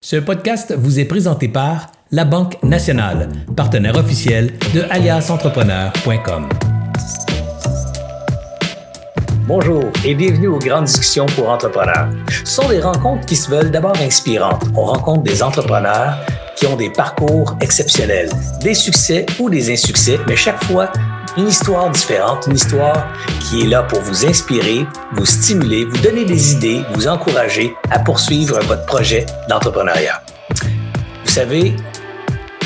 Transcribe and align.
Ce 0.00 0.14
podcast 0.14 0.72
vous 0.78 1.00
est 1.00 1.04
présenté 1.06 1.48
par 1.48 1.88
La 2.12 2.24
Banque 2.24 2.62
Nationale, 2.62 3.28
partenaire 3.56 3.96
officiel 3.96 4.56
de 4.72 4.82
aliasentrepreneur.com. 4.90 6.48
Bonjour 9.48 9.82
et 10.04 10.14
bienvenue 10.14 10.46
aux 10.46 10.60
grandes 10.60 10.84
discussions 10.84 11.26
pour 11.26 11.48
entrepreneurs. 11.48 12.10
Ce 12.28 12.44
sont 12.44 12.68
des 12.68 12.80
rencontres 12.80 13.26
qui 13.26 13.34
se 13.34 13.50
veulent 13.50 13.72
d'abord 13.72 13.96
inspirantes. 13.96 14.62
On 14.76 14.84
rencontre 14.84 15.24
des 15.24 15.42
entrepreneurs 15.42 16.24
qui 16.54 16.66
ont 16.66 16.76
des 16.76 16.90
parcours 16.90 17.56
exceptionnels, 17.60 18.30
des 18.62 18.74
succès 18.74 19.26
ou 19.40 19.50
des 19.50 19.72
insuccès, 19.72 20.20
mais 20.28 20.36
chaque 20.36 20.62
fois 20.62 20.92
une 21.36 21.48
histoire 21.48 21.90
différente, 21.90 22.46
une 22.46 22.56
histoire 22.56 23.06
qui 23.40 23.62
est 23.62 23.66
là 23.66 23.82
pour 23.82 24.00
vous 24.00 24.26
inspirer, 24.26 24.86
vous 25.12 25.26
stimuler, 25.26 25.84
vous 25.84 25.98
donner 25.98 26.24
des 26.24 26.52
idées, 26.52 26.82
vous 26.94 27.08
encourager 27.08 27.74
à 27.90 27.98
poursuivre 27.98 28.58
votre 28.60 28.86
projet 28.86 29.26
d'entrepreneuriat. 29.48 30.22
Vous 31.24 31.30
savez, 31.30 31.74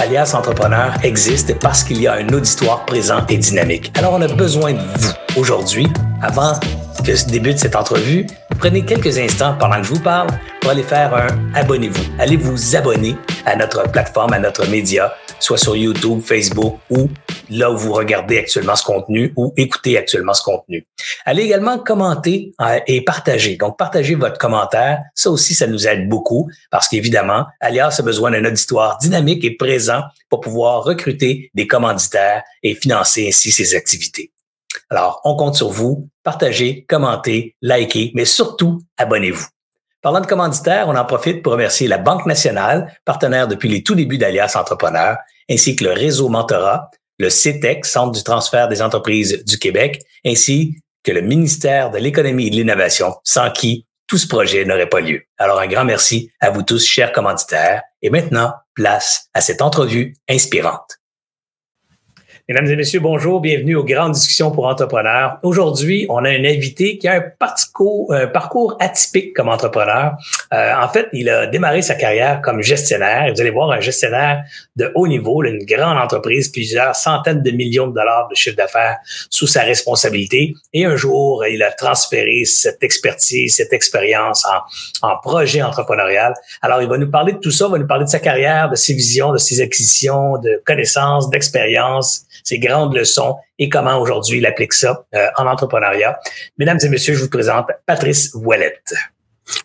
Alias 0.00 0.32
Entrepreneur 0.34 0.94
existe 1.02 1.58
parce 1.58 1.82
qu'il 1.82 2.00
y 2.00 2.06
a 2.06 2.14
un 2.14 2.28
auditoire 2.28 2.84
présent 2.86 3.24
et 3.28 3.36
dynamique. 3.36 3.92
Alors, 3.96 4.14
on 4.14 4.22
a 4.22 4.28
besoin 4.28 4.72
de 4.72 4.80
vous 4.96 5.40
aujourd'hui, 5.40 5.86
avant 6.22 6.58
que 7.04 7.30
débute 7.30 7.58
cette 7.58 7.76
entrevue, 7.76 8.26
prenez 8.58 8.84
quelques 8.84 9.18
instants 9.18 9.56
pendant 9.58 9.76
que 9.78 9.84
je 9.84 9.94
vous 9.94 10.00
parle 10.00 10.28
pour 10.60 10.70
aller 10.70 10.82
faire 10.82 11.14
un 11.14 11.54
abonnez-vous. 11.54 12.04
Allez 12.18 12.36
vous 12.36 12.76
abonner 12.76 13.16
à 13.44 13.56
notre 13.56 13.90
plateforme, 13.90 14.32
à 14.32 14.38
notre 14.38 14.66
média, 14.68 15.12
soit 15.40 15.58
sur 15.58 15.76
YouTube, 15.76 16.20
Facebook 16.20 16.78
ou 16.90 17.08
là 17.50 17.70
où 17.70 17.76
vous 17.76 17.92
regardez 17.92 18.38
actuellement 18.38 18.76
ce 18.76 18.84
contenu 18.84 19.32
ou 19.36 19.52
écoutez 19.56 19.98
actuellement 19.98 20.34
ce 20.34 20.42
contenu. 20.42 20.86
Allez 21.24 21.42
également 21.42 21.78
commenter 21.78 22.52
euh, 22.60 22.78
et 22.86 23.02
partager. 23.02 23.56
Donc, 23.56 23.76
partagez 23.76 24.14
votre 24.14 24.38
commentaire. 24.38 25.00
Ça 25.14 25.30
aussi, 25.30 25.54
ça 25.54 25.66
nous 25.66 25.86
aide 25.86 26.08
beaucoup 26.08 26.50
parce 26.70 26.88
qu'évidemment, 26.88 27.46
Alias 27.60 27.96
a 27.98 28.02
besoin 28.02 28.30
d'un 28.30 28.44
auditoire 28.44 28.98
dynamique 28.98 29.44
et 29.44 29.56
présent 29.56 30.02
pour 30.28 30.40
pouvoir 30.40 30.84
recruter 30.84 31.50
des 31.54 31.66
commanditaires 31.66 32.42
et 32.62 32.74
financer 32.74 33.28
ainsi 33.28 33.50
ses 33.50 33.74
activités. 33.74 34.32
Alors, 34.90 35.20
on 35.24 35.36
compte 35.36 35.54
sur 35.54 35.70
vous. 35.70 36.08
Partagez, 36.22 36.84
commentez, 36.88 37.56
likez, 37.62 38.12
mais 38.14 38.24
surtout, 38.24 38.80
abonnez-vous. 38.96 39.46
Parlant 40.02 40.20
de 40.20 40.26
commanditaires, 40.26 40.88
on 40.88 40.96
en 40.96 41.04
profite 41.04 41.42
pour 41.42 41.52
remercier 41.52 41.86
la 41.86 41.98
Banque 41.98 42.26
nationale, 42.26 42.92
partenaire 43.04 43.46
depuis 43.46 43.68
les 43.68 43.82
tout 43.82 43.94
débuts 43.94 44.18
d'Alias 44.18 44.54
Entrepreneurs, 44.56 45.16
ainsi 45.50 45.76
que 45.76 45.84
le 45.84 45.92
réseau 45.92 46.28
Mentorat, 46.28 46.90
le 47.18 47.30
CETEC, 47.30 47.84
Centre 47.84 48.12
du 48.12 48.22
transfert 48.24 48.68
des 48.68 48.82
entreprises 48.82 49.44
du 49.44 49.58
Québec, 49.58 50.02
ainsi 50.26 50.76
que 51.04 51.12
le 51.12 51.20
ministère 51.20 51.90
de 51.90 51.98
l'économie 51.98 52.48
et 52.48 52.50
de 52.50 52.56
l'innovation, 52.56 53.14
sans 53.24 53.50
qui 53.50 53.86
tout 54.06 54.18
ce 54.18 54.26
projet 54.26 54.64
n'aurait 54.64 54.88
pas 54.88 55.00
lieu. 55.00 55.22
Alors 55.38 55.60
un 55.60 55.66
grand 55.66 55.84
merci 55.84 56.30
à 56.40 56.50
vous 56.50 56.62
tous, 56.62 56.84
chers 56.84 57.12
commanditaires. 57.12 57.82
Et 58.02 58.10
maintenant, 58.10 58.52
place 58.74 59.28
à 59.34 59.40
cette 59.40 59.62
entrevue 59.62 60.14
inspirante. 60.28 60.98
Mesdames 62.48 62.66
et 62.66 62.74
messieurs, 62.74 62.98
bonjour, 62.98 63.40
bienvenue 63.40 63.76
aux 63.76 63.84
grandes 63.84 64.14
discussions 64.14 64.50
pour 64.50 64.66
entrepreneurs. 64.66 65.38
Aujourd'hui, 65.44 66.06
on 66.08 66.24
a 66.24 66.28
un 66.28 66.44
invité 66.44 66.98
qui 66.98 67.06
a 67.06 67.12
un 67.12 67.20
parcours, 67.20 68.12
un 68.12 68.26
parcours 68.26 68.76
atypique 68.80 69.32
comme 69.32 69.48
entrepreneur. 69.48 70.16
Euh, 70.52 70.74
en 70.74 70.88
fait, 70.88 71.06
il 71.12 71.28
a 71.28 71.46
démarré 71.46 71.82
sa 71.82 71.94
carrière 71.94 72.42
comme 72.42 72.60
gestionnaire. 72.60 73.32
Vous 73.32 73.40
allez 73.40 73.50
voir 73.50 73.70
un 73.70 73.78
gestionnaire 73.78 74.42
de 74.74 74.90
haut 74.96 75.06
niveau, 75.06 75.44
une 75.44 75.64
grande 75.64 75.96
entreprise, 75.96 76.48
plusieurs 76.48 76.96
centaines 76.96 77.44
de 77.44 77.50
millions 77.52 77.86
de 77.86 77.94
dollars 77.94 78.26
de 78.28 78.34
chiffre 78.34 78.56
d'affaires 78.56 78.96
sous 79.30 79.46
sa 79.46 79.62
responsabilité. 79.62 80.52
Et 80.72 80.84
un 80.84 80.96
jour, 80.96 81.46
il 81.46 81.62
a 81.62 81.70
transféré 81.70 82.44
cette 82.44 82.82
expertise, 82.82 83.54
cette 83.54 83.72
expérience 83.72 84.44
en, 84.46 85.08
en 85.08 85.16
projet 85.18 85.62
entrepreneurial. 85.62 86.34
Alors, 86.60 86.82
il 86.82 86.88
va 86.88 86.98
nous 86.98 87.10
parler 87.10 87.34
de 87.34 87.38
tout 87.38 87.52
ça, 87.52 87.66
il 87.68 87.70
va 87.70 87.78
nous 87.78 87.86
parler 87.86 88.04
de 88.04 88.10
sa 88.10 88.18
carrière, 88.18 88.68
de 88.68 88.74
ses 88.74 88.94
visions, 88.94 89.32
de 89.32 89.38
ses 89.38 89.60
acquisitions, 89.60 90.38
de 90.38 90.60
connaissances, 90.66 91.30
d'expériences 91.30 92.26
ses 92.44 92.58
grandes 92.58 92.94
leçons 92.94 93.36
et 93.58 93.68
comment 93.68 93.98
aujourd'hui 93.98 94.38
il 94.38 94.46
applique 94.46 94.72
ça 94.72 95.04
euh, 95.14 95.26
en 95.36 95.46
entrepreneuriat. 95.46 96.18
Mesdames 96.58 96.78
et 96.82 96.88
messieurs, 96.88 97.14
je 97.14 97.22
vous 97.22 97.30
présente 97.30 97.68
Patrice 97.86 98.32
Ouellette. 98.34 98.94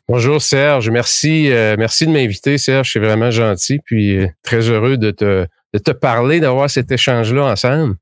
Bonjour 0.09 0.41
Serge, 0.41 0.89
merci, 0.89 1.51
euh, 1.51 1.75
merci 1.77 2.07
de 2.07 2.11
m'inviter 2.11 2.57
Serge, 2.57 2.91
c'est 2.93 2.99
vraiment 2.99 3.31
gentil, 3.31 3.79
puis 3.79 4.17
euh, 4.17 4.27
très 4.43 4.69
heureux 4.69 4.97
de 4.97 5.11
te, 5.11 5.45
de 5.73 5.79
te 5.79 5.91
parler, 5.91 6.39
d'avoir 6.39 6.69
cet 6.69 6.91
échange-là 6.91 7.45
ensemble. 7.45 7.95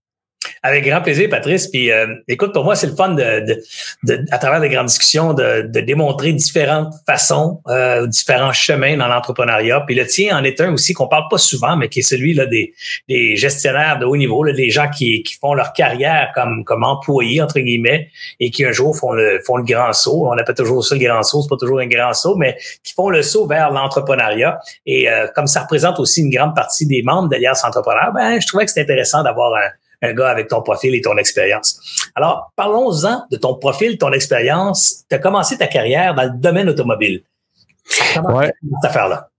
Avec 0.63 0.85
grand 0.85 1.01
plaisir, 1.01 1.29
Patrice. 1.29 1.67
Puis, 1.67 1.91
euh, 1.91 2.07
écoute, 2.27 2.53
pour 2.53 2.63
moi, 2.63 2.75
c'est 2.75 2.87
le 2.87 2.95
fun 2.95 3.09
de, 3.09 3.61
de, 4.03 4.25
à 4.31 4.37
travers 4.37 4.59
les 4.59 4.69
grandes 4.69 4.87
discussions, 4.87 5.33
de, 5.33 5.61
de 5.61 5.79
démontrer 5.81 6.33
différentes 6.33 6.93
façons, 7.05 7.61
euh, 7.67 8.07
différents 8.07 8.53
chemins 8.53 8.97
dans 8.97 9.07
l'entrepreneuriat. 9.07 9.81
Puis 9.81 9.95
le 9.95 10.05
tien 10.05 10.37
en 10.37 10.43
est 10.43 10.59
un 10.61 10.73
aussi 10.73 10.93
qu'on 10.93 11.07
parle 11.07 11.25
pas 11.29 11.37
souvent, 11.37 11.75
mais 11.75 11.89
qui 11.89 11.99
est 11.99 12.03
celui 12.03 12.33
là 12.33 12.45
des, 12.45 12.73
des 13.07 13.35
gestionnaires 13.35 13.99
de 13.99 14.05
haut 14.05 14.17
niveau, 14.17 14.43
là, 14.43 14.53
des 14.53 14.69
gens 14.69 14.89
qui, 14.89 15.23
qui 15.23 15.35
font 15.35 15.53
leur 15.53 15.73
carrière 15.73 16.31
comme, 16.33 16.63
comme 16.63 16.83
employés 16.83 17.41
entre 17.41 17.59
guillemets 17.59 18.09
et 18.39 18.51
qui 18.51 18.65
un 18.65 18.71
jour 18.71 18.95
font 18.97 19.11
le 19.11 19.39
font 19.45 19.57
le 19.57 19.63
grand 19.63 19.93
saut. 19.93 20.27
On 20.27 20.37
appelle 20.37 20.55
toujours 20.55 20.83
ça 20.83 20.95
le 20.95 21.03
grand 21.03 21.23
saut, 21.23 21.41
c'est 21.41 21.49
pas 21.49 21.57
toujours 21.57 21.79
un 21.79 21.87
grand 21.87 22.13
saut, 22.13 22.35
mais 22.35 22.57
qui 22.83 22.93
font 22.93 23.09
le 23.09 23.21
saut 23.21 23.47
vers 23.47 23.71
l'entrepreneuriat. 23.71 24.59
Et 24.85 25.09
euh, 25.09 25.27
comme 25.35 25.47
ça 25.47 25.61
représente 25.61 25.99
aussi 25.99 26.21
une 26.21 26.29
grande 26.29 26.55
partie 26.55 26.85
des 26.85 27.01
membres 27.03 27.29
d'Alliance 27.29 27.63
Entrepreneur, 27.63 28.11
ben 28.13 28.39
je 28.39 28.47
trouvais 28.47 28.65
que 28.65 28.71
c'était 28.71 28.91
intéressant 28.91 29.23
d'avoir 29.23 29.53
un 29.53 29.69
un 30.01 30.13
gars 30.13 30.29
avec 30.29 30.47
ton 30.47 30.61
profil 30.61 30.95
et 30.95 31.01
ton 31.01 31.17
expérience. 31.17 32.09
Alors, 32.15 32.51
parlons-en 32.55 33.25
de 33.31 33.37
ton 33.37 33.55
profil, 33.55 33.97
ton 33.97 34.11
expérience. 34.11 35.03
Tu 35.09 35.15
as 35.15 35.19
commencé 35.19 35.57
ta 35.57 35.67
carrière 35.67 36.15
dans 36.15 36.23
le 36.23 36.37
domaine 36.37 36.69
automobile. 36.69 37.23
Comment 38.13 38.37
ouais. 38.37 38.47
cette 38.47 38.89
affaire-là? 38.89 39.29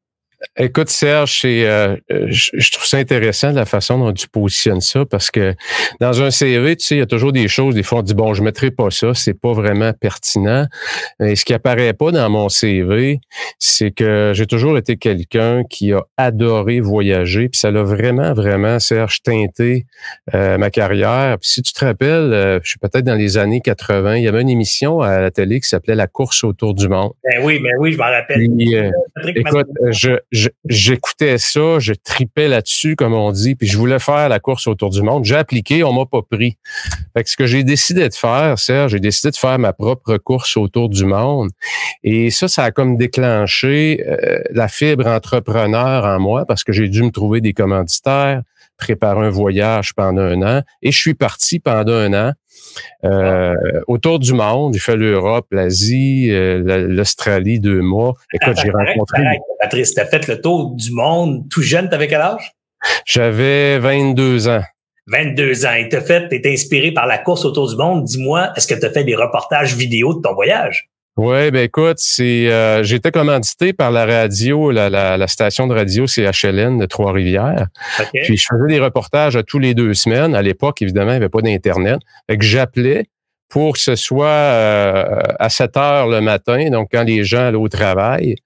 Écoute, 0.58 0.88
Serge, 0.88 1.42
euh, 1.44 1.96
je, 2.08 2.70
trouve 2.70 2.86
ça 2.86 2.98
intéressant 2.98 3.52
la 3.52 3.66
façon 3.66 3.98
dont 3.98 4.12
tu 4.12 4.28
positionnes 4.28 4.80
ça 4.80 5.04
parce 5.04 5.30
que 5.30 5.54
dans 6.00 6.22
un 6.22 6.30
CV, 6.30 6.76
tu 6.76 6.86
sais, 6.86 6.94
il 6.96 6.98
y 6.98 7.02
a 7.02 7.06
toujours 7.06 7.32
des 7.32 7.48
choses, 7.48 7.74
des 7.74 7.82
fois 7.82 7.98
on 7.98 8.02
dit 8.02 8.14
bon, 8.14 8.32
je 8.34 8.42
mettrai 8.42 8.70
pas 8.70 8.90
ça, 8.90 9.12
c'est 9.14 9.38
pas 9.38 9.52
vraiment 9.52 9.92
pertinent. 9.92 10.66
Et 11.20 11.36
ce 11.36 11.44
qui 11.44 11.52
apparaît 11.52 11.92
pas 11.92 12.10
dans 12.10 12.30
mon 12.30 12.48
CV, 12.48 13.20
c'est 13.58 13.90
que 13.90 14.32
j'ai 14.34 14.46
toujours 14.46 14.78
été 14.78 14.96
quelqu'un 14.96 15.64
qui 15.64 15.92
a 15.92 16.02
adoré 16.16 16.80
voyager, 16.80 17.48
puis 17.48 17.58
ça 17.58 17.70
l'a 17.70 17.82
vraiment, 17.82 18.32
vraiment, 18.32 18.78
Serge, 18.78 19.22
teinté 19.22 19.86
euh, 20.34 20.58
ma 20.58 20.70
carrière. 20.70 21.36
Puis 21.40 21.50
si 21.50 21.62
tu 21.62 21.72
te 21.72 21.84
rappelles, 21.84 22.32
euh, 22.32 22.60
je 22.62 22.70
suis 22.70 22.78
peut-être 22.78 23.04
dans 23.04 23.14
les 23.14 23.38
années 23.38 23.60
80, 23.60 24.16
il 24.16 24.24
y 24.24 24.28
avait 24.28 24.42
une 24.42 24.50
émission 24.50 25.00
à 25.00 25.20
la 25.20 25.30
télé 25.30 25.60
qui 25.60 25.68
s'appelait 25.68 25.94
La 25.94 26.06
course 26.06 26.44
autour 26.44 26.74
du 26.74 26.88
monde. 26.88 27.12
Ben 27.24 27.42
oui, 27.44 27.58
ben 27.58 27.72
oui, 27.78 27.92
je 27.92 27.98
m'en 27.98 28.04
rappelle. 28.04 28.42
écoute, 29.34 29.68
je 29.90 30.16
j'écoutais 30.68 31.38
ça, 31.38 31.78
je 31.78 31.92
tripais 31.92 32.48
là-dessus, 32.48 32.96
comme 32.96 33.14
on 33.14 33.32
dit, 33.32 33.54
puis 33.54 33.66
je 33.66 33.76
voulais 33.76 33.98
faire 33.98 34.28
la 34.28 34.40
course 34.40 34.66
autour 34.66 34.90
du 34.90 35.02
monde. 35.02 35.24
J'ai 35.24 35.36
appliqué, 35.36 35.84
on 35.84 35.92
m'a 35.92 36.06
pas 36.06 36.22
pris. 36.22 36.58
Fait 37.14 37.24
que 37.24 37.30
ce 37.30 37.36
que 37.36 37.46
j'ai 37.46 37.64
décidé 37.64 38.08
de 38.08 38.14
faire, 38.14 38.58
Serge, 38.58 38.92
j'ai 38.92 39.00
décidé 39.00 39.30
de 39.30 39.36
faire 39.36 39.58
ma 39.58 39.72
propre 39.72 40.16
course 40.18 40.56
autour 40.56 40.88
du 40.88 41.04
monde. 41.04 41.50
Et 42.02 42.30
ça, 42.30 42.48
ça 42.48 42.64
a 42.64 42.70
comme 42.70 42.96
déclenché 42.96 44.04
euh, 44.06 44.40
la 44.50 44.68
fibre 44.68 45.06
entrepreneur 45.06 46.04
en 46.04 46.20
moi 46.20 46.44
parce 46.46 46.64
que 46.64 46.72
j'ai 46.72 46.88
dû 46.88 47.02
me 47.02 47.10
trouver 47.10 47.40
des 47.40 47.52
commanditaires, 47.52 48.42
préparer 48.76 49.26
un 49.26 49.30
voyage 49.30 49.94
pendant 49.94 50.22
un 50.22 50.42
an. 50.42 50.62
Et 50.82 50.92
je 50.92 50.98
suis 50.98 51.14
parti 51.14 51.58
pendant 51.60 51.94
un 51.94 52.12
an 52.12 52.32
euh, 53.04 53.54
autour 53.86 54.18
du 54.18 54.32
monde. 54.32 54.74
J'ai 54.74 54.80
fait 54.80 54.96
l'Europe, 54.96 55.46
l'Asie, 55.50 56.28
euh, 56.30 56.86
l'Australie, 56.88 57.60
deux 57.60 57.80
mois. 57.80 58.14
Écoute, 58.32 58.56
j'ai 58.62 58.70
rencontré... 58.74 59.22
Patrice, 59.60 59.94
tu 59.94 60.00
as 60.00 60.06
fait 60.06 60.26
le 60.28 60.40
tour 60.40 60.74
du 60.74 60.92
monde 60.92 61.48
tout 61.50 61.62
jeune, 61.62 61.88
t'avais 61.88 62.08
quel 62.08 62.20
âge? 62.20 62.52
J'avais 63.04 63.78
22 63.78 64.48
ans. 64.48 64.62
22 65.08 65.66
ans. 65.66 65.74
Et 65.74 65.88
t'as 65.88 66.00
fait, 66.00 66.28
t'es 66.28 66.52
inspiré 66.52 66.92
par 66.92 67.06
la 67.06 67.18
course 67.18 67.44
autour 67.44 67.68
du 67.68 67.76
monde. 67.76 68.04
Dis-moi, 68.04 68.52
est-ce 68.56 68.66
que 68.66 68.78
tu 68.78 68.84
as 68.84 68.90
fait 68.90 69.04
des 69.04 69.14
reportages 69.14 69.74
vidéo 69.74 70.14
de 70.14 70.20
ton 70.20 70.34
voyage? 70.34 70.88
Oui, 71.16 71.50
ben 71.50 71.64
écoute, 71.64 71.96
c'est 71.98 72.52
euh, 72.52 72.82
j'étais 72.82 73.10
commandité 73.10 73.72
par 73.72 73.90
la 73.90 74.04
radio, 74.04 74.70
la, 74.70 74.90
la, 74.90 75.26
station 75.26 75.66
de 75.66 75.74
radio 75.74 76.06
CHLN 76.06 76.78
de 76.78 76.84
Trois-Rivières. 76.84 77.68
Puis 78.12 78.36
je 78.36 78.46
faisais 78.46 78.66
des 78.68 78.80
reportages 78.80 79.34
à 79.34 79.42
tous 79.42 79.58
les 79.58 79.72
deux 79.72 79.94
semaines. 79.94 80.34
À 80.34 80.42
l'époque, 80.42 80.82
évidemment, 80.82 81.12
il 81.12 81.14
n'y 81.14 81.24
avait 81.24 81.30
pas 81.30 81.40
d'Internet. 81.40 82.00
Fait 82.28 82.36
que 82.36 82.44
j'appelais 82.44 83.06
pour 83.48 83.74
que 83.74 83.78
ce 83.78 83.96
soit 83.96 84.26
euh, 84.26 85.20
à 85.38 85.48
7 85.48 85.76
heures 85.78 86.08
le 86.08 86.20
matin, 86.20 86.68
donc 86.68 86.88
quand 86.92 87.04
les 87.04 87.24
gens 87.24 87.46
allaient 87.46 87.56
au 87.56 87.68
travail, 87.68 88.36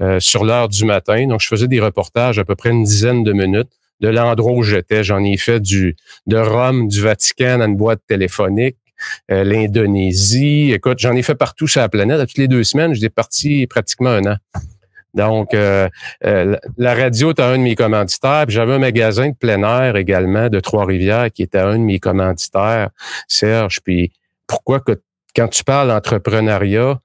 euh, 0.00 0.20
sur 0.20 0.44
l'heure 0.44 0.68
du 0.68 0.84
matin. 0.84 1.26
Donc, 1.26 1.40
je 1.40 1.48
faisais 1.48 1.68
des 1.68 1.80
reportages 1.80 2.38
à 2.38 2.44
peu 2.44 2.54
près 2.54 2.70
une 2.70 2.84
dizaine 2.84 3.24
de 3.24 3.32
minutes 3.32 3.68
de 4.00 4.08
l'endroit 4.08 4.52
où 4.52 4.62
j'étais. 4.62 5.04
J'en 5.04 5.22
ai 5.22 5.36
fait 5.36 5.60
du 5.60 5.96
de 6.26 6.38
Rome, 6.38 6.88
du 6.88 7.02
Vatican, 7.02 7.58
dans 7.58 7.66
une 7.66 7.76
boîte 7.76 8.00
téléphonique. 8.08 8.76
Euh, 9.30 9.44
l'Indonésie. 9.44 10.72
Écoute, 10.72 10.98
j'en 10.98 11.14
ai 11.14 11.22
fait 11.22 11.34
partout 11.34 11.68
sur 11.68 11.80
la 11.80 11.88
planète. 11.88 12.20
À 12.20 12.26
toutes 12.26 12.38
les 12.38 12.48
deux 12.48 12.64
semaines, 12.64 12.94
j'étais 12.94 13.08
parti 13.08 13.66
pratiquement 13.66 14.10
un 14.10 14.32
an. 14.32 14.36
Donc, 15.14 15.52
euh, 15.52 15.88
euh, 16.24 16.56
la 16.78 16.94
radio 16.94 17.32
était 17.32 17.42
un 17.42 17.58
de 17.58 17.62
mes 17.62 17.74
commanditaires. 17.74 18.44
Puis 18.46 18.54
j'avais 18.54 18.74
un 18.74 18.78
magasin 18.78 19.28
de 19.28 19.34
plein 19.34 19.62
air 19.62 19.96
également 19.96 20.48
de 20.48 20.60
Trois-Rivières 20.60 21.30
qui 21.30 21.42
était 21.42 21.58
un 21.58 21.78
de 21.78 21.84
mes 21.84 21.98
commanditaires, 21.98 22.90
Serge. 23.28 23.80
Puis 23.84 24.12
pourquoi 24.46 24.80
que 24.80 25.00
quand 25.34 25.48
tu 25.48 25.64
parles 25.64 25.88
d'entrepreneuriat, 25.88 27.00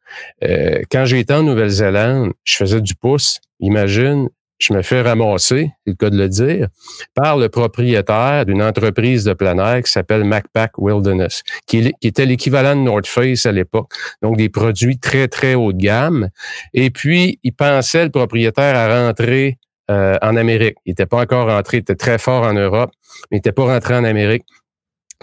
quand 0.91 1.05
j'étais 1.05 1.33
en 1.33 1.43
Nouvelle-Zélande, 1.43 2.33
je 2.43 2.57
faisais 2.57 2.81
du 2.81 2.93
pouce. 2.93 3.39
Imagine, 3.61 4.27
je 4.59 4.73
me 4.73 4.81
fais 4.81 5.01
ramasser, 5.01 5.71
c'est 5.85 5.91
le 5.91 5.95
cas 5.95 6.09
de 6.09 6.17
le 6.17 6.29
dire, 6.29 6.67
par 7.13 7.37
le 7.37 7.49
propriétaire 7.49 8.45
d'une 8.45 8.61
entreprise 8.63 9.23
de 9.23 9.33
plein 9.33 9.81
qui 9.81 9.91
s'appelle 9.91 10.23
MacPack 10.23 10.77
Wilderness, 10.77 11.43
qui, 11.65 11.93
était 12.01 12.25
l'équivalent 12.25 12.75
de 12.75 12.81
North 12.81 13.07
Face 13.07 13.45
à 13.45 13.51
l'époque. 13.51 13.91
Donc, 14.21 14.37
des 14.37 14.49
produits 14.49 14.97
très, 14.97 15.27
très 15.27 15.55
haut 15.55 15.73
de 15.73 15.77
gamme. 15.77 16.29
Et 16.73 16.89
puis, 16.89 17.39
il 17.43 17.53
pensait, 17.53 18.05
le 18.05 18.09
propriétaire, 18.09 18.75
à 18.75 19.07
rentrer 19.07 19.57
euh, 19.89 20.17
en 20.21 20.35
Amérique. 20.35 20.75
Il 20.85 20.91
n'était 20.91 21.05
pas 21.05 21.21
encore 21.21 21.47
rentré, 21.47 21.77
il 21.77 21.79
était 21.81 21.95
très 21.95 22.17
fort 22.17 22.43
en 22.43 22.53
Europe, 22.53 22.91
mais 23.31 23.37
il 23.37 23.39
n'était 23.39 23.51
pas 23.51 23.65
rentré 23.65 23.95
en 23.95 24.03
Amérique. 24.03 24.43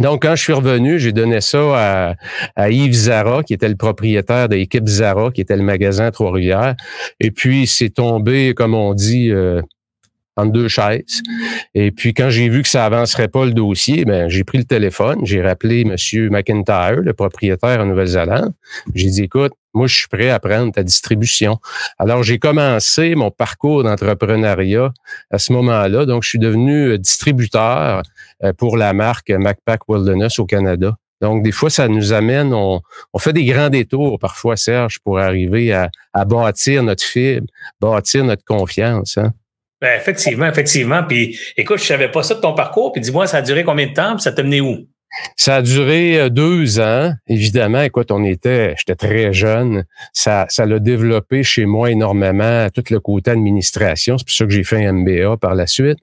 Donc, 0.00 0.22
quand 0.22 0.34
je 0.34 0.42
suis 0.42 0.52
revenu, 0.52 0.98
j'ai 0.98 1.12
donné 1.12 1.40
ça 1.40 2.16
à, 2.56 2.70
Yves 2.70 2.94
Zara, 2.94 3.42
qui 3.44 3.54
était 3.54 3.68
le 3.68 3.76
propriétaire 3.76 4.48
de 4.48 4.56
l'équipe 4.56 4.86
Zara, 4.88 5.30
qui 5.30 5.40
était 5.40 5.56
le 5.56 5.62
magasin 5.62 6.10
Trois-Rivières. 6.10 6.74
Et 7.20 7.30
puis, 7.30 7.66
c'est 7.66 7.90
tombé, 7.90 8.54
comme 8.54 8.74
on 8.74 8.92
dit, 8.94 9.30
euh, 9.30 9.62
en 10.36 10.46
deux 10.46 10.68
chaises. 10.68 11.22
Et 11.74 11.90
puis, 11.90 12.14
quand 12.14 12.30
j'ai 12.30 12.48
vu 12.48 12.62
que 12.62 12.68
ça 12.68 12.84
avancerait 12.84 13.28
pas 13.28 13.44
le 13.44 13.52
dossier, 13.52 14.04
ben, 14.04 14.28
j'ai 14.28 14.44
pris 14.44 14.58
le 14.58 14.64
téléphone, 14.64 15.20
j'ai 15.24 15.42
rappelé 15.42 15.82
M. 15.82 15.96
McIntyre, 16.30 17.00
le 17.02 17.12
propriétaire 17.12 17.80
en 17.80 17.86
Nouvelle-Zélande. 17.86 18.52
J'ai 18.94 19.10
dit, 19.10 19.22
écoute, 19.24 19.52
moi, 19.74 19.88
je 19.88 19.96
suis 19.96 20.08
prêt 20.08 20.30
à 20.30 20.38
prendre 20.38 20.72
ta 20.72 20.82
distribution. 20.82 21.58
Alors, 21.98 22.22
j'ai 22.22 22.38
commencé 22.38 23.14
mon 23.14 23.30
parcours 23.30 23.82
d'entrepreneuriat 23.82 24.92
à 25.30 25.38
ce 25.38 25.52
moment-là. 25.52 26.06
Donc, 26.06 26.22
je 26.22 26.28
suis 26.28 26.38
devenu 26.38 26.90
euh, 26.90 26.98
distributeur 26.98 28.02
euh, 28.44 28.52
pour 28.52 28.76
la 28.76 28.92
marque 28.92 29.30
MacPack 29.30 29.88
Wilderness 29.88 30.38
au 30.38 30.46
Canada. 30.46 30.96
Donc, 31.20 31.42
des 31.42 31.52
fois, 31.52 31.70
ça 31.70 31.88
nous 31.88 32.12
amène, 32.12 32.52
on, 32.52 32.82
fait 33.18 33.32
des 33.32 33.44
grands 33.44 33.70
détours 33.70 34.18
parfois, 34.18 34.56
Serge, 34.56 34.98
pour 35.00 35.18
arriver 35.18 35.72
à, 35.72 35.88
bâtir 36.24 36.82
notre 36.82 37.02
fibre, 37.02 37.46
bâtir 37.80 38.24
notre 38.24 38.44
confiance. 38.44 39.16
Hein. 39.16 39.32
Ben, 39.84 39.98
effectivement, 40.00 40.46
effectivement. 40.46 41.02
Puis, 41.02 41.38
écoute, 41.58 41.76
je 41.76 41.84
savais 41.84 42.10
pas 42.10 42.22
ça 42.22 42.34
de 42.34 42.40
ton 42.40 42.54
parcours. 42.54 42.90
Puis, 42.90 43.02
dis-moi, 43.02 43.26
ça 43.26 43.36
a 43.36 43.42
duré 43.42 43.64
combien 43.64 43.86
de 43.86 43.92
temps? 43.92 44.14
Puis, 44.14 44.22
ça 44.22 44.32
t'a 44.32 44.42
mené 44.42 44.62
où? 44.62 44.88
Ça 45.36 45.56
a 45.56 45.62
duré 45.62 46.18
euh, 46.18 46.30
deux 46.30 46.80
ans. 46.80 47.12
Évidemment, 47.26 47.82
écoute, 47.82 48.10
on 48.10 48.24
était, 48.24 48.74
j'étais 48.78 48.94
très 48.94 49.34
jeune. 49.34 49.84
Ça, 50.14 50.46
ça 50.48 50.64
l'a 50.64 50.78
développé 50.78 51.42
chez 51.42 51.66
moi 51.66 51.90
énormément, 51.90 52.66
tout 52.70 52.82
le 52.88 52.98
côté 52.98 53.32
administration. 53.32 54.16
C'est 54.16 54.24
pour 54.24 54.34
ça 54.34 54.46
que 54.46 54.52
j'ai 54.52 54.64
fait 54.64 54.86
un 54.86 54.94
MBA 54.94 55.36
par 55.36 55.54
la 55.54 55.66
suite. 55.66 55.98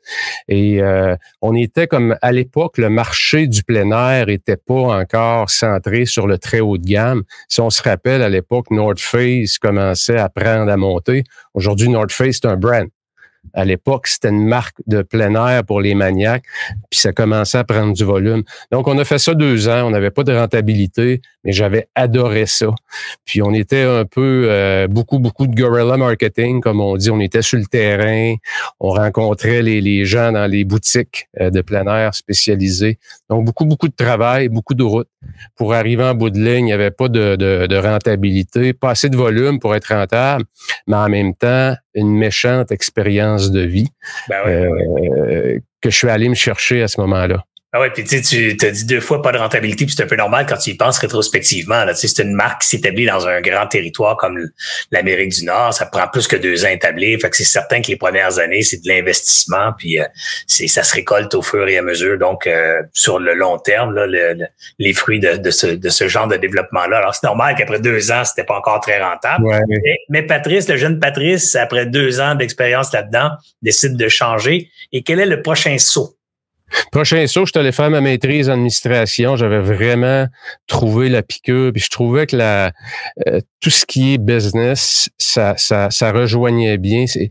Et 0.47 0.79
euh, 0.79 1.15
on 1.41 1.55
était 1.55 1.87
comme 1.87 2.15
à 2.21 2.31
l'époque, 2.31 2.77
le 2.77 2.91
marché 2.91 3.47
du 3.47 3.63
plein 3.63 3.89
air 3.89 4.29
était 4.29 4.57
pas 4.57 4.99
encore 4.99 5.49
centré 5.49 6.05
sur 6.05 6.27
le 6.27 6.37
très 6.37 6.59
haut 6.59 6.77
de 6.77 6.85
gamme. 6.85 7.23
Si 7.47 7.61
on 7.61 7.71
se 7.71 7.81
rappelle, 7.81 8.21
à 8.21 8.29
l'époque, 8.29 8.69
North 8.69 8.99
Face 8.99 9.57
commençait 9.57 10.19
à 10.19 10.29
prendre 10.29 10.71
à 10.71 10.77
monter. 10.77 11.23
Aujourd'hui, 11.55 11.89
North 11.89 12.11
Face, 12.11 12.37
c'est 12.43 12.47
un 12.47 12.57
brand. 12.57 12.87
À 13.53 13.65
l'époque, 13.65 14.07
c'était 14.07 14.29
une 14.29 14.45
marque 14.45 14.77
de 14.87 15.01
plein 15.01 15.33
air 15.35 15.63
pour 15.65 15.81
les 15.81 15.93
maniaques, 15.93 16.45
puis 16.89 16.99
ça 16.99 17.11
commençait 17.11 17.57
à 17.57 17.63
prendre 17.63 17.93
du 17.93 18.05
volume. 18.05 18.43
Donc, 18.71 18.87
on 18.87 18.97
a 18.97 19.03
fait 19.03 19.19
ça 19.19 19.33
deux 19.33 19.67
ans, 19.67 19.87
on 19.87 19.89
n'avait 19.89 20.11
pas 20.11 20.23
de 20.23 20.33
rentabilité, 20.33 21.21
mais 21.43 21.51
j'avais 21.51 21.87
adoré 21.95 22.45
ça. 22.45 22.67
Puis, 23.25 23.41
on 23.41 23.51
était 23.53 23.83
un 23.83 24.05
peu, 24.05 24.45
euh, 24.49 24.87
beaucoup, 24.87 25.19
beaucoup 25.19 25.47
de 25.47 25.55
guerrilla 25.55 25.97
marketing, 25.97 26.61
comme 26.61 26.79
on 26.79 26.95
dit. 26.95 27.09
On 27.09 27.19
était 27.19 27.41
sur 27.41 27.57
le 27.57 27.65
terrain, 27.65 28.35
on 28.79 28.91
rencontrait 28.91 29.61
les, 29.61 30.05
gens 30.05 30.31
dans 30.31 30.49
les 30.49 30.63
boutiques 30.63 31.27
euh, 31.39 31.49
de 31.49 31.61
plein 31.61 31.85
air 31.85 32.13
spécialisées. 32.13 32.99
Donc, 33.29 33.45
beaucoup, 33.45 33.65
beaucoup 33.65 33.89
de 33.89 33.95
travail, 33.95 34.47
beaucoup 34.47 34.75
de 34.75 34.83
route. 34.83 35.09
Pour 35.55 35.73
arriver 35.73 36.03
en 36.03 36.15
bout 36.15 36.29
de 36.29 36.39
ligne, 36.39 36.59
il 36.59 36.65
n'y 36.65 36.73
avait 36.73 36.91
pas 36.91 37.07
de 37.07 37.75
rentabilité, 37.75 38.73
pas 38.73 38.91
assez 38.91 39.09
de 39.09 39.17
volume 39.17 39.59
pour 39.59 39.75
être 39.75 39.93
rentable, 39.93 40.45
mais 40.87 40.95
en 40.95 41.09
même 41.09 41.35
temps, 41.35 41.75
une 41.93 42.11
méchante 42.11 42.71
expérience 42.71 43.30
de 43.51 43.61
vie 43.61 43.89
ben 44.29 44.41
euh, 44.45 45.59
que 45.81 45.89
je 45.89 45.95
suis 45.95 46.09
allé 46.09 46.29
me 46.29 46.35
chercher 46.35 46.81
à 46.81 46.87
ce 46.87 46.99
moment-là. 47.01 47.43
Ah 47.73 47.79
ouais, 47.79 47.89
puis 47.89 48.03
tu 48.03 48.57
t'as 48.57 48.69
dit 48.69 48.85
deux 48.85 48.99
fois 48.99 49.21
pas 49.21 49.31
de 49.31 49.37
rentabilité, 49.37 49.85
puis 49.85 49.95
c'est 49.95 50.03
un 50.03 50.07
peu 50.07 50.17
normal 50.17 50.45
quand 50.45 50.57
tu 50.57 50.71
y 50.71 50.73
penses 50.73 50.97
rétrospectivement. 50.97 51.85
Là, 51.85 51.95
c'est 51.95 52.21
une 52.21 52.33
marque 52.33 52.63
qui 52.63 52.67
s'établit 52.67 53.05
dans 53.05 53.25
un 53.29 53.39
grand 53.39 53.65
territoire 53.65 54.17
comme 54.17 54.37
l'Amérique 54.91 55.31
du 55.31 55.45
Nord. 55.45 55.73
Ça 55.73 55.85
prend 55.85 56.05
plus 56.09 56.27
que 56.27 56.35
deux 56.35 56.65
ans 56.65 56.67
à 56.67 56.73
établir. 56.73 57.17
Fait 57.21 57.29
que 57.29 57.37
c'est 57.37 57.45
certain 57.45 57.81
que 57.81 57.87
les 57.87 57.95
premières 57.95 58.39
années, 58.39 58.61
c'est 58.61 58.83
de 58.83 58.89
l'investissement, 58.89 59.71
puis 59.77 60.01
euh, 60.01 60.05
c'est 60.47 60.67
ça 60.67 60.83
se 60.83 60.93
récolte 60.93 61.33
au 61.33 61.41
fur 61.41 61.65
et 61.65 61.77
à 61.77 61.81
mesure. 61.81 62.17
Donc, 62.17 62.45
euh, 62.45 62.81
sur 62.91 63.19
le 63.19 63.33
long 63.35 63.57
terme, 63.57 63.93
là, 63.95 64.33
les 64.77 64.93
fruits 64.93 65.21
de, 65.21 65.37
de, 65.37 65.49
ce, 65.49 65.67
de 65.67 65.89
ce 65.89 66.09
genre 66.09 66.27
de 66.27 66.35
développement-là. 66.35 66.97
Alors, 66.97 67.15
c'est 67.15 67.25
normal 67.25 67.55
qu'après 67.57 67.79
deux 67.79 68.11
ans, 68.11 68.25
c'était 68.25 68.43
pas 68.43 68.57
encore 68.57 68.81
très 68.81 69.01
rentable. 69.01 69.45
Mais, 69.69 69.97
mais 70.09 70.23
Patrice, 70.23 70.67
le 70.67 70.75
jeune 70.75 70.99
Patrice, 70.99 71.55
après 71.55 71.85
deux 71.85 72.19
ans 72.19 72.35
d'expérience 72.35 72.91
là-dedans, 72.91 73.29
décide 73.61 73.95
de 73.95 74.09
changer. 74.09 74.69
Et 74.91 75.03
quel 75.03 75.21
est 75.21 75.25
le 75.25 75.41
prochain 75.41 75.77
saut? 75.77 76.17
Prochain 76.91 77.25
saut, 77.27 77.45
je 77.45 77.51
suis 77.51 77.59
allé 77.59 77.71
faire 77.71 77.89
ma 77.89 78.01
maîtrise 78.01 78.49
en 78.49 78.53
administration. 78.53 79.35
J'avais 79.35 79.61
vraiment 79.61 80.27
trouvé 80.67 81.09
la 81.09 81.23
piqûre. 81.23 81.71
Puis 81.73 81.83
je 81.83 81.89
trouvais 81.89 82.27
que 82.27 82.35
la, 82.35 82.71
euh, 83.27 83.39
tout 83.59 83.69
ce 83.69 83.85
qui 83.85 84.13
est 84.13 84.17
business, 84.17 85.09
ça, 85.17 85.55
ça, 85.57 85.89
ça 85.89 86.11
rejoignait 86.11 86.77
bien. 86.77 87.05
C'est 87.07 87.29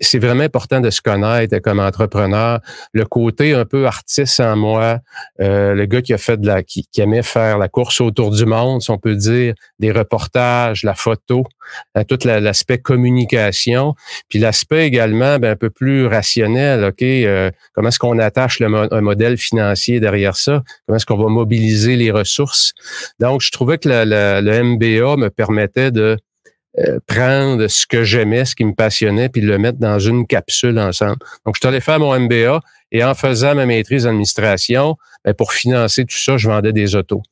c'est 0.00 0.18
vraiment 0.18 0.42
important 0.42 0.80
de 0.80 0.90
se 0.90 1.00
connaître 1.00 1.58
comme 1.58 1.80
entrepreneur. 1.80 2.60
Le 2.92 3.04
côté 3.04 3.54
un 3.54 3.64
peu 3.64 3.86
artiste 3.86 4.40
en 4.40 4.56
moi, 4.56 4.98
euh, 5.40 5.74
le 5.74 5.86
gars 5.86 6.02
qui 6.02 6.12
a 6.12 6.18
fait 6.18 6.40
de 6.40 6.46
la, 6.46 6.62
qui, 6.62 6.86
qui, 6.90 7.00
aimait 7.00 7.22
faire 7.22 7.58
la 7.58 7.68
course 7.68 8.00
autour 8.00 8.30
du 8.30 8.44
monde, 8.44 8.82
si 8.82 8.90
on 8.90 8.98
peut 8.98 9.14
dire, 9.14 9.54
des 9.78 9.92
reportages, 9.92 10.82
la 10.84 10.94
photo, 10.94 11.44
euh, 11.96 12.04
tout 12.04 12.18
l'aspect 12.24 12.78
communication, 12.78 13.94
puis 14.28 14.38
l'aspect 14.38 14.86
également 14.86 15.38
ben, 15.38 15.52
un 15.52 15.56
peu 15.56 15.70
plus 15.70 16.06
rationnel. 16.06 16.84
Ok, 16.84 17.04
comment 17.74 17.88
est-ce 17.88 17.98
qu'on 17.98 18.18
attache 18.18 18.60
le 18.60 18.67
un 18.74 19.00
modèle 19.00 19.36
financier 19.36 20.00
derrière 20.00 20.36
ça? 20.36 20.62
Comment 20.86 20.96
est-ce 20.96 21.06
qu'on 21.06 21.16
va 21.16 21.28
mobiliser 21.28 21.96
les 21.96 22.10
ressources? 22.10 22.72
Donc, 23.20 23.40
je 23.40 23.50
trouvais 23.50 23.78
que 23.78 23.88
le 23.88 24.62
MBA 24.62 25.16
me 25.16 25.28
permettait 25.28 25.90
de 25.90 26.16
euh, 26.78 27.00
prendre 27.06 27.66
ce 27.66 27.86
que 27.86 28.04
j'aimais, 28.04 28.44
ce 28.44 28.54
qui 28.54 28.64
me 28.64 28.74
passionnait, 28.74 29.28
puis 29.28 29.40
le 29.40 29.58
mettre 29.58 29.78
dans 29.78 29.98
une 29.98 30.26
capsule 30.26 30.78
ensemble. 30.78 31.16
Donc, 31.44 31.56
je 31.56 31.60
suis 31.60 31.68
allé 31.68 31.80
faire 31.80 31.98
mon 31.98 32.18
MBA 32.18 32.60
et 32.92 33.02
en 33.02 33.14
faisant 33.14 33.54
ma 33.54 33.66
maîtrise 33.66 34.04
d'administration, 34.04 34.96
ben, 35.24 35.34
pour 35.34 35.52
financer 35.52 36.04
tout 36.04 36.16
ça, 36.16 36.36
je 36.36 36.48
vendais 36.48 36.72
des 36.72 36.94
autos 36.94 37.22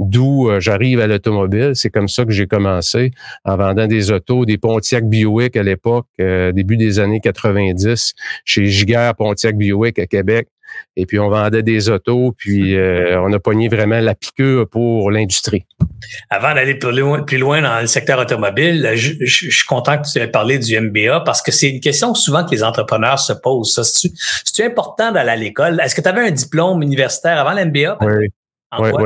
d'où 0.00 0.48
euh, 0.48 0.60
j'arrive 0.60 1.00
à 1.00 1.06
l'automobile. 1.06 1.72
C'est 1.74 1.90
comme 1.90 2.08
ça 2.08 2.24
que 2.24 2.32
j'ai 2.32 2.46
commencé 2.46 3.12
en 3.44 3.56
vendant 3.56 3.86
des 3.86 4.10
autos, 4.10 4.44
des 4.46 4.58
Pontiac 4.58 5.04
Buick 5.04 5.56
à 5.56 5.62
l'époque, 5.62 6.06
euh, 6.20 6.52
début 6.52 6.76
des 6.76 6.98
années 6.98 7.20
90, 7.20 8.14
chez 8.44 8.66
Giguère 8.66 9.14
Pontiac 9.14 9.56
Buick 9.56 9.98
à 9.98 10.06
Québec. 10.06 10.48
Et 10.96 11.06
puis, 11.06 11.18
on 11.18 11.28
vendait 11.28 11.62
des 11.62 11.88
autos, 11.88 12.34
puis 12.36 12.76
euh, 12.76 13.20
on 13.20 13.32
a 13.32 13.38
pogné 13.38 13.68
vraiment 13.68 14.00
la 14.00 14.14
piqûre 14.14 14.68
pour 14.68 15.10
l'industrie. 15.10 15.66
Avant 16.28 16.54
d'aller 16.54 16.74
plus 16.74 16.92
loin, 16.92 17.22
plus 17.22 17.38
loin 17.38 17.62
dans 17.62 17.80
le 17.80 17.86
secteur 17.86 18.18
automobile, 18.18 18.92
je, 18.94 19.24
suis 19.24 19.66
content 19.66 19.98
que 19.98 20.10
tu 20.10 20.18
aies 20.18 20.26
parlé 20.26 20.58
du 20.58 20.78
MBA 20.78 21.20
parce 21.20 21.42
que 21.42 21.52
c'est 21.52 21.70
une 21.70 21.80
question 21.80 22.14
souvent 22.14 22.44
que 22.44 22.50
les 22.50 22.62
entrepreneurs 22.62 23.18
se 23.18 23.32
posent. 23.32 23.80
C'est-tu 23.82 24.62
important 24.62 25.12
d'aller 25.12 25.30
à 25.30 25.36
l'école? 25.36 25.80
Est-ce 25.80 25.94
que 25.94 26.00
tu 26.00 26.08
avais 26.08 26.26
un 26.26 26.30
diplôme 26.30 26.82
universitaire 26.82 27.38
avant 27.38 27.52
l'MBA? 27.52 27.98
Oui. 28.00 28.28
En 28.72 28.88
quoi, 28.88 29.02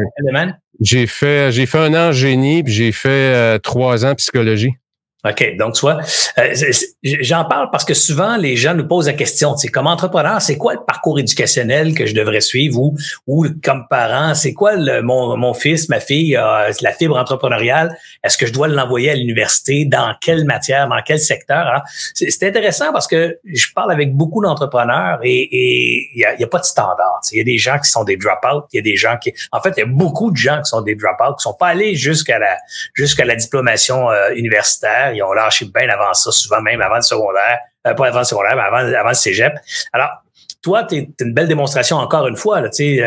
j'ai 0.80 1.06
fait, 1.06 1.52
j'ai 1.52 1.66
fait 1.66 1.78
un 1.78 1.94
an 1.94 2.12
génie, 2.12 2.62
puis 2.62 2.72
j'ai 2.72 2.92
fait 2.92 3.08
euh, 3.08 3.58
trois 3.58 4.04
ans 4.04 4.14
psychologie. 4.14 4.72
OK. 5.24 5.56
Donc, 5.56 5.74
tu 5.74 5.80
vois, 5.80 5.98
euh, 6.38 6.54
j'en 7.02 7.44
parle 7.44 7.70
parce 7.70 7.84
que 7.84 7.94
souvent, 7.94 8.36
les 8.36 8.56
gens 8.56 8.74
nous 8.74 8.86
posent 8.86 9.06
la 9.06 9.14
question, 9.14 9.54
tu 9.54 9.62
sais, 9.62 9.68
comme 9.68 9.86
entrepreneur, 9.86 10.40
c'est 10.42 10.58
quoi 10.58 10.74
le 10.74 10.80
parcours 10.86 11.18
éducationnel 11.18 11.94
que 11.94 12.06
je 12.06 12.14
devrais 12.14 12.40
suivre 12.40 12.78
ou, 12.78 12.96
ou 13.26 13.46
comme 13.62 13.86
parent, 13.88 14.34
c'est 14.34 14.52
quoi 14.52 14.76
le, 14.76 15.02
mon, 15.02 15.36
mon 15.36 15.54
fils, 15.54 15.88
ma 15.88 16.00
fille, 16.00 16.32
la 16.32 16.92
fibre 16.92 17.16
entrepreneuriale, 17.16 17.96
est-ce 18.22 18.36
que 18.36 18.46
je 18.46 18.52
dois 18.52 18.68
l'envoyer 18.68 19.10
à 19.10 19.14
l'université, 19.14 19.84
dans 19.84 20.14
quelle 20.20 20.44
matière, 20.44 20.88
dans 20.88 21.00
quel 21.04 21.18
secteur? 21.18 21.66
Hein? 21.66 21.82
C'est 22.14 22.46
intéressant 22.46 22.92
parce 22.92 23.06
que 23.06 23.38
je 23.44 23.66
parle 23.74 23.92
avec 23.92 24.14
beaucoup 24.14 24.42
d'entrepreneurs 24.42 25.20
et 25.22 25.48
il 25.52 26.18
n'y 26.18 26.24
a, 26.24 26.34
y 26.38 26.44
a, 26.44 26.48
pas 26.48 26.58
de 26.58 26.64
standard. 26.64 27.20
Il 27.32 27.38
y 27.38 27.40
a 27.40 27.44
des 27.44 27.58
gens 27.58 27.78
qui 27.78 27.90
sont 27.90 28.04
des 28.04 28.16
drop-out, 28.16 28.64
il 28.72 28.76
y 28.76 28.78
a 28.80 28.82
des 28.82 28.96
gens 28.96 29.16
qui... 29.16 29.32
En 29.52 29.60
fait, 29.60 29.72
il 29.76 29.80
y 29.80 29.84
a 29.84 29.86
beaucoup 29.86 30.30
de 30.30 30.36
gens 30.36 30.60
qui 30.62 30.68
sont 30.68 30.82
des 30.82 30.94
drop-out, 30.94 31.38
qui 31.38 31.42
sont 31.42 31.54
pas 31.54 31.68
allés 31.68 31.94
jusqu'à 31.94 32.38
la 32.38 32.56
jusqu'à 32.94 33.24
la 33.24 33.36
diplomation 33.36 34.10
euh, 34.10 34.30
universitaire 34.34 35.13
ils 35.14 35.22
ont 35.22 35.32
lâché 35.32 35.66
bien 35.66 35.88
avant 35.88 36.12
ça, 36.14 36.30
souvent 36.30 36.60
même 36.60 36.80
avant 36.80 36.96
le 36.96 37.02
secondaire, 37.02 37.58
euh, 37.86 37.94
pas 37.94 38.08
avant 38.08 38.18
le 38.18 38.24
secondaire, 38.24 38.56
mais 38.56 38.62
avant, 38.62 38.94
avant 38.94 39.08
le 39.08 39.14
cégep. 39.14 39.54
Alors, 39.92 40.10
toi, 40.62 40.84
tu 40.84 40.96
es, 40.96 41.08
une 41.20 41.34
belle 41.34 41.48
démonstration 41.48 41.96
encore 41.96 42.26
une 42.26 42.36
fois, 42.36 42.62
tu 42.68 42.98
sais, 42.98 43.04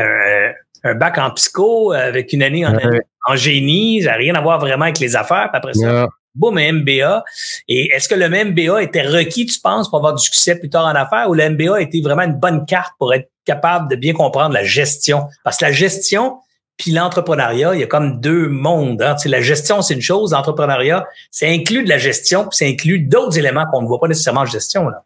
un, 0.83 0.95
bac 0.95 1.17
en 1.17 1.31
psycho 1.31 1.91
avec 1.91 2.31
une 2.31 2.43
année 2.43 2.65
en, 2.65 3.35
génie, 3.35 4.03
ça 4.03 4.11
n'a 4.11 4.17
rien 4.17 4.35
à 4.35 4.41
voir 4.41 4.59
vraiment 4.59 4.85
avec 4.85 4.99
les 4.99 5.15
affaires. 5.15 5.49
Puis 5.51 5.57
après 5.57 5.73
ça, 5.73 6.07
boum, 6.37 6.57
un 6.57 6.71
MBA. 6.71 7.23
Et 7.67 7.91
est-ce 7.93 8.07
que 8.07 8.15
le 8.15 8.29
MBA 8.29 8.83
était 8.83 9.01
requis, 9.01 9.45
tu 9.45 9.59
penses, 9.59 9.89
pour 9.89 9.97
avoir 9.97 10.13
du 10.13 10.23
succès 10.23 10.57
plus 10.57 10.69
tard 10.69 10.85
en 10.85 10.95
affaires 10.95 11.29
ou 11.29 11.33
le 11.33 11.49
MBA 11.49 11.81
était 11.81 11.99
vraiment 12.01 12.23
une 12.23 12.39
bonne 12.39 12.65
carte 12.65 12.93
pour 12.97 13.13
être 13.13 13.29
capable 13.45 13.89
de 13.89 13.95
bien 13.95 14.13
comprendre 14.13 14.53
la 14.53 14.63
gestion? 14.63 15.27
Parce 15.43 15.57
que 15.57 15.65
la 15.65 15.71
gestion, 15.71 16.37
puis 16.77 16.91
l'entrepreneuriat, 16.91 17.73
il 17.73 17.79
y 17.81 17.83
a 17.83 17.87
comme 17.87 18.21
deux 18.21 18.47
mondes. 18.47 19.01
Hein. 19.01 19.15
la 19.25 19.41
gestion, 19.41 19.81
c'est 19.81 19.95
une 19.95 20.01
chose, 20.01 20.31
l'entrepreneuriat, 20.31 21.07
c'est 21.31 21.51
inclus 21.51 21.83
de 21.83 21.89
la 21.89 21.97
gestion, 21.97 22.43
puis 22.43 22.51
c'est 22.53 22.67
inclus 22.67 22.99
d'autres 22.99 23.37
éléments 23.37 23.65
qu'on 23.71 23.81
ne 23.81 23.87
voit 23.87 23.99
pas 23.99 24.07
nécessairement 24.07 24.41
en 24.41 24.45
gestion. 24.45 24.87
Là 24.87 25.03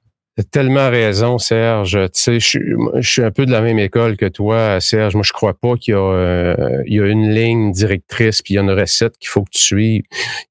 tellement 0.49 0.89
raison, 0.89 1.37
Serge. 1.37 1.97
Tu 2.13 2.21
sais, 2.21 2.39
je, 2.39 3.01
suis 3.01 3.23
un 3.23 3.31
peu 3.31 3.45
de 3.45 3.51
la 3.51 3.61
même 3.61 3.79
école 3.79 4.15
que 4.15 4.25
toi, 4.25 4.79
Serge. 4.79 5.13
Moi, 5.15 5.23
je 5.25 5.33
crois 5.33 5.53
pas 5.53 5.75
qu'il 5.75 5.93
y 5.93 5.97
euh, 5.97 6.83
y 6.85 6.99
a 6.99 7.05
une 7.05 7.29
ligne 7.29 7.71
directrice 7.71 8.41
puis 8.41 8.53
il 8.53 8.55
y 8.55 8.59
a 8.59 8.61
une 8.61 8.71
recette 8.71 9.17
qu'il 9.17 9.29
faut 9.29 9.43
que 9.43 9.51
tu 9.51 9.61
suives. 9.61 10.03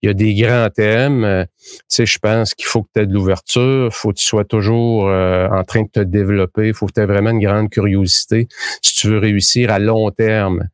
Il 0.03 0.07
y 0.07 0.11
a 0.11 0.15
des 0.15 0.35
grands 0.35 0.69
thèmes. 0.69 1.25
Euh, 1.25 1.45
tu 1.45 1.77
sais, 1.89 2.07
je 2.07 2.19
pense 2.19 2.55
qu'il 2.55 2.67
faut 2.67 2.83
que 2.83 2.89
tu 2.95 3.01
aies 3.01 3.07
de 3.07 3.15
l'ouverture. 3.15 3.93
Faut 3.93 4.11
que 4.11 4.19
tu 4.19 4.25
sois 4.25 4.45
toujours 4.45 5.09
euh, 5.09 5.49
en 5.49 5.65
train 5.65 5.83
de 5.83 5.89
te 5.89 6.01
développer. 6.01 6.73
Faut 6.73 6.87
que 6.87 6.93
tu 6.93 7.01
aies 7.01 7.07
vraiment 7.07 7.31
une 7.31 7.41
grande 7.41 7.71
curiosité 7.71 8.49
si 8.83 8.97
tu 8.97 9.09
veux 9.09 9.19
réussir 9.19 9.71
à 9.71 9.79
long 9.79 10.11
terme. 10.11 10.69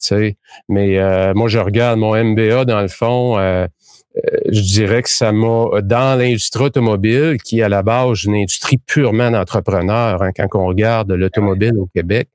Tu 0.00 0.08
sais, 0.08 0.36
mais 0.68 0.98
moi, 1.34 1.48
je 1.48 1.58
regarde 1.58 1.98
mon 1.98 2.16
MBA 2.16 2.64
dans 2.64 2.80
le 2.80 2.88
fond 2.88 3.38
euh, 3.38 3.66
je 4.50 4.60
dirais 4.60 5.02
que 5.02 5.08
ça 5.08 5.32
m'a, 5.32 5.80
dans 5.82 6.18
l'industrie 6.18 6.64
automobile, 6.64 7.38
qui 7.42 7.60
est 7.60 7.62
à 7.62 7.68
la 7.68 7.82
base 7.82 8.24
une 8.24 8.34
industrie 8.34 8.78
purement 8.78 9.30
d'entrepreneurs, 9.30 10.22
hein, 10.22 10.30
quand 10.36 10.48
on 10.54 10.66
regarde 10.66 11.10
l'automobile 11.12 11.78
au 11.78 11.88
Québec, 11.94 12.28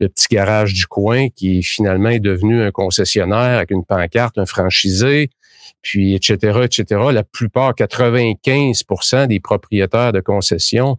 le 0.00 0.08
petit 0.08 0.28
garage 0.30 0.72
du 0.72 0.86
coin 0.86 1.28
qui 1.34 1.62
finalement 1.62 2.10
est 2.10 2.20
devenu 2.20 2.62
un 2.62 2.70
concessionnaire 2.70 3.58
avec 3.58 3.70
une 3.70 3.84
pancarte, 3.84 4.38
un 4.38 4.46
franchisé, 4.46 5.30
puis 5.82 6.14
etc., 6.14 6.60
etc. 6.62 7.00
La 7.12 7.24
plupart, 7.24 7.74
95% 7.74 9.26
des 9.26 9.40
propriétaires 9.40 10.12
de 10.12 10.20
concessions 10.20 10.98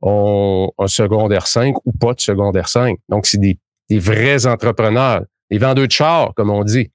ont 0.00 0.70
un 0.78 0.86
secondaire 0.88 1.46
5 1.46 1.76
ou 1.84 1.92
pas 1.92 2.14
de 2.14 2.20
secondaire 2.20 2.68
5. 2.68 2.96
Donc, 3.08 3.26
c'est 3.26 3.38
des 3.38 3.58
vrais 3.90 4.46
entrepreneurs 4.46 5.22
les 5.54 5.58
vendeurs 5.58 5.86
de 5.86 5.92
chars, 5.92 6.32
comme 6.34 6.50
on 6.50 6.64
dit. 6.64 6.90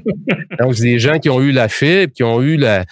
Donc, 0.58 0.74
c'est 0.74 0.84
des 0.84 0.98
gens 0.98 1.18
qui 1.18 1.28
ont 1.28 1.42
eu 1.42 1.52
la 1.52 1.68
fibre, 1.68 2.10
qui 2.14 2.22
ont 2.22 2.40
eu 2.40 2.56
la, 2.56 2.86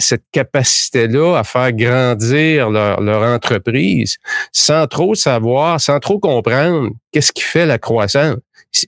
cette 0.00 0.24
capacité-là 0.32 1.36
à 1.36 1.44
faire 1.44 1.70
grandir 1.72 2.70
leur, 2.70 3.02
leur, 3.02 3.22
entreprise 3.24 4.16
sans 4.50 4.86
trop 4.86 5.14
savoir, 5.14 5.78
sans 5.82 6.00
trop 6.00 6.18
comprendre 6.18 6.92
qu'est-ce 7.12 7.32
qui 7.32 7.42
fait 7.42 7.66
la 7.66 7.76
croissance. 7.78 8.36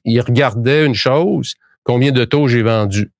Ils 0.06 0.22
regardaient 0.22 0.86
une 0.86 0.94
chose, 0.94 1.56
combien 1.84 2.10
de 2.10 2.24
taux 2.24 2.48
j'ai 2.48 2.62
vendu. 2.62 3.10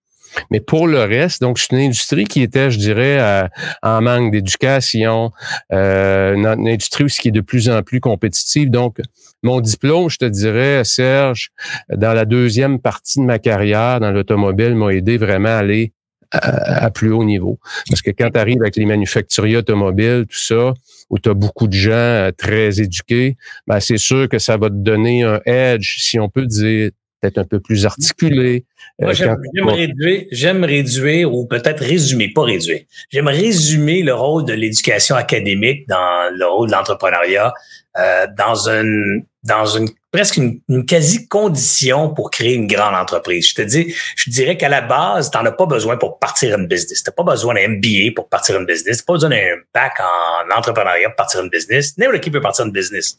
Mais 0.51 0.61
pour 0.61 0.87
le 0.87 1.01
reste, 1.01 1.43
donc 1.43 1.59
c'est 1.59 1.73
une 1.73 1.83
industrie 1.83 2.25
qui 2.25 2.41
était, 2.41 2.71
je 2.71 2.79
dirais, 2.79 3.49
en 3.83 4.01
manque 4.01 4.33
d'éducation, 4.33 5.31
euh, 5.73 6.35
une, 6.35 6.47
industrie 6.47 7.05
aussi 7.05 7.21
qui 7.21 7.29
est 7.29 7.33
de 7.33 7.43
plus 7.43 7.69
en 7.69 7.83
plus 7.83 8.01
compétitive. 8.01 8.71
Donc, 8.71 8.99
mon 9.43 9.61
diplôme, 9.61 10.11
je 10.11 10.19
te 10.19 10.25
dirais, 10.25 10.83
Serge, 10.85 11.51
dans 11.89 12.13
la 12.13 12.25
deuxième 12.25 12.81
partie 12.81 13.19
de 13.21 13.25
ma 13.25 13.39
carrière 13.39 14.01
dans 14.01 14.11
l'automobile, 14.11 14.75
m'a 14.75 14.93
aidé 14.93 15.17
vraiment 15.17 15.49
à 15.49 15.59
aller 15.59 15.93
à, 16.33 16.91
plus 16.91 17.13
haut 17.13 17.25
niveau. 17.25 17.59
Parce 17.89 18.03
que 18.03 18.11
quand 18.11 18.31
tu 18.31 18.39
arrives 18.39 18.61
avec 18.61 18.77
les 18.77 18.87
manufacturiers 18.87 19.57
automobiles, 19.57 20.27
tout 20.29 20.39
ça, 20.39 20.75
où 21.09 21.19
tu 21.19 21.29
as 21.29 21.35
beaucoup 21.35 21.67
de 21.67 21.73
gens 21.73 21.91
euh, 21.91 22.31
très 22.31 22.81
éduqués, 22.81 23.37
ben 23.67 23.81
c'est 23.81 23.99
sûr 23.99 24.29
que 24.29 24.39
ça 24.39 24.57
va 24.57 24.69
te 24.69 24.75
donner 24.75 25.25
un 25.25 25.41
edge, 25.45 25.97
si 25.99 26.21
on 26.21 26.29
peut 26.29 26.47
dire, 26.47 26.91
peut-être 27.21 27.39
un 27.39 27.45
peu 27.45 27.61
plus 27.61 27.85
articulé. 27.85 28.65
Euh, 29.01 29.07
Moi, 29.07 29.13
j'aime 29.13 29.37
réduire, 29.69 30.25
j'aime 30.31 30.65
réduire 30.65 31.35
ou 31.35 31.47
peut-être 31.47 31.81
résumer, 31.81 32.33
pas 32.33 32.45
réduire. 32.45 32.81
J'aime 33.11 33.29
résumer 33.29 34.03
le 34.03 34.15
rôle 34.15 34.45
de 34.45 34.53
l'éducation 34.53 35.17
académique 35.17 35.89
dans 35.89 36.31
le 36.33 36.47
rôle 36.47 36.69
de 36.69 36.75
l'entrepreneuriat 36.75 37.53
euh, 37.99 38.27
dans 38.37 38.69
une 38.69 39.25
dans 39.43 39.65
une 39.65 39.89
presque 40.13 40.37
une, 40.37 40.87
quasi 40.87 41.29
condition 41.29 42.13
pour 42.13 42.31
créer 42.31 42.55
une 42.55 42.67
grande 42.67 42.95
entreprise. 42.95 43.49
Je 43.49 43.55
te 43.55 43.63
dis, 43.63 43.95
je 44.17 44.31
dirais 44.31 44.57
qu'à 44.57 44.69
la 44.69 44.81
base, 44.81 45.31
tu 45.31 45.39
n'en 45.39 45.47
as 45.47 45.53
pas 45.53 45.67
besoin 45.67 45.97
pour 45.97 46.19
partir 46.19 46.59
une 46.59 46.67
business. 46.67 47.03
Tu 47.03 47.09
n'as 47.09 47.15
pas 47.15 47.23
besoin 47.23 47.55
d'un 47.55 47.69
MBA 47.69 48.13
pour 48.15 48.29
partir 48.29 48.59
une 48.59 48.67
business. 48.67 48.99
Tu 48.99 49.03
n'as 49.03 49.07
pas 49.07 49.13
besoin 49.15 49.31
d'un 49.31 49.57
bac 49.73 49.93
en 50.01 50.59
entrepreneuriat 50.59 51.09
pour 51.11 51.17
partir 51.17 51.43
une 51.43 51.49
business. 51.49 51.97
N'importe 51.97 52.21
qui 52.21 52.31
peut 52.31 52.41
partir 52.41 52.67
une 52.67 52.73
business. 52.73 53.17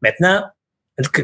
Maintenant, 0.00 0.44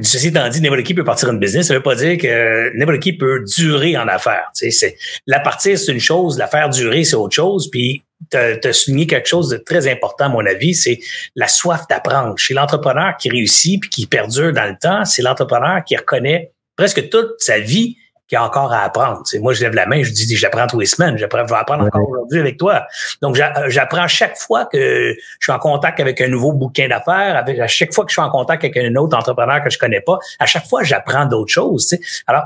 Ceci 0.02 0.28
étant 0.28 0.48
dit, 0.48 0.60
n'importe 0.60 0.84
qui 0.84 0.94
peut 0.94 1.02
partir 1.02 1.30
une 1.30 1.40
business. 1.40 1.66
Ça 1.66 1.74
veut 1.74 1.82
pas 1.82 1.96
dire 1.96 2.16
que 2.16 2.76
n'importe 2.76 3.00
qui 3.00 3.12
peut 3.12 3.42
durer 3.56 3.96
en 3.96 4.06
affaires. 4.06 4.52
Tu 4.56 4.70
sais, 4.70 4.96
la 5.26 5.40
partir, 5.40 5.76
c'est 5.76 5.90
une 5.90 5.98
chose, 5.98 6.38
la 6.38 6.46
faire 6.46 6.68
durer, 6.68 7.02
c'est 7.02 7.16
autre 7.16 7.34
chose. 7.34 7.68
Puis, 7.72 8.04
tu 8.30 8.68
as 8.68 8.72
souligné 8.72 9.06
quelque 9.06 9.28
chose 9.28 9.48
de 9.48 9.56
très 9.56 9.90
important, 9.90 10.26
à 10.26 10.28
mon 10.28 10.44
avis, 10.44 10.74
c'est 10.74 10.98
la 11.34 11.48
soif 11.48 11.82
d'apprendre. 11.88 12.36
Chez 12.38 12.54
l'entrepreneur 12.54 13.16
qui 13.18 13.30
réussit 13.30 13.80
puis 13.80 13.90
qui 13.90 14.06
perdure 14.06 14.52
dans 14.52 14.68
le 14.68 14.76
temps, 14.80 15.04
c'est 15.04 15.22
l'entrepreneur 15.22 15.84
qui 15.84 15.96
reconnaît 15.96 16.52
presque 16.76 17.08
toute 17.08 17.34
sa 17.38 17.58
vie 17.58 17.96
qui 18.26 18.36
a 18.36 18.44
encore 18.44 18.72
à 18.72 18.84
apprendre. 18.84 19.22
moi, 19.40 19.52
je 19.52 19.62
lève 19.62 19.74
la 19.74 19.86
main, 19.86 20.02
je 20.02 20.10
dis, 20.10 20.36
j'apprends 20.36 20.66
tous 20.66 20.80
les 20.80 20.86
semaines, 20.86 21.18
j'apprends, 21.18 21.46
je 21.46 21.52
vais 21.52 21.60
apprendre 21.60 21.84
encore 21.84 22.08
aujourd'hui 22.08 22.40
avec 22.40 22.56
toi. 22.56 22.86
Donc, 23.20 23.38
euh, 23.38 23.44
j'apprends 23.68 24.08
chaque 24.08 24.38
fois 24.38 24.64
que 24.64 25.14
je 25.38 25.44
suis 25.44 25.52
en 25.52 25.58
contact 25.58 26.00
avec 26.00 26.20
un 26.22 26.28
nouveau 26.28 26.52
bouquin 26.52 26.88
d'affaires, 26.88 27.36
avec 27.36 27.58
à 27.58 27.66
chaque 27.66 27.92
fois 27.92 28.04
que 28.04 28.10
je 28.10 28.14
suis 28.14 28.22
en 28.22 28.30
contact 28.30 28.64
avec 28.64 28.76
un 28.78 28.94
autre 28.96 29.16
entrepreneur 29.16 29.62
que 29.62 29.68
je 29.68 29.78
connais 29.78 30.00
pas, 30.00 30.18
à 30.38 30.46
chaque 30.46 30.66
fois, 30.66 30.82
j'apprends 30.82 31.26
d'autres 31.26 31.52
choses. 31.52 31.94
Alors, 32.26 32.44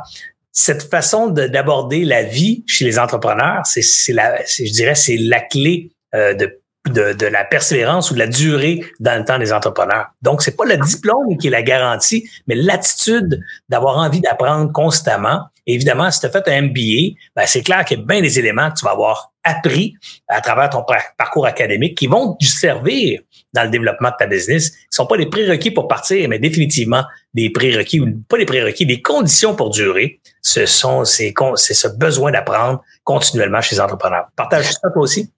cette 0.59 0.91
façon 0.91 1.29
d'aborder 1.29 2.05
la 2.05 2.25
vie 2.25 2.65
chez 2.67 2.85
les 2.85 2.99
entrepreneurs, 2.99 3.63
c'est 3.65 3.81
je 3.81 4.73
dirais, 4.73 4.97
c'est 4.97 5.17
la 5.17 5.41
clé 5.41 5.93
euh, 6.17 6.35
de 6.35 6.61
de, 6.89 7.13
de, 7.13 7.27
la 7.27 7.45
persévérance 7.45 8.11
ou 8.11 8.15
de 8.15 8.19
la 8.19 8.27
durée 8.27 8.81
dans 8.99 9.19
le 9.19 9.25
temps 9.25 9.39
des 9.39 9.53
entrepreneurs. 9.53 10.07
Donc, 10.23 10.41
c'est 10.41 10.57
pas 10.57 10.65
le 10.65 10.79
diplôme 10.79 11.37
qui 11.39 11.49
est 11.49 11.51
la 11.51 11.61
garantie, 11.61 12.27
mais 12.47 12.55
l'attitude 12.55 13.43
d'avoir 13.69 13.99
envie 13.99 14.21
d'apprendre 14.21 14.73
constamment. 14.73 15.43
évidemment, 15.67 16.11
si 16.11 16.21
tu 16.21 16.27
as 16.27 16.31
fait 16.31 16.49
un 16.49 16.63
MBA, 16.63 17.19
ben 17.37 17.45
c'est 17.47 17.63
clair 17.63 17.85
qu'il 17.85 17.99
y 17.99 18.01
a 18.01 18.05
bien 18.05 18.23
des 18.23 18.39
éléments 18.39 18.71
que 18.71 18.79
tu 18.79 18.87
vas 18.87 18.93
avoir 18.93 19.33
appris 19.45 19.95
à 20.29 20.41
travers 20.41 20.71
ton 20.71 20.83
parcours 21.19 21.47
académique 21.47 21.97
qui 21.99 22.07
vont 22.07 22.37
te 22.41 22.47
servir 22.47 23.21
dans 23.53 23.65
le 23.65 23.71
développement 23.71 24.09
de 24.09 24.15
ta 24.19 24.27
business, 24.27 24.71
qui 24.71 24.87
sont 24.91 25.07
pas 25.07 25.19
des 25.19 25.27
prérequis 25.27 25.71
pour 25.71 25.89
partir, 25.89 26.27
mais 26.29 26.39
définitivement 26.39 27.05
des 27.35 27.51
prérequis, 27.51 28.01
ou 28.01 28.23
pas 28.29 28.39
des 28.39 28.47
prérequis, 28.47 28.87
des 28.87 29.03
conditions 29.03 29.55
pour 29.55 29.71
durer. 29.71 30.21
Ce 30.49 30.65
sont 30.67 31.05
c'est 31.05 31.35
ce 31.75 31.89
besoin 31.89 32.33
d'apprendre 32.33 32.83
continuellement 33.05 33.61
chez 33.61 33.77
les 33.77 33.81
entrepreneurs. 33.81 34.29
Partage 34.35 34.73
ça 34.73 34.89
toi 34.93 35.03
aussi. 35.03 35.31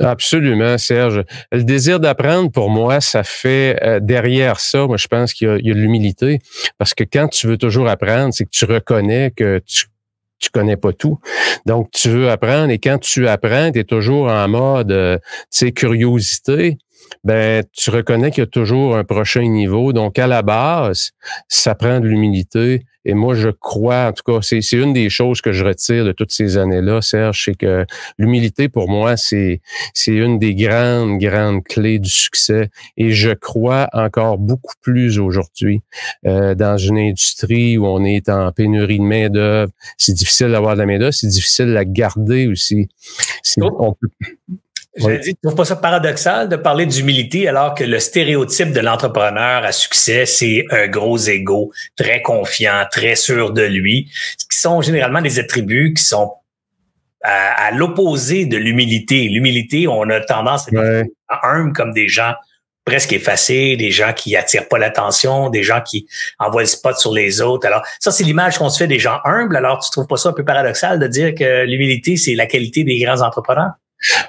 Absolument, 0.00 0.76
Serge. 0.78 1.22
Le 1.52 1.62
désir 1.62 2.00
d'apprendre, 2.00 2.50
pour 2.50 2.68
moi, 2.68 3.00
ça 3.00 3.22
fait 3.22 3.78
euh, 3.82 4.00
derrière 4.00 4.58
ça, 4.58 4.86
moi, 4.86 4.96
je 4.96 5.06
pense 5.06 5.32
qu'il 5.32 5.46
y 5.46 5.70
a, 5.70 5.74
l'humilité. 5.74 6.40
Parce 6.78 6.94
que 6.94 7.04
quand 7.04 7.28
tu 7.28 7.46
veux 7.46 7.58
toujours 7.58 7.88
apprendre, 7.88 8.34
c'est 8.34 8.44
que 8.44 8.50
tu 8.50 8.64
reconnais 8.64 9.30
que 9.30 9.60
tu 9.64 9.86
tu 10.40 10.50
connais 10.50 10.76
pas 10.76 10.92
tout. 10.92 11.18
Donc, 11.64 11.90
tu 11.90 12.10
veux 12.10 12.28
apprendre 12.28 12.70
et 12.70 12.78
quand 12.78 12.98
tu 12.98 13.28
apprends, 13.28 13.70
tu 13.70 13.78
es 13.78 13.84
toujours 13.84 14.28
en 14.28 14.46
mode, 14.46 14.92
euh, 14.92 15.16
tu 15.16 15.58
sais, 15.58 15.72
curiosité 15.72 16.76
ben 17.24 17.64
tu 17.72 17.90
reconnais 17.90 18.30
qu'il 18.30 18.42
y 18.42 18.46
a 18.46 18.46
toujours 18.46 18.96
un 18.96 19.04
prochain 19.04 19.42
niveau. 19.42 19.92
Donc, 19.92 20.18
à 20.18 20.26
la 20.26 20.42
base, 20.42 21.12
ça 21.48 21.74
prend 21.74 22.00
de 22.00 22.06
l'humilité. 22.06 22.84
Et 23.06 23.14
moi, 23.14 23.34
je 23.34 23.50
crois, 23.50 24.06
en 24.08 24.12
tout 24.12 24.22
cas, 24.24 24.38
c'est 24.40 24.60
une 24.72 24.92
des 24.94 25.10
choses 25.10 25.40
que 25.42 25.52
je 25.52 25.64
retire 25.64 26.04
de 26.04 26.12
toutes 26.12 26.32
ces 26.32 26.56
années-là, 26.56 27.02
Serge, 27.02 27.44
c'est 27.44 27.54
que 27.54 27.84
l'humilité, 28.18 28.68
pour 28.68 28.88
moi, 28.88 29.16
c'est 29.16 29.60
une 30.06 30.38
des 30.38 30.54
grandes, 30.54 31.18
grandes 31.18 31.62
clés 31.64 31.98
du 31.98 32.08
succès. 32.08 32.70
Et 32.96 33.10
je 33.10 33.30
crois 33.30 33.88
encore 33.92 34.38
beaucoup 34.38 34.74
plus 34.80 35.18
aujourd'hui 35.18 35.82
euh, 36.26 36.54
dans 36.54 36.78
une 36.78 36.98
industrie 36.98 37.76
où 37.76 37.86
on 37.86 38.04
est 38.04 38.28
en 38.28 38.50
pénurie 38.52 38.98
de 38.98 39.04
main-d'œuvre. 39.04 39.72
C'est 39.98 40.14
difficile 40.14 40.48
d'avoir 40.48 40.74
de 40.74 40.80
la 40.80 40.86
main-d'œuvre, 40.86 41.12
c'est 41.12 41.28
difficile 41.28 41.66
de 41.66 41.72
la 41.72 41.84
garder 41.84 42.46
aussi. 42.46 42.88
On 43.60 43.94
je 44.96 45.10
dit, 45.20 45.34
tu 45.34 45.40
trouves 45.42 45.56
pas 45.56 45.64
ça 45.64 45.76
paradoxal 45.76 46.48
de 46.48 46.56
parler 46.56 46.86
d'humilité 46.86 47.48
alors 47.48 47.74
que 47.74 47.84
le 47.84 47.98
stéréotype 47.98 48.72
de 48.72 48.80
l'entrepreneur 48.80 49.64
à 49.64 49.72
succès, 49.72 50.26
c'est 50.26 50.64
un 50.70 50.86
gros 50.86 51.18
ego, 51.18 51.72
très 51.96 52.22
confiant, 52.22 52.84
très 52.90 53.16
sûr 53.16 53.52
de 53.52 53.62
lui, 53.62 54.10
ce 54.38 54.46
qui 54.46 54.58
sont 54.58 54.82
généralement 54.82 55.20
des 55.20 55.38
attributs 55.38 55.94
qui 55.94 56.04
sont 56.04 56.32
à, 57.22 57.70
l'opposé 57.72 58.44
de 58.44 58.56
l'humilité. 58.56 59.28
L'humilité, 59.28 59.88
on 59.88 60.08
a 60.10 60.20
tendance 60.20 60.68
à 60.68 61.00
être 61.00 61.08
humble 61.42 61.72
comme 61.72 61.92
des 61.92 62.06
gens 62.06 62.34
presque 62.84 63.14
effacés, 63.14 63.76
des 63.76 63.90
gens 63.90 64.12
qui 64.12 64.36
attirent 64.36 64.68
pas 64.68 64.76
l'attention, 64.76 65.48
des 65.48 65.62
gens 65.62 65.80
qui 65.80 66.06
envoient 66.38 66.62
le 66.62 66.66
spot 66.66 66.96
sur 66.98 67.14
les 67.14 67.40
autres. 67.40 67.66
Alors, 67.66 67.82
ça, 67.98 68.10
c'est 68.10 68.24
l'image 68.24 68.58
qu'on 68.58 68.68
se 68.68 68.78
fait 68.78 68.86
des 68.86 68.98
gens 68.98 69.20
humbles. 69.24 69.56
Alors, 69.56 69.78
tu 69.78 69.90
trouves 69.90 70.06
pas 70.06 70.18
ça 70.18 70.28
un 70.28 70.32
peu 70.32 70.44
paradoxal 70.44 70.98
de 70.98 71.06
dire 71.06 71.34
que 71.34 71.64
l'humilité, 71.64 72.16
c'est 72.16 72.34
la 72.34 72.44
qualité 72.44 72.84
des 72.84 72.98
grands 72.98 73.22
entrepreneurs? 73.22 73.72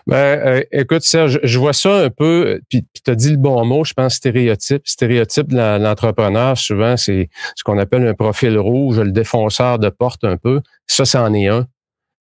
Ben, 0.08 0.16
euh, 0.16 0.62
écoute, 0.72 1.04
Serge, 1.04 1.40
je 1.44 1.60
vois 1.60 1.74
ça 1.74 2.04
un 2.04 2.10
peu, 2.10 2.60
puis 2.70 2.86
tu 3.04 3.12
as 3.12 3.16
dit 3.16 3.32
le 3.32 3.38
bon 3.38 3.66
mot, 3.66 3.84
je 3.84 3.94
pense 3.94 4.16
stéréotype. 4.16 4.82
Stéréotype 4.86 5.48
de 5.48 5.82
l'entrepreneur, 5.82 6.58
souvent, 6.58 6.98
c'est 6.98 7.30
ce 7.56 7.64
qu'on 7.64 7.78
appelle 7.78 8.08
un 8.08 8.14
profil 8.14 8.58
rouge, 8.58 9.00
le 9.00 9.12
défonceur 9.12 9.80
de 9.80 9.90
porte 9.90 10.24
un 10.24 10.38
peu. 10.38 10.62
Ça, 10.88 11.06
c'en 11.06 11.34
est 11.34 11.48
un. 11.48 11.68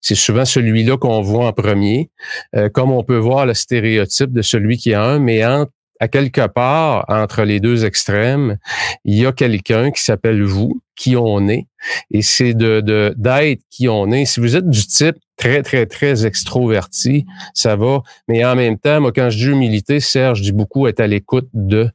C'est 0.00 0.14
souvent 0.14 0.44
celui-là 0.44 0.98
qu'on 0.98 1.22
voit 1.22 1.46
en 1.46 1.52
premier, 1.52 2.10
euh, 2.56 2.68
comme 2.68 2.90
on 2.90 3.02
peut 3.02 3.16
voir 3.16 3.46
le 3.46 3.54
stéréotype 3.54 4.32
de 4.32 4.42
celui 4.42 4.76
qui 4.76 4.92
a 4.92 5.02
un, 5.02 5.18
mais 5.18 5.42
à 5.42 6.08
quelque 6.08 6.46
part, 6.46 7.06
entre 7.08 7.42
les 7.42 7.60
deux 7.60 7.86
extrêmes, 7.86 8.58
il 9.04 9.18
y 9.18 9.24
a 9.24 9.32
quelqu'un 9.32 9.90
qui 9.90 10.02
s'appelle 10.02 10.42
vous, 10.42 10.82
qui 10.96 11.16
on 11.16 11.48
est 11.48 11.66
et 12.10 12.22
c'est 12.22 12.54
de 12.54 12.80
d'être 13.16 13.62
qui 13.70 13.88
on 13.88 14.10
est. 14.10 14.24
Si 14.24 14.40
vous 14.40 14.56
êtes 14.56 14.68
du 14.68 14.86
type 14.86 15.16
très, 15.36 15.62
très, 15.62 15.86
très 15.86 16.26
extroverti, 16.26 17.26
ça 17.52 17.76
va. 17.76 18.02
Mais 18.28 18.44
en 18.44 18.54
même 18.54 18.78
temps, 18.78 19.00
moi, 19.00 19.12
quand 19.12 19.30
je 19.30 19.38
dis 19.38 19.46
humilité, 19.46 20.00
Serge, 20.00 20.38
je 20.38 20.44
dis 20.44 20.52
beaucoup 20.52 20.86
être 20.86 21.00
à 21.00 21.06
l'écoute 21.06 21.48
de. 21.52 21.90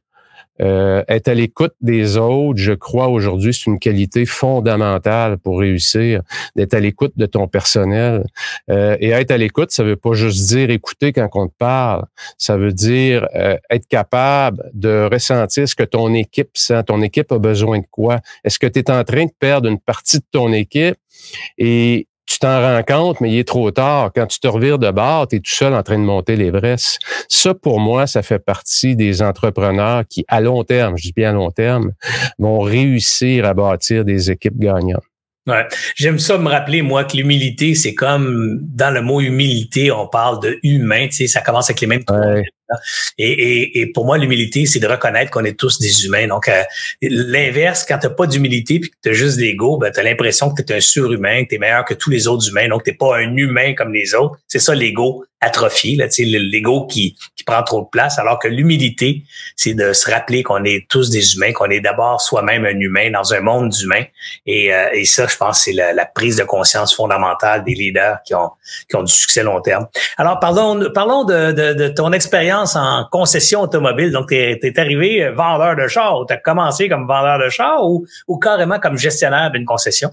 Euh, 0.60 1.02
être 1.08 1.28
à 1.28 1.34
l'écoute 1.34 1.72
des 1.80 2.16
autres, 2.16 2.58
je 2.58 2.72
crois 2.72 3.08
aujourd'hui, 3.08 3.54
c'est 3.54 3.66
une 3.66 3.78
qualité 3.78 4.26
fondamentale 4.26 5.38
pour 5.38 5.60
réussir, 5.60 6.22
d'être 6.56 6.74
à 6.74 6.80
l'écoute 6.80 7.12
de 7.16 7.26
ton 7.26 7.48
personnel. 7.48 8.24
Euh, 8.70 8.96
et 9.00 9.10
être 9.10 9.30
à 9.30 9.38
l'écoute, 9.38 9.70
ça 9.70 9.82
veut 9.84 9.96
pas 9.96 10.12
juste 10.12 10.48
dire 10.48 10.70
écouter 10.70 11.12
quand 11.12 11.28
on 11.34 11.48
te 11.48 11.54
parle, 11.58 12.04
ça 12.38 12.56
veut 12.56 12.72
dire 12.72 13.26
euh, 13.34 13.56
être 13.70 13.86
capable 13.88 14.70
de 14.74 15.08
ressentir 15.10 15.68
ce 15.68 15.74
que 15.74 15.84
ton 15.84 16.12
équipe 16.14 16.50
sent. 16.54 16.84
Ton 16.84 17.02
équipe 17.02 17.32
a 17.32 17.38
besoin 17.38 17.78
de 17.78 17.86
quoi? 17.90 18.20
Est-ce 18.44 18.58
que 18.58 18.66
tu 18.66 18.80
es 18.80 18.90
en 18.90 19.02
train 19.04 19.24
de 19.24 19.32
perdre 19.38 19.68
une 19.68 19.80
partie 19.80 20.18
de 20.18 20.24
ton 20.30 20.52
équipe? 20.52 20.96
Et 21.58 22.06
tu 22.30 22.38
t'en 22.38 22.60
rends 22.60 22.82
compte, 22.84 23.20
mais 23.20 23.32
il 23.32 23.38
est 23.40 23.48
trop 23.48 23.72
tard. 23.72 24.12
Quand 24.14 24.26
tu 24.26 24.38
te 24.38 24.46
revires 24.46 24.78
de 24.78 24.88
bord, 24.92 25.26
tu 25.26 25.36
es 25.36 25.40
tout 25.40 25.50
seul 25.50 25.74
en 25.74 25.82
train 25.82 25.98
de 25.98 26.04
monter 26.04 26.36
l'Everest. 26.36 27.00
Ça, 27.28 27.54
pour 27.54 27.80
moi, 27.80 28.06
ça 28.06 28.22
fait 28.22 28.38
partie 28.38 28.94
des 28.94 29.20
entrepreneurs 29.20 30.04
qui, 30.08 30.24
à 30.28 30.40
long 30.40 30.62
terme, 30.62 30.96
je 30.96 31.02
dis 31.02 31.12
bien 31.12 31.30
à 31.30 31.32
long 31.32 31.50
terme, 31.50 31.90
vont 32.38 32.60
réussir 32.60 33.46
à 33.46 33.52
bâtir 33.52 34.04
des 34.04 34.30
équipes 34.30 34.58
gagnantes. 34.58 35.02
Ouais. 35.48 35.66
J'aime 35.96 36.20
ça 36.20 36.38
me 36.38 36.48
rappeler, 36.48 36.82
moi, 36.82 37.02
que 37.02 37.16
l'humilité, 37.16 37.74
c'est 37.74 37.94
comme 37.94 38.60
dans 38.62 38.94
le 38.94 39.02
mot 39.02 39.20
humilité, 39.20 39.90
on 39.90 40.06
parle 40.06 40.40
de 40.40 40.60
humain, 40.62 41.06
tu 41.08 41.16
sais, 41.16 41.26
ça 41.26 41.40
commence 41.40 41.68
avec 41.68 41.80
les 41.80 41.88
mêmes 41.88 42.04
ouais. 42.10 42.44
Et, 43.18 43.90
pour 43.94 44.06
moi, 44.06 44.18
l'humilité, 44.18 44.66
c'est 44.66 44.80
de 44.80 44.86
reconnaître 44.86 45.30
qu'on 45.30 45.44
est 45.44 45.58
tous 45.58 45.78
des 45.78 46.04
humains. 46.04 46.26
Donc, 46.26 46.48
euh, 46.48 46.62
l'inverse, 47.02 47.84
quand 47.86 47.98
tu 47.98 48.06
n'as 48.06 48.14
pas 48.14 48.26
d'humilité 48.26 48.80
puis 48.80 48.90
que 48.90 48.96
tu 49.02 49.10
as 49.10 49.12
juste 49.12 49.38
l'ego, 49.38 49.78
ben, 49.78 49.90
tu 49.92 50.00
as 50.00 50.02
l'impression 50.02 50.52
que 50.52 50.62
tu 50.62 50.72
es 50.72 50.76
un 50.76 50.80
surhumain, 50.80 51.44
que 51.44 51.50
tu 51.50 51.54
es 51.56 51.58
meilleur 51.58 51.84
que 51.84 51.94
tous 51.94 52.10
les 52.10 52.26
autres 52.26 52.48
humains. 52.48 52.68
Donc, 52.68 52.84
tu 52.84 52.94
pas 52.94 53.18
un 53.18 53.36
humain 53.36 53.74
comme 53.74 53.92
les 53.92 54.14
autres. 54.14 54.38
C'est 54.48 54.58
ça 54.58 54.74
l'ego 54.74 55.24
atrophié, 55.40 55.96
là, 55.96 56.06
l'ego 56.18 56.86
qui, 56.86 57.16
qui 57.36 57.44
prend 57.44 57.62
trop 57.62 57.82
de 57.82 57.88
place, 57.90 58.18
alors 58.18 58.38
que 58.38 58.48
l'humilité, 58.48 59.24
c'est 59.56 59.74
de 59.74 59.92
se 59.92 60.10
rappeler 60.10 60.42
qu'on 60.42 60.64
est 60.64 60.86
tous 60.88 61.10
des 61.10 61.34
humains, 61.34 61.52
qu'on 61.52 61.70
est 61.70 61.80
d'abord 61.80 62.20
soi-même 62.20 62.64
un 62.64 62.78
humain 62.78 63.10
dans 63.10 63.32
un 63.32 63.40
monde 63.40 63.70
d'humains. 63.70 64.04
Et, 64.46 64.72
euh, 64.72 64.88
et 64.92 65.04
ça, 65.04 65.26
je 65.26 65.36
pense, 65.36 65.60
c'est 65.60 65.72
la, 65.72 65.92
la, 65.92 66.06
prise 66.06 66.36
de 66.36 66.44
conscience 66.44 66.94
fondamentale 66.94 67.64
des 67.64 67.74
leaders 67.74 68.18
qui 68.24 68.34
ont, 68.34 68.50
qui 68.88 68.96
ont 68.96 69.02
du 69.02 69.12
succès 69.12 69.42
long 69.42 69.60
terme. 69.60 69.86
Alors, 70.18 70.38
parlons, 70.40 70.90
parlons 70.92 71.24
de, 71.24 71.52
de, 71.52 71.72
de 71.72 71.88
ton 71.88 72.12
expérience 72.12 72.76
en 72.76 73.06
concession 73.10 73.62
automobile. 73.62 74.10
Donc, 74.12 74.28
tu 74.28 74.34
es, 74.36 74.78
arrivé 74.78 75.30
vendeur 75.30 75.76
de 75.76 75.86
char 75.86 76.24
tu 76.26 76.34
as 76.34 76.36
commencé 76.36 76.88
comme 76.88 77.06
vendeur 77.06 77.38
de 77.38 77.48
char 77.48 77.84
ou, 77.84 78.06
ou 78.28 78.38
carrément 78.38 78.78
comme 78.78 78.98
gestionnaire 78.98 79.50
d'une 79.50 79.64
concession? 79.64 80.10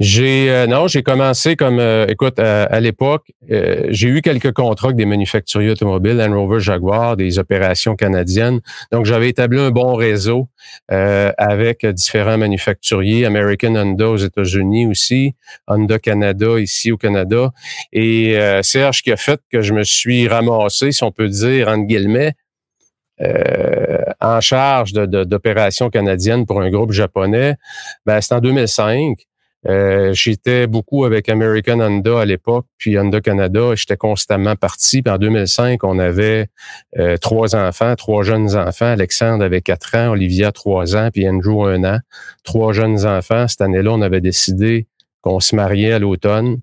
J'ai 0.00 0.50
euh, 0.50 0.66
non, 0.66 0.88
j'ai 0.88 1.02
commencé 1.02 1.56
comme 1.56 1.78
euh, 1.78 2.06
écoute 2.08 2.38
à 2.38 2.80
l'époque, 2.80 3.32
euh, 3.50 3.86
j'ai 3.90 4.08
eu 4.08 4.22
quelques 4.22 4.52
contrats 4.52 4.88
avec 4.88 4.96
des 4.96 5.04
manufacturiers 5.04 5.70
automobiles, 5.70 6.16
Land 6.16 6.34
Rover, 6.34 6.58
Jaguar, 6.58 7.18
des 7.18 7.38
opérations 7.38 7.96
canadiennes. 7.96 8.60
Donc 8.92 9.04
j'avais 9.04 9.28
établi 9.28 9.60
un 9.60 9.70
bon 9.70 9.94
réseau 9.94 10.48
avec 10.88 11.84
différents 11.84 12.38
manufacturiers, 12.38 13.26
American 13.26 13.76
Honda 13.76 14.08
aux 14.08 14.16
États-Unis 14.16 14.86
aussi, 14.86 15.34
Honda 15.68 15.98
Canada 15.98 16.58
ici 16.58 16.92
au 16.92 16.96
Canada. 16.96 17.52
Et 17.92 18.38
Serge 18.62 19.02
qui 19.02 19.12
a 19.12 19.16
fait 19.16 19.40
que 19.52 19.60
je 19.60 19.74
me 19.74 19.84
suis 19.84 20.28
ramassé, 20.28 20.92
si 20.92 21.04
on 21.04 21.12
peut 21.12 21.28
dire 21.28 21.68
entre 21.68 21.86
guillemets, 21.86 22.34
en 24.20 24.40
charge 24.40 24.92
d'opérations 24.92 25.90
canadiennes 25.90 26.46
pour 26.46 26.62
un 26.62 26.70
groupe 26.70 26.92
japonais, 26.92 27.56
ben, 28.06 28.20
c'est 28.20 28.34
en 28.34 28.40
2005. 28.40 29.26
Euh, 29.68 30.12
j'étais 30.14 30.66
beaucoup 30.66 31.04
avec 31.04 31.28
American 31.28 31.80
Honda 31.80 32.20
à 32.20 32.24
l'époque, 32.24 32.66
puis 32.78 32.98
Honda 32.98 33.20
Canada. 33.20 33.74
J'étais 33.74 33.96
constamment 33.96 34.56
parti. 34.56 35.02
Puis 35.02 35.12
en 35.12 35.18
2005, 35.18 35.84
on 35.84 35.98
avait 35.98 36.48
euh, 36.98 37.16
trois 37.18 37.54
enfants, 37.54 37.94
trois 37.94 38.22
jeunes 38.22 38.56
enfants. 38.56 38.86
Alexandre 38.86 39.44
avait 39.44 39.60
quatre 39.60 39.94
ans, 39.96 40.10
Olivia 40.10 40.52
trois 40.52 40.96
ans, 40.96 41.10
puis 41.12 41.28
Andrew 41.28 41.66
un 41.66 41.84
an. 41.84 41.98
Trois 42.42 42.72
jeunes 42.72 43.06
enfants. 43.06 43.46
Cette 43.48 43.60
année-là, 43.60 43.92
on 43.92 44.02
avait 44.02 44.22
décidé 44.22 44.86
qu'on 45.20 45.40
se 45.40 45.54
mariait 45.54 45.92
à 45.92 45.98
l'automne. 45.98 46.60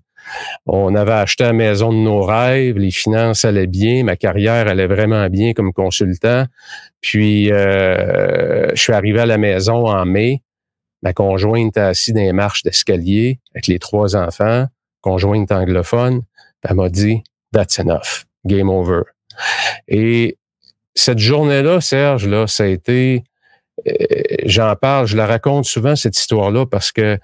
On 0.66 0.94
avait 0.94 1.12
acheté 1.12 1.44
la 1.44 1.52
maison 1.52 1.90
de 1.90 1.98
nos 1.98 2.22
rêves, 2.22 2.76
les 2.76 2.90
finances 2.90 3.44
allaient 3.44 3.66
bien, 3.66 4.04
ma 4.04 4.16
carrière 4.16 4.68
allait 4.68 4.86
vraiment 4.86 5.26
bien 5.28 5.54
comme 5.54 5.72
consultant. 5.72 6.44
Puis 7.00 7.50
euh, 7.50 8.68
je 8.74 8.80
suis 8.80 8.92
arrivé 8.92 9.20
à 9.20 9.26
la 9.26 9.38
maison 9.38 9.86
en 9.86 10.04
mai. 10.04 10.42
Ma 11.02 11.12
conjointe 11.12 11.76
est 11.76 11.80
assise 11.80 12.14
dans 12.14 12.20
les 12.20 12.32
marches 12.32 12.62
d'escalier 12.62 13.40
avec 13.54 13.66
les 13.66 13.78
trois 13.78 14.16
enfants, 14.16 14.66
conjointe 15.00 15.52
anglophone. 15.52 16.22
Elle 16.62 16.76
m'a 16.76 16.88
dit, 16.88 17.22
that's 17.52 17.78
enough, 17.78 18.26
game 18.44 18.68
over. 18.68 19.02
Et 19.86 20.36
cette 20.94 21.18
journée-là, 21.18 21.80
Serge, 21.80 22.26
là, 22.26 22.46
ça 22.46 22.64
a 22.64 22.66
été, 22.66 23.22
euh, 23.86 23.92
j'en 24.44 24.74
parle, 24.74 25.06
je 25.06 25.16
la 25.16 25.26
raconte 25.26 25.64
souvent, 25.64 25.94
cette 25.94 26.18
histoire-là, 26.18 26.66
parce 26.66 26.90
que 26.90 27.18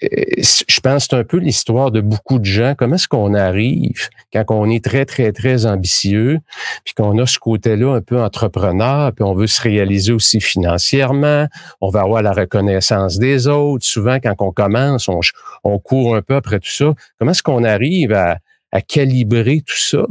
je 0.00 0.80
pense 0.80 1.04
que 1.04 1.08
c'est 1.10 1.20
un 1.20 1.24
peu 1.24 1.38
l'histoire 1.38 1.90
de 1.90 2.00
beaucoup 2.00 2.38
de 2.38 2.44
gens. 2.44 2.74
Comment 2.76 2.94
est-ce 2.94 3.08
qu'on 3.08 3.34
arrive 3.34 4.08
quand 4.32 4.44
on 4.50 4.70
est 4.70 4.84
très, 4.84 5.04
très, 5.04 5.32
très 5.32 5.66
ambitieux, 5.66 6.38
puis 6.84 6.94
qu'on 6.94 7.18
a 7.18 7.26
ce 7.26 7.38
côté-là 7.38 7.94
un 7.94 8.00
peu 8.00 8.20
entrepreneur, 8.20 9.12
puis 9.12 9.24
on 9.24 9.34
veut 9.34 9.46
se 9.46 9.60
réaliser 9.60 10.12
aussi 10.12 10.40
financièrement, 10.40 11.46
on 11.80 11.90
va 11.90 12.02
avoir 12.02 12.22
la 12.22 12.32
reconnaissance 12.32 13.18
des 13.18 13.48
autres. 13.48 13.84
Souvent, 13.84 14.18
quand 14.20 14.34
on 14.38 14.52
commence, 14.52 15.08
on, 15.08 15.20
on 15.64 15.78
court 15.78 16.14
un 16.14 16.22
peu 16.22 16.36
après 16.36 16.60
tout 16.60 16.70
ça. 16.70 16.94
Comment 17.18 17.32
est-ce 17.32 17.42
qu'on 17.42 17.64
arrive 17.64 18.12
à, 18.12 18.38
à 18.72 18.80
calibrer 18.80 19.62
tout 19.66 19.78
ça. 19.78 20.06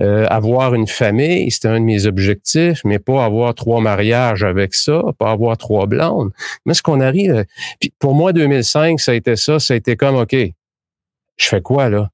Euh, 0.00 0.26
avoir 0.28 0.74
une 0.74 0.86
famille, 0.86 1.50
c'était 1.50 1.68
un 1.68 1.80
de 1.80 1.84
mes 1.84 2.06
objectifs, 2.06 2.80
mais 2.84 2.98
pas 2.98 3.24
avoir 3.24 3.54
trois 3.54 3.80
mariages 3.80 4.42
avec 4.42 4.74
ça, 4.74 5.02
pas 5.18 5.30
avoir 5.30 5.56
trois 5.58 5.86
blondes. 5.86 6.30
Mais 6.64 6.72
est-ce 6.72 6.82
qu'on 6.82 7.00
arrive? 7.00 7.44
Puis 7.80 7.92
pour 7.98 8.14
moi, 8.14 8.32
2005, 8.32 8.98
ça 8.98 9.12
a 9.12 9.14
été 9.14 9.36
ça. 9.36 9.58
Ça 9.58 9.74
a 9.74 9.76
été 9.76 9.96
comme, 9.96 10.16
OK, 10.16 10.34
je 10.34 11.48
fais 11.48 11.60
quoi 11.60 11.88
là? 11.88 12.10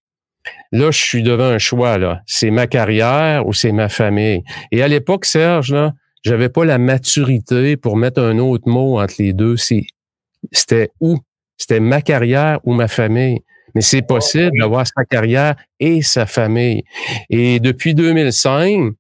Là, 0.73 0.91
je 0.91 0.99
suis 0.99 1.23
devant 1.23 1.45
un 1.45 1.59
choix. 1.59 1.99
là. 1.99 2.23
C'est 2.27 2.51
ma 2.51 2.67
carrière 2.67 3.47
ou 3.47 3.53
c'est 3.53 3.73
ma 3.73 3.89
famille? 3.89 4.43
Et 4.73 4.83
à 4.83 4.89
l'époque, 4.89 5.25
Serge, 5.25 5.73
là, 5.73 5.93
j'avais 6.23 6.49
pas 6.49 6.65
la 6.65 6.79
maturité 6.79 7.77
pour 7.77 7.97
mettre 7.97 8.21
un 8.21 8.39
autre 8.39 8.69
mot 8.69 8.99
entre 8.99 9.15
les 9.19 9.33
deux. 9.33 9.57
C'était 9.57 10.91
où? 11.01 11.19
C'était 11.57 11.81
ma 11.81 12.03
carrière 12.03 12.61
ou 12.65 12.75
ma 12.75 12.89
famille. 12.89 13.41
Mais 13.75 13.81
c'est 13.81 14.03
possible 14.03 14.53
d'avoir 14.59 14.87
sa 14.87 15.05
carrière 15.05 15.57
et 15.81 16.03
sa 16.03 16.27
famille. 16.27 16.85
Et 17.31 17.61
depuis 17.61 17.95
2005, 17.95 18.93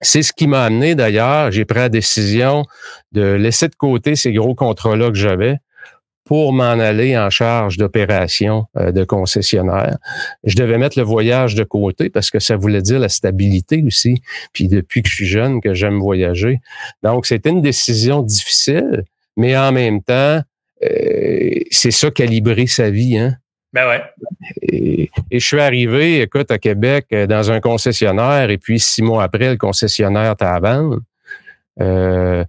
c'est 0.00 0.22
ce 0.22 0.32
qui 0.32 0.46
m'a 0.46 0.64
amené 0.64 0.94
d'ailleurs, 0.94 1.50
j'ai 1.50 1.64
pris 1.64 1.80
la 1.80 1.88
décision 1.88 2.64
de 3.12 3.32
laisser 3.32 3.68
de 3.68 3.74
côté 3.74 4.16
ces 4.16 4.32
gros 4.32 4.54
contrats-là 4.54 5.08
que 5.08 5.16
j'avais 5.16 5.56
pour 6.28 6.52
m'en 6.52 6.78
aller 6.78 7.16
en 7.16 7.30
charge 7.30 7.78
d'opération 7.78 8.66
euh, 8.76 8.92
de 8.92 9.02
concessionnaire. 9.02 9.96
Je 10.44 10.56
devais 10.56 10.76
mettre 10.76 10.98
le 10.98 11.04
voyage 11.04 11.54
de 11.54 11.64
côté 11.64 12.10
parce 12.10 12.30
que 12.30 12.38
ça 12.38 12.54
voulait 12.54 12.82
dire 12.82 12.98
la 12.98 13.08
stabilité 13.08 13.82
aussi. 13.82 14.20
Puis 14.52 14.68
depuis 14.68 15.02
que 15.02 15.08
je 15.08 15.14
suis 15.14 15.26
jeune, 15.26 15.62
que 15.62 15.72
j'aime 15.72 15.98
voyager. 15.98 16.58
Donc, 17.02 17.24
c'était 17.24 17.48
une 17.48 17.62
décision 17.62 18.22
difficile, 18.22 19.04
mais 19.38 19.56
en 19.56 19.72
même 19.72 20.02
temps, 20.02 20.42
euh, 20.84 21.50
c'est 21.70 21.90
ça 21.90 22.10
calibrer 22.10 22.66
sa 22.66 22.90
vie. 22.90 23.16
Hein? 23.16 23.36
Ben 23.72 23.86
ouais. 23.86 24.02
Et, 24.62 25.10
je 25.30 25.38
suis 25.38 25.60
arrivé, 25.60 26.22
écoute, 26.22 26.50
à 26.50 26.58
Québec 26.58 27.06
euh, 27.12 27.26
dans 27.26 27.50
un 27.50 27.60
concessionnaire, 27.60 28.50
et 28.50 28.58
puis 28.58 28.80
six 28.80 29.02
mois 29.02 29.22
après, 29.24 29.50
le 29.50 29.56
concessionnaire 29.56 30.36
t'a 30.36 30.54
à 30.54 30.60
vendre. 30.60 31.00
Euh, 31.80 32.44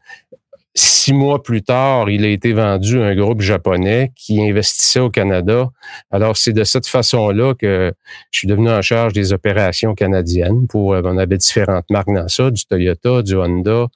six 0.73 1.12
mois 1.12 1.43
plus 1.43 1.62
tard, 1.62 2.10
il 2.10 2.23
a 2.23 2.29
été 2.29 2.53
vendu 2.53 3.01
à 3.01 3.08
un 3.08 3.15
groupe 3.15 3.41
japonais 3.41 4.13
qui 4.15 4.41
investissait 4.41 5.01
au 5.01 5.10
Canada. 5.10 5.69
Alors, 6.10 6.38
c'est 6.38 6.53
de 6.53 6.63
cette 6.63 6.88
façon-là 6.88 7.53
que 7.53 7.91
je 8.32 8.38
suis 8.38 8.47
devenu 8.47 8.69
en 8.69 8.82
charge 8.82 9.12
des 9.12 9.34
opérations 9.34 9.95
canadiennes. 9.95 10.67
Pour, 10.67 10.93
euh, 10.93 11.01
on 11.03 11.17
avait 11.17 11.38
différentes 11.38 11.89
marques 11.89 12.13
dans 12.13 12.29
ça, 12.29 12.49
du 12.49 12.65
Toyota, 12.65 13.23
du 13.23 13.36
Honda, 13.36 13.88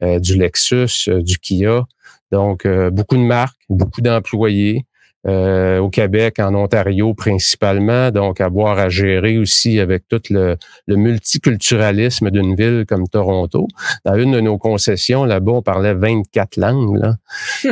du 0.00 0.36
Lexus, 0.36 1.08
du 1.08 1.38
Kia. 1.38 1.84
Donc, 2.32 2.66
beaucoup 2.66 3.16
de 3.16 3.22
marques, 3.22 3.60
beaucoup 3.68 4.00
d'employés. 4.00 4.84
Euh, 5.24 5.78
au 5.78 5.88
Québec, 5.88 6.40
en 6.40 6.52
Ontario 6.52 7.14
principalement, 7.14 8.10
donc 8.10 8.40
avoir 8.40 8.80
à 8.80 8.88
gérer 8.88 9.38
aussi 9.38 9.78
avec 9.78 10.08
tout 10.08 10.20
le, 10.30 10.56
multiculturalisme 10.88 12.30
d'une 12.30 12.56
ville 12.56 12.84
comme 12.88 13.06
Toronto. 13.06 13.68
Dans 14.04 14.16
une 14.16 14.32
de 14.32 14.40
nos 14.40 14.58
concessions, 14.58 15.24
là-bas, 15.24 15.52
on 15.52 15.62
parlait 15.62 15.94
24 15.94 16.56
langues. 16.56 16.96
Là. 16.96 17.16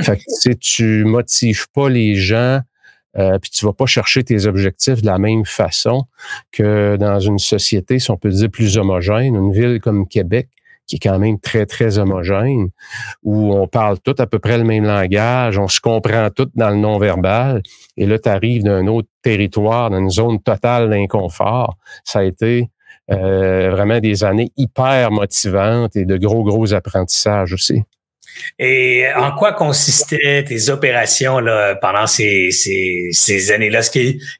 fait 0.03 0.19
que 0.19 0.23
si 0.29 0.57
tu 0.59 1.05
motives 1.05 1.67
pas 1.75 1.89
les 1.89 2.15
gens, 2.15 2.61
euh, 3.19 3.41
puis 3.41 3.51
tu 3.51 3.67
vas 3.67 3.73
pas 3.73 3.87
chercher 3.87 4.23
tes 4.23 4.47
objectifs 4.47 5.03
de 5.03 5.07
la 5.07 5.19
même 5.19 5.45
façon 5.45 6.05
que 6.53 6.97
dans 7.01 7.19
une 7.19 7.41
société, 7.41 7.99
si 7.99 8.13
on 8.13 8.17
peut 8.17 8.31
dire 8.31 8.49
plus 8.49 8.79
homogène, 8.79 9.35
une 9.35 9.53
ville 9.53 9.81
comme 9.81 10.07
Québec, 10.07 10.49
qui 10.90 10.96
est 10.96 11.09
quand 11.09 11.18
même 11.18 11.38
très, 11.38 11.66
très 11.66 11.98
homogène, 11.98 12.68
où 13.22 13.55
on 13.55 13.68
parle 13.68 13.98
tout 14.00 14.14
à 14.18 14.26
peu 14.26 14.40
près 14.40 14.59
le 14.59 14.64
même 14.64 14.85
langage, 14.85 15.57
on 15.57 15.68
se 15.68 15.81
comprend 15.81 16.31
tout 16.31 16.50
dans 16.55 16.70
le 16.70 16.76
non-verbal, 16.76 17.62
et 17.96 18.07
là, 18.07 18.18
tu 18.18 18.29
arrives 18.29 18.64
d'un 18.64 18.87
autre 18.88 19.09
territoire, 19.22 19.90
dans 19.90 19.98
une 19.98 20.11
zone 20.11 20.42
totale 20.42 20.90
d'inconfort. 20.90 21.76
Ça 22.05 22.20
a 22.20 22.24
été 22.24 22.70
euh, 23.12 23.70
vraiment 23.70 24.00
des 24.00 24.24
années 24.24 24.50
hyper 24.57 25.12
motivantes 25.12 25.94
et 25.94 26.05
de 26.05 26.16
gros, 26.16 26.42
gros 26.42 26.74
apprentissages 26.74 27.53
aussi. 27.53 27.83
Et 28.59 29.05
en 29.16 29.33
quoi 29.33 29.53
consistaient 29.53 30.44
tes 30.44 30.70
opérations 30.70 31.40
là, 31.40 31.74
pendant 31.76 32.07
ces, 32.07 32.50
ces, 32.50 33.53
années-là? 33.53 33.81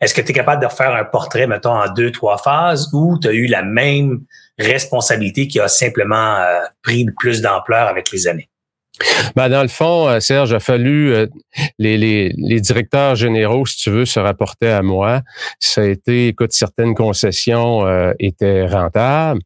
Est-ce 0.00 0.14
que 0.14 0.20
tu 0.20 0.30
es 0.30 0.34
capable 0.34 0.62
de 0.62 0.66
refaire 0.66 0.94
un 0.94 1.04
portrait, 1.04 1.46
mettons, 1.46 1.74
en 1.74 1.92
deux, 1.92 2.10
trois 2.10 2.38
phases 2.38 2.88
ou 2.92 3.18
tu 3.20 3.28
as 3.28 3.32
eu 3.32 3.46
la 3.46 3.62
même 3.62 4.20
responsabilité 4.61 5.49
qui 5.49 5.61
a 5.61 5.68
simplement 5.68 6.37
euh, 6.37 6.61
pris 6.83 7.07
plus 7.18 7.40
d'ampleur 7.40 7.88
avec 7.88 8.11
les 8.12 8.27
années? 8.27 8.49
Ben, 9.35 9.49
dans 9.49 9.62
le 9.62 9.68
fond, 9.68 10.09
euh, 10.09 10.20
Serge, 10.20 10.53
a 10.53 10.61
fallu 10.61 11.12
euh, 11.14 11.27
les, 11.79 11.96
les, 11.96 12.35
les, 12.37 12.61
directeurs 12.61 13.14
généraux, 13.14 13.64
si 13.64 13.79
tu 13.79 13.90
veux, 13.90 14.05
se 14.05 14.20
rapporter 14.20 14.68
à 14.68 14.83
moi. 14.83 15.23
Ça 15.59 15.83
a 15.83 15.85
été, 15.85 16.29
écoute, 16.29 16.53
certaines 16.53 16.94
concessions 16.94 18.12
étaient 18.18 18.66
rentables, 18.66 19.40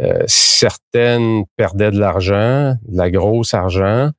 euh, 0.00 0.24
certaines 0.26 1.44
perdaient 1.56 1.92
de 1.92 2.00
l'argent, 2.00 2.74
de 2.88 2.96
la 2.96 3.10
grosse 3.10 3.54
argent. 3.54 4.10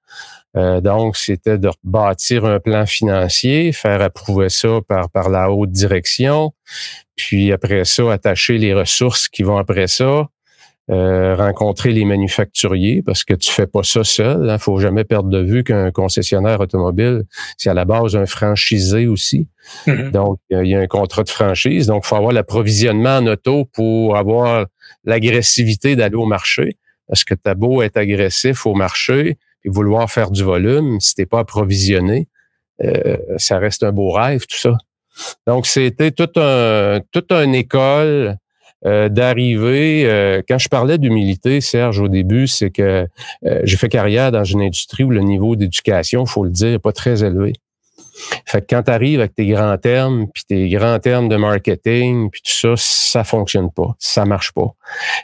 Euh, 0.55 0.79
donc, 0.79 1.17
c'était 1.17 1.57
de 1.57 1.69
bâtir 1.83 2.45
un 2.45 2.61
plan 2.61 2.85
financier, 2.85 3.73
faire 3.73 4.01
approuver 4.01 4.47
ça 4.47 4.79
par, 4.87 5.09
par 5.09 5.29
la 5.29 5.51
haute 5.51 5.71
direction, 5.71 6.53
puis 7.17 7.51
après 7.51 7.83
ça, 7.83 8.13
attacher 8.13 8.57
les 8.57 8.73
ressources 8.73 9.27
qui 9.27 9.43
vont 9.43 9.57
après 9.57 9.87
ça, 9.87 10.29
euh, 10.91 11.35
rencontrer 11.35 11.91
les 11.93 12.05
manufacturiers 12.05 13.01
parce 13.01 13.23
que 13.23 13.33
tu 13.33 13.51
fais 13.51 13.65
pas 13.65 13.81
ça 13.81 14.03
seul. 14.03 14.41
Il 14.43 14.49
hein. 14.51 14.59
faut 14.59 14.77
jamais 14.77 15.03
perdre 15.03 15.29
de 15.29 15.41
vue 15.41 15.63
qu'un 15.63 15.89
concessionnaire 15.89 16.59
automobile, 16.59 17.23
c'est 17.57 17.71
à 17.71 17.73
la 17.73 17.85
base 17.85 18.15
un 18.15 18.27
franchisé 18.27 19.07
aussi. 19.07 19.47
Mm-hmm. 19.87 20.11
Donc, 20.11 20.39
il 20.51 20.67
y 20.67 20.75
a 20.75 20.79
un 20.79 20.85
contrat 20.85 21.23
de 21.23 21.29
franchise. 21.29 21.87
Donc, 21.87 22.03
il 22.05 22.07
faut 22.07 22.17
avoir 22.17 22.33
l'approvisionnement 22.33 23.17
en 23.17 23.25
auto 23.25 23.65
pour 23.65 24.15
avoir 24.15 24.67
l'agressivité 25.05 25.95
d'aller 25.95 26.17
au 26.17 26.27
marché. 26.27 26.77
Parce 27.07 27.23
que 27.23 27.33
t'as 27.33 27.55
beau 27.55 27.81
être 27.81 27.97
agressif 27.97 28.67
au 28.67 28.75
marché 28.75 29.39
et 29.63 29.69
vouloir 29.69 30.09
faire 30.11 30.29
du 30.29 30.43
volume, 30.43 30.99
si 30.99 31.15
t'es 31.15 31.25
pas 31.25 31.39
approvisionné, 31.39 32.27
euh, 32.83 33.17
ça 33.37 33.57
reste 33.57 33.81
un 33.81 33.91
beau 33.91 34.11
rêve, 34.11 34.45
tout 34.47 34.57
ça. 34.57 34.77
Donc, 35.47 35.65
c'était 35.65 36.11
tout 36.11 36.29
un, 36.35 36.99
toute 37.11 37.31
une 37.31 37.55
école 37.55 38.37
euh, 38.85 39.09
d'arriver. 39.09 40.05
Euh, 40.05 40.43
quand 40.47 40.59
je 40.59 40.69
parlais 40.69 40.99
d'humilité, 40.99 41.59
Serge, 41.59 41.99
au 41.99 42.07
début, 42.07 42.45
c'est 42.45 42.69
que 42.69 43.07
euh, 43.45 43.61
j'ai 43.63 43.77
fait 43.77 43.89
carrière 43.89 44.31
dans 44.31 44.43
une 44.43 44.61
industrie 44.61 45.03
où 45.03 45.09
le 45.09 45.21
niveau 45.21 45.55
d'éducation, 45.55 46.25
faut 46.27 46.43
le 46.43 46.51
dire, 46.51 46.69
n'est 46.69 46.79
pas 46.79 46.91
très 46.91 47.23
élevé. 47.23 47.53
Fait 48.45 48.61
que 48.61 48.67
quand 48.69 48.83
tu 48.83 48.91
arrives 48.91 49.19
avec 49.19 49.33
tes 49.33 49.47
grands 49.47 49.77
termes, 49.77 50.27
puis 50.33 50.43
tes 50.47 50.69
grands 50.69 50.99
termes 50.99 51.29
de 51.29 51.35
marketing, 51.35 52.29
puis 52.29 52.41
tout 52.43 52.51
ça, 52.51 52.73
ça 52.77 53.23
fonctionne 53.23 53.71
pas, 53.71 53.95
ça 53.99 54.23
marche 54.25 54.51
pas. 54.53 54.73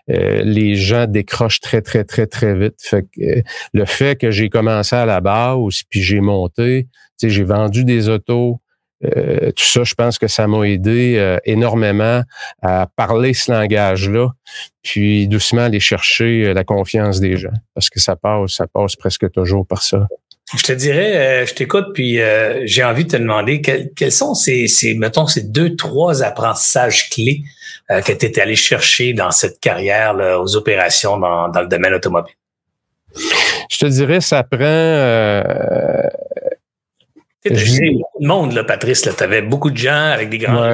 les 0.07 0.75
gens 0.75 1.05
décrochent 1.05 1.61
très, 1.61 1.81
très, 1.81 2.03
très, 2.03 2.27
très 2.27 2.53
vite. 2.53 2.75
Fait 2.79 3.03
que 3.03 3.43
le 3.73 3.85
fait 3.85 4.19
que 4.19 4.31
j'ai 4.31 4.49
commencé 4.49 4.95
à 4.95 5.05
la 5.05 5.21
base, 5.21 5.83
puis 5.89 6.01
j'ai 6.01 6.19
monté, 6.19 6.87
j'ai 7.21 7.43
vendu 7.43 7.85
des 7.85 8.09
autos, 8.09 8.59
euh, 9.03 9.51
tout 9.51 9.63
ça, 9.63 9.83
je 9.83 9.95
pense 9.95 10.17
que 10.19 10.27
ça 10.27 10.47
m'a 10.47 10.63
aidé 10.67 11.15
euh, 11.17 11.37
énormément 11.45 12.21
à 12.61 12.87
parler 12.95 13.33
ce 13.33 13.51
langage-là, 13.51 14.29
puis 14.83 15.27
doucement 15.27 15.63
aller 15.63 15.79
chercher 15.79 16.45
euh, 16.45 16.53
la 16.53 16.63
confiance 16.63 17.19
des 17.19 17.37
gens, 17.37 17.53
parce 17.73 17.89
que 17.89 17.99
ça 17.99 18.15
passe, 18.15 18.51
ça 18.51 18.67
passe 18.67 18.95
presque 18.95 19.31
toujours 19.31 19.65
par 19.65 19.81
ça. 19.81 20.07
Je 20.55 20.63
te 20.63 20.73
dirais, 20.73 21.45
je 21.47 21.53
t'écoute, 21.53 21.93
puis 21.93 22.19
j'ai 22.65 22.83
envie 22.83 23.05
de 23.05 23.11
te 23.11 23.15
demander 23.15 23.61
quels 23.61 24.11
sont 24.11 24.33
ces, 24.33 24.67
ces, 24.67 24.95
mettons, 24.95 25.25
ces 25.25 25.43
deux, 25.43 25.77
trois 25.77 26.23
apprentissages 26.23 27.09
clés 27.09 27.43
que 27.87 28.11
tu 28.11 28.25
es 28.25 28.37
allé 28.37 28.57
chercher 28.57 29.13
dans 29.13 29.31
cette 29.31 29.61
carrière 29.61 30.13
aux 30.41 30.57
opérations 30.57 31.17
dans, 31.17 31.47
dans, 31.47 31.61
le 31.61 31.67
domaine 31.67 31.93
automobile? 31.93 32.35
Je 33.15 33.77
te 33.77 33.85
dirais, 33.85 34.19
ça 34.19 34.43
prend 34.43 34.57
tu 37.43 37.53
as 37.53 37.91
beaucoup 37.93 38.21
de 38.21 38.27
monde, 38.27 38.53
là, 38.53 38.63
Patrice. 38.63 39.01
Tu 39.01 39.23
avais 39.23 39.41
beaucoup 39.41 39.71
de 39.71 39.77
gens 39.77 40.11
avec 40.11 40.29
des 40.29 40.37
grands 40.37 40.71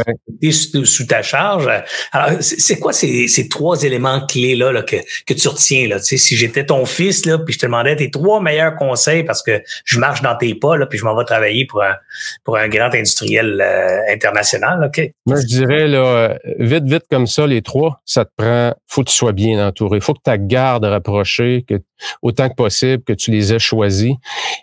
sous, 0.52 1.06
ta 1.06 1.22
charge. 1.22 1.68
Alors, 2.12 2.38
c'est 2.42 2.80
quoi 2.80 2.94
ces, 2.94 3.28
ces, 3.28 3.48
trois 3.48 3.84
éléments 3.84 4.26
clés-là 4.26 4.72
là, 4.72 4.84
que, 4.84 4.98
que 5.26 5.34
tu 5.34 5.48
retiens? 5.48 5.88
Là? 5.88 6.00
Tu 6.00 6.06
sais, 6.06 6.18
si 6.18 6.36
j'étais 6.36 6.66
ton 6.66 6.86
fils, 6.86 7.26
là, 7.26 7.38
puis 7.38 7.54
je 7.54 7.60
te 7.60 7.66
demandais 7.66 7.96
tes 7.96 8.12
trois 8.12 8.42
meilleurs 8.42 8.76
conseils 8.76 9.24
parce 9.24 9.42
que 9.42 9.62
je 9.86 10.00
marche 10.00 10.22
dans 10.22 10.36
tes 10.36 10.56
pas, 10.56 10.78
là, 10.78 10.86
puis 10.86 11.00
je 11.00 11.06
m'en 11.06 11.16
vais 11.16 11.26
travailler 11.26 11.66
pour 11.66 11.84
un, 11.84 11.96
pour 12.44 12.58
un 12.58 12.68
grand 12.68 12.94
industriel 12.94 13.62
euh, 13.62 14.14
international. 14.14 14.84
OK? 14.86 15.10
Moi, 15.26 15.40
je 15.42 15.46
dirais, 15.46 15.88
là, 15.88 16.00
euh, 16.00 16.38
vite, 16.60 16.86
vite 16.86 17.06
comme 17.10 17.28
ça, 17.28 17.48
les 17.48 17.62
trois, 17.62 18.02
ça 18.06 18.26
te 18.26 18.32
prend, 18.36 18.74
faut 18.88 19.04
que 19.04 19.10
tu 19.10 19.16
sois 19.16 19.32
bien 19.32 19.66
entouré. 19.66 20.00
faut 20.02 20.14
que 20.14 20.22
ta 20.24 20.38
garde 20.38 20.86
rapprochée, 20.86 21.66
que 21.68 21.76
autant 22.22 22.50
que 22.50 22.56
possible, 22.56 23.04
que 23.04 23.14
tu 23.14 23.32
les 23.32 23.54
aies 23.54 23.60
choisis 23.60 24.14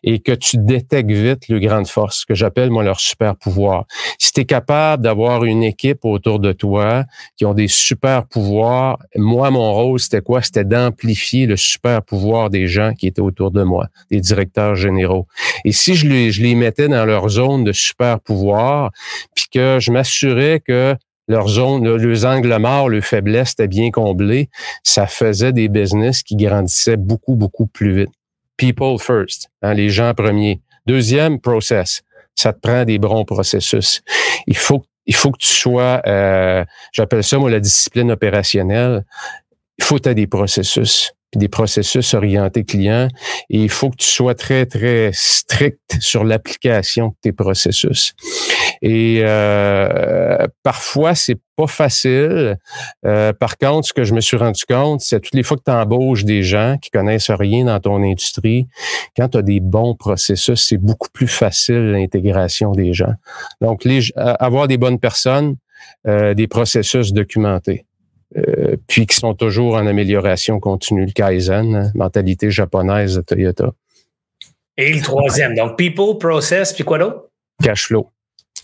et 0.03 0.21
que 0.21 0.33
tu 0.33 0.57
détectes 0.59 1.11
vite 1.11 1.49
le 1.49 1.59
grande 1.59 1.89
force, 1.95 2.25
que 2.25 2.35
j'appelle 2.35 2.71
moi 2.71 2.83
leur 2.83 3.01
super 3.01 3.37
pouvoir. 3.37 3.85
Si 4.19 4.33
tu 4.33 4.41
es 4.41 4.45
capable 4.45 5.03
d'avoir 5.03 5.45
une 5.45 5.63
équipe 5.63 6.05
autour 6.05 6.41
de 6.41 6.53
toi 6.53 7.05
qui 7.37 7.45
ont 7.47 7.55
des 7.55 7.69
super 7.69 8.27
pouvoirs, 8.27 8.99
moi, 9.17 9.51
mon 9.51 9.73
rôle, 9.73 10.01
c'était 10.01 10.21
quoi? 10.21 10.43
C'était 10.43 10.65
d'amplifier 10.65 11.47
le 11.47 11.57
super 11.57 12.03
pouvoir 12.03 12.51
des 12.51 12.67
gens 12.67 12.93
qui 12.93 13.07
étaient 13.07 13.23
autour 13.23 13.51
de 13.53 13.63
moi, 13.63 13.87
des 14.11 14.21
directeurs 14.21 14.75
généraux. 14.75 15.27
Et 15.65 15.73
si 15.73 15.95
je 15.95 16.09
les, 16.09 16.33
je 16.33 16.43
les 16.43 16.55
mettais 16.55 16.89
dans 16.89 17.05
leur 17.05 17.29
zone 17.29 17.65
de 17.65 17.73
super 17.73 18.21
pouvoir, 18.21 18.91
puis 19.35 19.47
que 19.53 19.79
je 19.81 19.93
m'assurais 19.93 20.61
que 20.61 20.97
leur 21.29 21.49
zone, 21.49 21.85
leurs 21.85 22.27
angles 22.27 22.59
morts, 22.59 22.89
leurs 22.89 23.05
faiblesses 23.05 23.53
étaient 23.53 23.69
bien 23.69 23.91
comblés, 23.91 24.49
ça 24.83 25.07
faisait 25.07 25.53
des 25.53 25.69
business 25.69 26.23
qui 26.23 26.37
grandissaient 26.37 26.97
beaucoup, 26.97 27.37
beaucoup 27.37 27.67
plus 27.67 27.95
vite. 27.95 28.11
People 28.57 28.99
first, 28.99 29.49
hein, 29.63 29.75
les 29.75 29.89
gens 29.89 30.15
premiers. 30.15 30.61
Deuxième, 30.87 31.41
process. 31.41 32.03
Ça 32.35 32.53
te 32.53 32.61
prend 32.61 32.85
des 32.85 32.99
bons 32.99 33.25
processus. 33.25 34.03
Il 34.47 34.57
faut, 34.57 34.85
il 35.07 35.15
faut 35.15 35.31
que 35.31 35.39
tu 35.39 35.49
sois, 35.49 36.03
euh, 36.07 36.65
j'appelle 36.93 37.23
ça 37.23 37.39
moi 37.39 37.51
la 37.51 37.61
discipline 37.61 38.11
opérationnelle. 38.11 39.05
Il 39.79 39.85
faut 39.85 39.97
que 39.97 40.03
tu 40.03 40.09
aies 40.09 40.15
des 40.15 40.27
processus 40.27 41.13
des 41.39 41.49
processus 41.49 42.15
orientés 42.15 42.65
clients. 42.65 43.09
Et 43.51 43.63
il 43.63 43.71
faut 43.71 43.91
que 43.91 43.97
tu 43.97 44.09
sois 44.09 44.35
très, 44.35 44.67
très 44.67 45.11
strict 45.13 45.97
sur 46.01 46.25
l'application 46.25 47.09
de 47.09 47.15
tes 47.23 47.33
processus. 47.33 48.15
Et 48.83 49.21
euh, 49.23 50.47
parfois, 50.63 51.15
c'est 51.15 51.39
pas 51.57 51.67
facile. 51.67 52.59
Euh, 53.07 53.33
par 53.33 53.57
contre, 53.57 53.89
ce 53.89 53.93
que 53.93 54.05
je 54.05 54.15
me 54.15 54.21
suis 54.21 54.37
rendu 54.37 54.65
compte, 54.69 55.01
c'est 55.01 55.21
toutes 55.21 55.35
les 55.35 55.43
fois 55.43 55.57
que 55.57 55.63
tu 55.65 55.71
embauches 55.71 56.25
des 56.25 56.43
gens 56.43 56.77
qui 56.81 56.91
connaissent 56.91 57.31
rien 57.31 57.65
dans 57.65 57.81
ton 57.81 58.03
industrie, 58.03 58.67
quand 59.17 59.29
tu 59.29 59.39
as 59.39 59.43
des 59.43 59.61
bons 59.61 59.95
processus, 59.95 60.67
c'est 60.69 60.79
beaucoup 60.79 61.09
plus 61.13 61.29
facile 61.29 61.93
l'intégration 61.93 62.73
des 62.73 62.93
gens. 62.93 63.15
Donc, 63.61 63.85
les, 63.85 64.13
avoir 64.17 64.69
des 64.69 64.77
bonnes 64.77 64.99
personnes, 64.99 65.57
euh, 66.07 66.35
des 66.35 66.49
processus 66.49 67.13
documentés. 67.13 67.87
Euh, 68.37 68.77
puis 68.89 69.07
qui 69.07 69.17
sont 69.17 69.35
toujours 69.35 69.77
en 69.77 69.87
amélioration 69.87 70.59
continue, 70.59 71.07
le 71.07 71.13
Kaizen, 71.13 71.75
hein, 71.77 71.91
mentalité 71.95 72.51
japonaise 72.51 73.17
de 73.17 73.23
Toyota. 73.23 73.73
Et 74.77 74.93
le 74.93 75.01
troisième, 75.01 75.55
donc 75.55 75.77
people, 75.77 76.19
process, 76.19 76.73
puis 76.73 76.83
quoi 76.83 76.99
d'autre? 76.99 77.29
Cash 77.63 77.87
flow. 77.87 78.11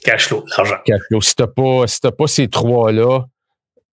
Cash 0.04 0.26
flow, 0.26 0.44
l'argent. 0.56 0.76
Cash 0.85 1.00
flow. 1.09 1.20
Si 1.20 1.35
tu 1.37 1.44
pas, 1.46 1.87
si 1.87 2.00
pas 2.00 2.26
ces 2.26 2.48
trois-là, 2.48 3.26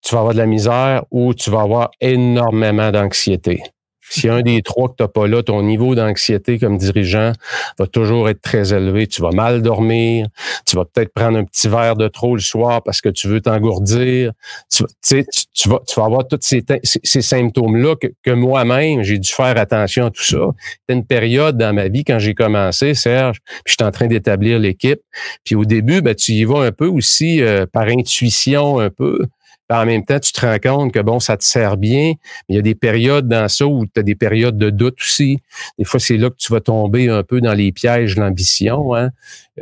tu 0.02 0.16
vas 0.16 0.22
avoir 0.22 0.34
de 0.34 0.40
la 0.40 0.46
misère 0.48 1.04
ou 1.12 1.34
tu 1.34 1.52
vas 1.52 1.62
avoir 1.62 1.92
énormément 2.02 2.92
d'anxiété. 2.92 3.62
Si 4.10 4.30
un 4.30 4.42
des 4.42 4.62
trois 4.62 4.90
que 4.90 4.96
tu 4.98 5.04
n'as 5.04 5.08
pas 5.08 5.28
là, 5.28 5.44
ton 5.44 5.62
niveau 5.62 5.96
d'anxiété 5.96 6.60
comme 6.60 6.78
dirigeant 6.78 7.34
va 7.78 7.88
toujours 7.88 8.30
être 8.30 8.42
très 8.42 8.74
élevé. 8.74 9.08
Tu 9.08 9.22
vas 9.22 9.32
mal 9.32 9.62
dormir, 9.62 10.28
tu 10.66 10.76
vas 10.76 10.86
peut-être 10.86 11.14
prendre 11.14 11.38
un 11.38 11.44
petit 11.44 11.68
verre 11.68 11.96
de 11.96 12.08
trop 12.08 12.36
le 12.36 12.42
soir 12.42 12.82
parce 12.84 13.02
que 13.02 13.10
tu 13.10 13.28
veux 13.28 13.42
t'engourdir. 13.42 14.32
Tu, 14.72 14.84
tu, 15.06 15.26
tu, 15.54 15.70
vas, 15.70 15.82
avoir 15.98 16.28
tous 16.28 16.40
ces, 16.42 16.64
symptômes-là 17.22 17.96
que, 17.96 18.08
que 18.24 18.32
moi-même, 18.32 19.04
j'ai 19.04 19.18
dû 19.18 19.30
faire 19.30 19.58
attention 19.58 20.08
à 20.08 20.12
tout 20.12 20.24
ça. 20.24 20.38
C'était 20.82 20.94
une 21.00 21.06
période 21.06 21.58
dans 21.58 21.74
ma 21.74 21.88
vie 21.88 22.04
quand 22.04 22.20
j'ai 22.20 22.34
commencé, 22.34 22.94
Serge, 22.94 23.40
puis 23.66 23.74
j'étais 23.74 23.84
en 23.84 23.92
train 23.92 24.08
d'établir 24.08 24.60
l'équipe. 24.60 25.02
Puis 25.44 25.56
au 25.56 25.66
début, 25.66 26.02
ben, 26.02 26.16
tu 26.16 26.34
y 26.34 26.44
vas 26.46 26.62
un 26.62 26.72
peu 26.72 26.88
aussi 26.88 27.42
euh, 27.42 27.66
par 27.66 27.88
intuition 27.88 28.80
un 28.80 28.90
peu 28.90 29.26
en 29.70 29.86
même 29.86 30.06
temps, 30.06 30.20
tu 30.20 30.32
te 30.32 30.46
rends 30.46 30.60
compte 30.60 30.94
que 30.94 31.00
bon, 31.00 31.20
ça 31.20 31.36
te 31.38 31.44
sert 31.44 31.78
bien, 31.78 32.14
mais 32.48 32.54
il 32.54 32.56
y 32.56 32.60
a 32.60 32.62
des 32.62 32.76
périodes 32.76 33.28
dans 33.28 33.48
ça 33.50 33.68
où 33.68 33.86
tu 33.86 34.00
as 34.00 34.04
des 34.04 34.16
périodes 34.16 34.58
de 34.58 34.70
doute 34.70 34.98
aussi. 35.02 35.40
Des 35.78 35.86
fois, 35.86 36.00
c'est 36.00 36.18
là 36.18 36.30
que 36.30 36.38
tu 36.38 36.52
vas 36.54 36.62
tomber 36.62 37.10
un 37.10 37.24
peu 37.24 37.42
dans 37.42 37.54
les 37.54 37.72
pièges 37.72 38.16
de 38.16 38.22
l'ambition. 38.22 38.96
Hein? 38.96 39.12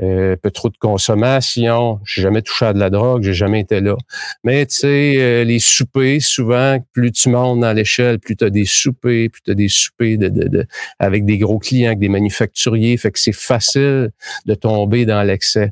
Euh, 0.01 0.35
peu 0.35 0.51
trop 0.51 0.69
de 0.69 0.77
consommation. 0.77 1.99
J'ai 2.05 2.21
jamais 2.21 2.41
touché 2.41 2.65
à 2.65 2.73
de 2.73 2.79
la 2.79 2.89
drogue, 2.89 3.23
j'ai 3.23 3.33
jamais 3.33 3.61
été 3.61 3.79
là. 3.79 3.95
Mais 4.43 4.65
tu 4.65 4.75
sais, 4.75 5.15
euh, 5.17 5.43
les 5.43 5.59
soupers, 5.59 6.21
souvent, 6.21 6.79
plus 6.93 7.11
tu 7.11 7.29
montes 7.29 7.61
dans 7.61 7.73
l'échelle, 7.73 8.19
plus 8.19 8.35
tu 8.35 8.43
as 8.43 8.49
des 8.49 8.65
soupers, 8.65 9.29
plus 9.29 9.41
tu 9.41 9.51
as 9.51 9.55
des 9.55 9.69
soupers 9.69 10.17
de, 10.17 10.29
de, 10.29 10.47
de, 10.47 10.65
avec 10.99 11.25
des 11.25 11.37
gros 11.37 11.59
clients, 11.59 11.87
avec 11.87 11.99
des 11.99 12.09
manufacturiers. 12.09 12.97
Fait 12.97 13.11
que 13.11 13.19
c'est 13.19 13.35
facile 13.35 14.11
de 14.45 14.55
tomber 14.55 15.05
dans 15.05 15.23
l'excès. 15.23 15.71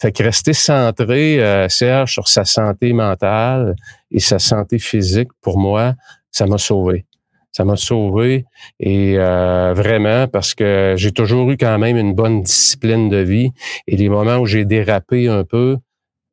Fait 0.00 0.12
que 0.12 0.22
rester 0.22 0.52
centré, 0.52 1.42
euh, 1.42 1.68
Serge, 1.68 2.12
sur 2.12 2.28
sa 2.28 2.44
santé 2.44 2.92
mentale 2.92 3.74
et 4.10 4.20
sa 4.20 4.38
santé 4.38 4.78
physique, 4.78 5.28
pour 5.40 5.58
moi, 5.58 5.94
ça 6.30 6.46
m'a 6.46 6.58
sauvé 6.58 7.04
ça 7.52 7.64
m'a 7.64 7.76
sauvé 7.76 8.44
et 8.78 9.14
euh, 9.18 9.72
vraiment 9.74 10.28
parce 10.28 10.54
que 10.54 10.94
j'ai 10.96 11.12
toujours 11.12 11.50
eu 11.50 11.56
quand 11.56 11.78
même 11.78 11.96
une 11.96 12.14
bonne 12.14 12.42
discipline 12.42 13.08
de 13.08 13.18
vie 13.18 13.50
et 13.86 13.96
les 13.96 14.08
moments 14.08 14.36
où 14.36 14.46
j'ai 14.46 14.64
dérapé 14.64 15.28
un 15.28 15.44
peu, 15.44 15.78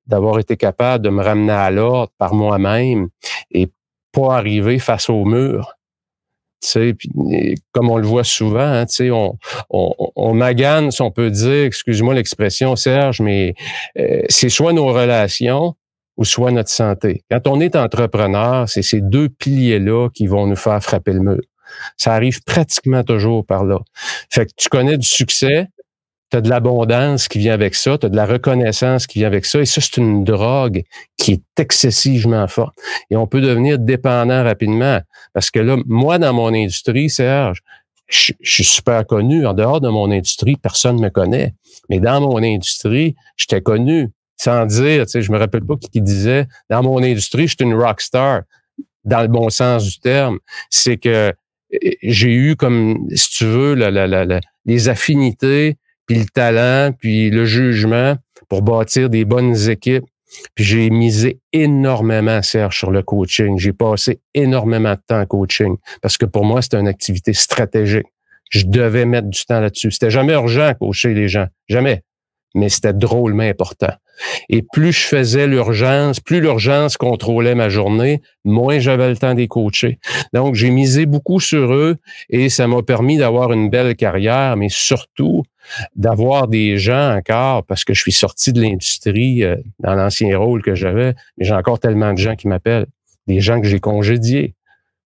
d'avoir 0.08 0.40
été 0.40 0.56
capable 0.56 1.04
de 1.04 1.10
me 1.10 1.24
ramener 1.24 1.52
à 1.52 1.72
l'ordre 1.72 2.12
par 2.18 2.34
moi-même 2.34 3.10
et 3.52 3.70
pas 4.12 4.38
arriver 4.38 4.80
face 4.80 5.10
au 5.10 5.26
mur. 5.26 5.74
Tu 6.62 6.70
sais, 6.70 6.94
puis, 6.94 7.10
comme 7.72 7.90
on 7.90 7.98
le 7.98 8.08
voit 8.08 8.24
souvent, 8.24 8.60
hein, 8.60 8.86
tu 8.86 8.96
sais, 8.96 9.12
on, 9.12 9.38
on, 9.70 9.94
on, 10.16 10.34
magane, 10.34 10.92
si 10.92 11.02
on 11.02 11.12
peut 11.12 11.30
dire, 11.30 11.66
excuse-moi 11.66 12.14
l'expression, 12.14 12.76
Serge, 12.76 13.20
mais 13.20 13.56
euh, 13.98 14.22
c'est 14.30 14.50
soit 14.50 14.74
nos 14.74 14.88
relations 14.88 15.76
ou 16.18 16.26
soit 16.26 16.52
notre 16.52 16.70
santé. 16.70 17.24
Quand 17.30 17.48
on 17.48 17.60
est 17.60 17.76
entrepreneur, 17.76 18.70
c'est 18.70 18.82
ces 18.82 19.02
deux 19.02 19.30
piliers-là 19.30 20.10
qui 20.14 20.28
vont 20.28 20.48
nous 20.48 20.56
faire 20.56 20.82
frapper 20.82 21.14
le 21.14 21.20
mur. 21.20 21.42
Ça 21.98 22.14
arrive 22.14 22.42
pratiquement 22.44 23.04
toujours 23.04 23.46
par 23.46 23.66
là. 23.66 23.80
Fait 24.30 24.46
que 24.46 24.52
tu 24.56 24.70
connais 24.70 24.98
du 24.98 25.08
succès, 25.08 25.68
tu 26.32 26.38
as 26.38 26.42
de 26.42 26.50
l'abondance 26.50 27.28
qui 27.28 27.40
vient 27.40 27.54
avec 27.54 27.76
ça, 27.76 27.98
tu 27.98 28.06
as 28.06 28.10
de 28.10 28.16
la 28.16 28.26
reconnaissance 28.26 29.08
qui 29.08 29.20
vient 29.20 29.28
avec 29.28 29.46
ça, 29.46 29.60
et 29.60 29.66
ça, 29.66 29.82
c'est 29.82 29.98
une 29.98 30.24
drogue 30.24 30.84
qui 31.18 31.34
est 31.34 31.44
excessivement 31.60 32.48
forte. 32.48 32.76
Et 33.10 33.16
on 33.16 33.28
peut 33.28 33.42
devenir 33.42 33.80
dépendant 33.80 34.44
rapidement. 34.44 35.00
Parce 35.34 35.52
que 35.52 35.60
là, 35.60 35.78
moi, 35.86 36.18
dans 36.18 36.34
mon 36.34 36.54
industrie, 36.54 37.10
Serge, 37.10 37.62
je, 38.08 38.34
suis 38.42 38.64
super 38.64 39.06
connu. 39.06 39.46
En 39.46 39.54
dehors 39.54 39.82
de 39.82 39.90
mon 39.90 40.12
industrie, 40.12 40.56
personne 40.56 40.98
ne 40.98 41.02
me 41.02 41.10
connaît. 41.10 41.54
Mais 41.90 42.00
dans 42.00 42.22
mon 42.22 42.38
industrie, 42.38 43.16
j'étais 43.36 43.62
connu 43.62 44.12
sans 44.38 44.66
dire, 44.66 45.06
tu 45.06 45.12
sais, 45.12 45.22
je 45.22 45.32
me 45.32 45.38
rappelle 45.38 45.66
pas 45.66 45.76
qui, 45.76 46.02
disait, 46.02 46.48
dans 46.70 46.84
mon 46.84 47.02
industrie, 47.02 47.48
je 47.48 47.56
suis 47.58 47.66
une 47.66 47.76
rock 47.76 48.02
star, 48.02 48.42
dans 49.04 49.22
le 49.22 49.28
bon 49.28 49.50
sens 49.50 49.86
du 49.86 50.00
terme. 50.00 50.40
C'est 50.70 50.98
que 50.98 51.34
eh, 51.72 51.98
j'ai 52.02 52.34
eu 52.34 52.56
comme, 52.56 53.08
si 53.14 53.30
tu 53.30 53.46
veux, 53.46 53.76
la, 53.76 53.92
la, 53.92 54.08
la, 54.08 54.42
les 54.66 54.90
affinités, 54.90 55.78
puis 56.06 56.20
le 56.20 56.26
talent, 56.26 56.92
puis 56.94 57.30
le 57.30 57.46
jugement 57.46 58.16
pour 58.50 58.62
bâtir 58.62 59.10
des 59.10 59.26
bonnes 59.26 59.70
équipes. 59.70 60.06
Puis 60.54 60.66
j'ai 60.66 60.90
misé 60.90 61.40
énormément, 61.54 62.42
Serge, 62.42 62.78
sur 62.78 62.92
le 62.92 63.02
coaching. 63.04 63.58
J'ai 63.58 63.74
passé 63.74 64.20
énormément 64.34 64.94
de 64.94 65.00
temps 65.08 65.22
en 65.22 65.26
coaching 65.26 65.78
parce 66.02 66.18
que 66.18 66.26
pour 66.26 66.44
moi, 66.44 66.62
c'était 66.62 66.80
une 66.80 66.88
activité 66.88 67.32
stratégique. 67.32 68.08
Je 68.50 68.66
devais 68.66 69.06
mettre 69.06 69.30
du 69.30 69.46
temps 69.46 69.62
là-dessus. 69.62 69.92
C'était 69.92 70.12
jamais 70.12 70.34
urgent 70.34 70.74
coacher 70.80 71.14
les 71.14 71.28
gens. 71.28 71.48
Jamais 71.70 72.04
mais 72.56 72.70
c'était 72.70 72.94
drôlement 72.94 73.44
important. 73.44 73.94
Et 74.50 74.62
plus 74.62 74.92
je 74.92 75.08
faisais 75.08 75.48
l'urgence, 75.48 76.20
plus 76.20 76.42
l'urgence 76.42 76.98
contrôlait 76.98 77.56
ma 77.56 77.70
journée, 77.70 78.22
moins 78.44 78.80
j'avais 78.80 79.10
le 79.10 79.18
temps 79.18 79.34
des 79.34 79.48
coacher. 79.48 80.00
Donc, 80.34 80.56
j'ai 80.56 80.70
misé 80.70 81.06
beaucoup 81.06 81.40
sur 81.40 81.74
eux 81.74 81.98
et 82.30 82.50
ça 82.50 82.68
m'a 82.68 82.82
permis 82.82 83.18
d'avoir 83.18 83.52
une 83.52 83.70
belle 83.70 83.96
carrière, 83.96 84.56
mais 84.58 84.70
surtout 84.70 85.44
d'avoir 85.96 86.48
des 86.48 86.78
gens 86.78 87.16
encore, 87.16 87.64
parce 87.66 87.84
que 87.84 87.94
je 87.94 88.02
suis 88.02 88.12
sorti 88.12 88.54
de 88.54 88.62
l'industrie 88.62 89.44
euh, 89.44 89.56
dans 89.80 89.96
l'ancien 89.96 90.38
rôle 90.38 90.62
que 90.62 90.76
j'avais, 90.76 91.16
mais 91.38 91.46
j'ai 91.46 91.56
encore 91.56 91.80
tellement 91.80 92.14
de 92.14 92.20
gens 92.20 92.36
qui 92.36 92.48
m'appellent, 92.48 92.86
des 93.28 93.40
gens 93.40 93.60
que 93.60 93.68
j'ai 93.68 93.80
congédiés 93.80 94.54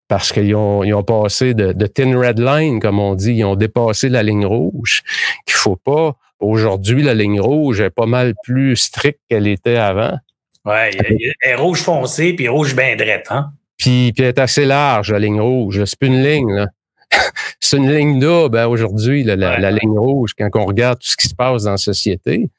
parce 0.10 0.34
qu'ils 0.34 0.56
ont, 0.56 0.84
ils 0.84 0.93
ont 0.93 1.04
passé 1.04 1.54
de, 1.54 1.72
de 1.72 1.86
thin 1.86 2.17
red 2.17 2.39
line, 2.39 2.80
comme 2.80 3.00
on 3.00 3.13
dit, 3.13 3.36
ils 3.36 3.43
ont 3.45 3.56
dépassé 3.56 4.10
la 4.10 4.24
ligne 4.24 4.45
rouge, 4.45 5.04
qu'il 5.45 5.56
faut 5.56 5.78
pas 5.78 6.17
Aujourd'hui, 6.39 7.04
la 7.04 7.13
ligne 7.13 7.41
rouge 7.41 7.82
est 7.82 7.89
pas 7.89 8.06
mal 8.06 8.34
plus 8.43 8.75
stricte 8.75 9.19
qu'elle 9.30 9.47
était 9.47 9.78
avant. 9.78 10.17
Ouais, 10.65 10.91
elle 10.99 11.52
est 11.52 11.56
rouge 11.56 11.82
foncé 11.82 12.34
puis 12.34 12.47
rouge 12.47 12.75
bien 12.75 12.95
drette, 12.95 13.28
hein? 13.30 13.52
Puis, 13.78 14.12
puis 14.13 14.23
elle 14.23 14.30
est 14.30 14.39
assez 14.39 14.65
large, 14.65 15.12
la 15.12 15.19
ligne 15.19 15.39
rouge. 15.39 15.84
C'est 15.86 15.97
plus 15.97 16.10
une 16.10 16.23
ligne, 16.23 16.52
là. 16.52 16.67
c'est 17.60 17.78
une 17.78 17.91
ligne 17.91 18.23
là, 18.23 18.49
ben 18.49 18.67
aujourd'hui, 18.67 19.23
la, 19.23 19.36
la, 19.36 19.71
ligne 19.71 19.97
rouge, 19.97 20.34
quand 20.38 20.49
on 20.56 20.65
regarde 20.65 20.99
tout 20.99 21.08
ce 21.08 21.17
qui 21.17 21.28
se 21.28 21.34
passe 21.34 21.63
dans 21.63 21.71
la 21.71 21.78
société, 21.78 22.49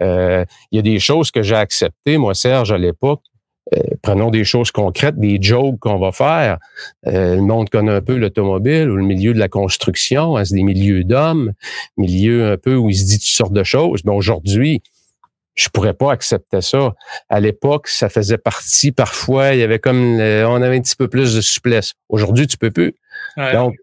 euh, 0.00 0.44
il 0.70 0.76
y 0.76 0.78
a 0.78 0.82
des 0.82 1.00
choses 1.00 1.30
que 1.30 1.42
j'ai 1.42 1.56
acceptées, 1.56 2.16
moi, 2.16 2.34
Serge, 2.34 2.70
à 2.72 2.78
l'époque, 2.78 3.22
euh, 3.74 3.80
prenons 4.00 4.30
des 4.30 4.44
choses 4.44 4.70
concrètes, 4.70 5.18
des 5.18 5.38
jokes 5.40 5.80
qu'on 5.80 5.98
va 5.98 6.12
faire. 6.12 6.58
Euh, 7.06 7.34
le 7.34 7.42
monde 7.42 7.68
connaît 7.68 7.92
un 7.92 8.00
peu 8.00 8.16
l'automobile 8.16 8.88
ou 8.88 8.96
le 8.96 9.04
milieu 9.04 9.34
de 9.34 9.38
la 9.38 9.48
construction, 9.48 10.36
hein, 10.36 10.44
c'est 10.44 10.54
des 10.54 10.62
milieux 10.62 11.02
d'hommes, 11.02 11.52
milieu 11.96 12.52
un 12.52 12.56
peu 12.56 12.76
où 12.76 12.90
il 12.90 12.96
se 12.96 13.04
dit 13.04 13.18
toutes 13.18 13.26
sortes 13.26 13.52
de 13.52 13.64
choses. 13.64 14.02
Mais 14.04 14.12
aujourd'hui, 14.12 14.82
je 15.56 15.68
pourrais 15.68 15.94
pas 15.94 16.12
accepter 16.12 16.60
ça. 16.60 16.92
À 17.28 17.40
l'époque, 17.40 17.88
ça 17.88 18.08
faisait 18.08 18.38
partie 18.38 18.92
parfois, 18.92 19.54
il 19.54 19.60
y 19.60 19.62
avait 19.62 19.80
comme 19.80 20.20
on 20.20 20.62
avait 20.62 20.76
un 20.76 20.82
petit 20.82 20.96
peu 20.96 21.08
plus 21.08 21.34
de 21.34 21.40
souplesse. 21.40 21.94
Aujourd'hui, 22.08 22.46
tu 22.46 22.58
peux 22.58 22.70
plus. 22.70 22.94
Donc, 23.36 23.74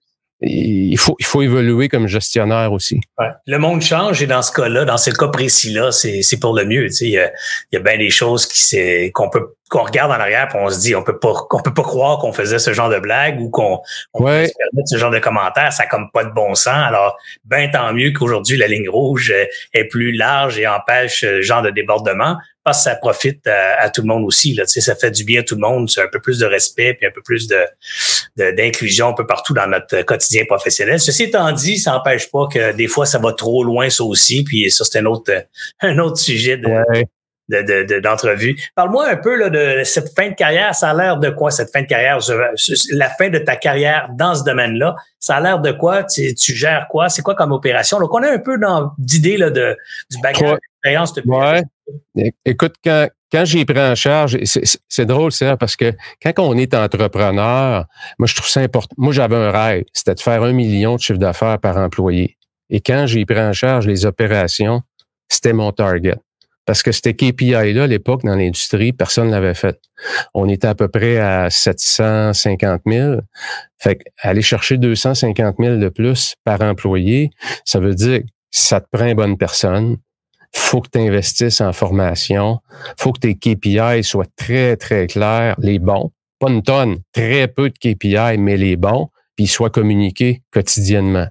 il 0.46 0.98
faut, 0.98 1.16
il 1.20 1.26
faut 1.26 1.42
évoluer 1.42 1.88
comme 1.88 2.08
gestionnaire 2.08 2.74
aussi. 2.74 3.00
Ouais. 3.18 3.28
Le 3.48 3.58
monde 3.58 3.82
change 3.82 4.22
et 4.22 4.28
dans 4.28 4.42
ce 4.42 4.52
cas-là, 4.52 4.84
dans 4.86 4.98
ce 4.98 5.12
cas 5.12 5.30
précis-là, 5.30 5.92
c'est, 5.92 6.22
c'est 6.22 6.38
pour 6.38 6.54
le 6.54 6.66
mieux. 6.66 6.88
Tu 6.88 6.94
sais, 6.94 7.06
il, 7.06 7.12
y 7.12 7.18
a, 7.18 7.32
il 7.72 7.76
y 7.76 7.78
a 7.78 7.80
bien 7.80 7.98
des 7.98 8.10
choses 8.10 8.46
qui 8.46 9.12
qu'on 9.14 9.30
peut 9.30 9.54
qu'on 9.74 9.84
regarde 9.84 10.12
en 10.12 10.20
arrière 10.20 10.50
et 10.54 10.58
on 10.58 10.70
se 10.70 10.80
dit 10.80 10.94
on 10.94 11.02
peut 11.02 11.18
pas 11.18 11.34
on 11.50 11.60
peut 11.60 11.74
pas 11.74 11.82
croire 11.82 12.20
qu'on 12.20 12.32
faisait 12.32 12.60
ce 12.60 12.74
genre 12.74 12.90
de 12.90 13.00
blague 13.00 13.42
ou 13.42 13.50
qu'on 13.50 13.82
on 14.14 14.24
ouais. 14.24 14.52
ce 14.86 14.98
genre 14.98 15.10
de 15.10 15.18
commentaires, 15.18 15.74
ça 15.74 15.84
a 15.84 15.86
comme 15.88 16.12
pas 16.12 16.24
de 16.24 16.30
bon 16.30 16.54
sens. 16.54 16.68
Alors, 16.68 17.18
ben 17.44 17.72
tant 17.72 17.92
mieux 17.92 18.12
qu'aujourd'hui 18.12 18.56
la 18.56 18.68
ligne 18.68 18.88
rouge 18.88 19.34
est 19.74 19.86
plus 19.86 20.12
large 20.12 20.60
et 20.60 20.68
empêche 20.68 21.22
ce 21.22 21.42
genre 21.42 21.64
de 21.64 21.72
débordement 21.72 22.38
parce 22.64 22.78
que 22.78 22.84
ça 22.84 22.96
profite 22.96 23.48
à, 23.48 23.90
tout 23.90 24.02
le 24.02 24.08
monde 24.08 24.24
aussi. 24.26 24.54
Là, 24.54 24.66
tu 24.66 24.74
sais, 24.74 24.82
ça 24.82 24.96
fait 24.96 25.12
du 25.12 25.26
bien 25.26 25.42
à 25.42 25.44
tout 25.44 25.56
le 25.56 25.62
monde. 25.62 25.90
C'est 25.90 26.02
un 26.02 26.08
peu 26.08 26.20
plus 26.20 26.38
de 26.38 26.46
respect 26.46 26.94
puis 26.94 27.08
un 27.08 27.12
peu 27.12 27.22
plus 27.22 27.48
de, 27.48 28.52
d'inclusion 28.52 29.10
un 29.10 29.14
peu 29.14 29.26
partout 29.26 29.54
dans 29.54 29.68
notre 29.68 30.04
quotidien 30.04 30.46
professionnel. 30.46 31.00
Ceci 31.00 31.24
étant 31.24 31.52
dit, 31.52 31.78
ça 31.78 31.92
n'empêche 31.92 32.32
pas 32.32 32.48
que 32.48 32.72
des 32.74 32.88
fois, 32.88 33.06
ça 33.06 33.18
va 33.18 33.34
trop 33.34 33.64
loin, 33.64 33.90
ça 33.90 34.04
aussi. 34.06 34.44
Puis 34.44 34.70
ça, 34.72 34.86
c'est 34.86 35.00
un 35.00 35.06
autre, 35.08 35.34
un 35.82 35.98
autre 35.98 36.20
sujet 36.20 36.58
de, 36.58 36.70
d'entrevue. 37.50 38.56
Parle-moi 38.76 39.10
un 39.10 39.18
peu 39.18 39.36
là, 39.36 39.50
de 39.50 39.84
cette 39.84 40.16
fin 40.16 40.30
de 40.30 40.36
carrière. 40.36 40.74
Ça 40.76 40.92
a 40.92 40.94
l'air 40.94 41.18
de 41.18 41.30
quoi, 41.30 41.52
cette 41.52 41.72
fin 41.72 41.82
de 41.82 41.88
carrière? 41.88 42.20
La 42.92 43.10
fin 43.10 43.30
de 43.30 43.40
ta 43.40 43.56
carrière 43.56 44.10
dans 44.18 44.36
ce 44.36 44.44
domaine-là, 44.44 44.96
ça 45.20 45.36
a 45.36 45.42
l'air 45.42 45.60
de 45.60 45.72
quoi? 45.72 46.04
Tu, 46.04 46.34
tu 46.36 46.54
gères 46.54 46.88
quoi? 46.90 47.10
C'est 47.10 47.22
quoi 47.22 47.36
comme 47.36 47.52
opération? 47.52 48.00
Donc, 48.00 48.14
on 48.14 48.24
a 48.24 48.32
un 48.32 48.40
peu 48.40 48.58
d'idée 48.98 49.38
de, 49.38 49.78
du 50.10 50.22
bagage 50.22 50.42
d'expérience. 50.42 51.14
Ouais. 51.26 51.64
Écoute, 52.46 52.76
quand, 52.84 53.08
quand 53.32 53.46
j'ai 53.46 53.66
pris 53.66 53.80
en 53.80 53.96
charge, 53.96 54.38
c'est 54.44 55.06
drôle, 55.06 55.32
c'est 55.32 55.58
parce 55.58 55.76
que 55.76 55.94
quand 56.22 56.34
on 56.38 56.58
est 56.58 56.74
entrepreneur, 56.74 57.86
moi, 58.20 58.28
je 58.28 58.36
trouve 58.36 58.48
ça 58.48 58.62
important. 58.62 58.94
Moi, 58.98 59.12
j'avais 59.12 59.36
un 59.36 59.52
rêve, 59.52 59.84
c'était 59.92 60.16
de 60.16 60.20
faire 60.22 60.44
un 60.44 60.54
million 60.54 60.96
de 60.96 61.02
chiffre 61.02 61.20
d'affaires 61.20 61.60
par 61.60 61.78
employé. 61.78 62.38
Et 62.70 62.80
quand 62.80 63.06
j'ai 63.06 63.26
pris 63.26 63.40
en 63.40 63.54
charge 63.54 63.86
les 63.86 64.06
opérations, 64.06 64.82
c'était 65.28 65.54
mon 65.54 65.72
target. 65.72 66.16
Parce 66.66 66.82
que 66.82 66.92
c'était 66.92 67.14
KPI-là, 67.14 67.84
à 67.84 67.88
l'époque, 67.88 68.24
dans 68.24 68.36
l'industrie, 68.36 68.94
personne 68.94 69.28
ne 69.28 69.32
l'avait 69.32 69.54
fait. 69.54 69.80
On 70.34 70.48
était 70.48 70.68
à 70.68 70.76
peu 70.76 70.88
près 70.88 71.18
à 71.18 71.50
750 71.50 72.82
000. 72.88 73.20
Fait 73.78 74.00
aller 74.22 74.42
chercher 74.42 74.78
250 74.78 75.56
000 75.60 75.78
de 75.78 75.90
plus 75.90 76.36
par 76.46 76.62
employé, 76.62 77.32
ça 77.66 77.80
veut 77.80 77.96
dire 77.96 78.20
que 78.20 78.26
ça 78.52 78.80
te 78.80 78.88
prend 78.92 79.14
bonne 79.14 79.38
personne. 79.38 79.98
Faut 80.56 80.82
que 80.82 80.90
tu 80.94 81.00
investisses 81.00 81.62
en 81.62 81.74
formation. 81.74 82.60
Faut 82.98 83.12
que 83.12 83.20
tes 83.20 83.36
KPI 83.36 84.04
soient 84.04 84.28
très, 84.38 84.78
très 84.78 85.08
clairs, 85.08 85.56
les 85.58 85.80
bons. 85.80 86.12
Pas 86.40 86.50
une 86.50 86.62
tonne, 86.62 86.98
très 87.12 87.48
peu 87.48 87.70
de 87.70 87.78
KPI, 87.78 88.38
mais 88.38 88.56
les 88.56 88.76
bons 88.76 89.10
puis 89.36 89.48
soit 89.48 89.70
communiqué 89.70 90.42
quotidiennement. 90.52 91.28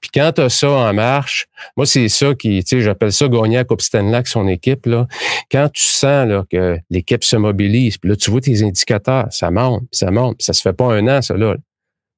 Puis 0.00 0.10
quand 0.14 0.32
tu 0.34 0.40
as 0.42 0.48
ça 0.48 0.70
en 0.70 0.94
marche, 0.94 1.46
moi, 1.76 1.86
c'est 1.86 2.08
ça 2.08 2.34
qui, 2.34 2.62
tu 2.62 2.76
sais, 2.76 2.82
j'appelle 2.82 3.12
ça 3.12 3.28
gagner 3.28 3.58
à 3.58 3.64
Stanlack, 3.78 4.28
son 4.28 4.46
équipe, 4.48 4.86
là. 4.86 5.06
Quand 5.50 5.68
tu 5.72 5.82
sens 5.82 6.28
là, 6.28 6.44
que 6.50 6.78
l'équipe 6.90 7.24
se 7.24 7.36
mobilise, 7.36 7.98
puis 7.98 8.10
là, 8.10 8.16
tu 8.16 8.30
vois 8.30 8.40
tes 8.40 8.62
indicateurs, 8.62 9.26
ça 9.30 9.50
monte, 9.50 9.82
ça 9.90 10.10
monte, 10.10 10.40
ça 10.40 10.52
se 10.52 10.62
fait 10.62 10.72
pas 10.72 10.92
un 10.92 11.06
an, 11.08 11.22
ça, 11.22 11.36
là. 11.36 11.56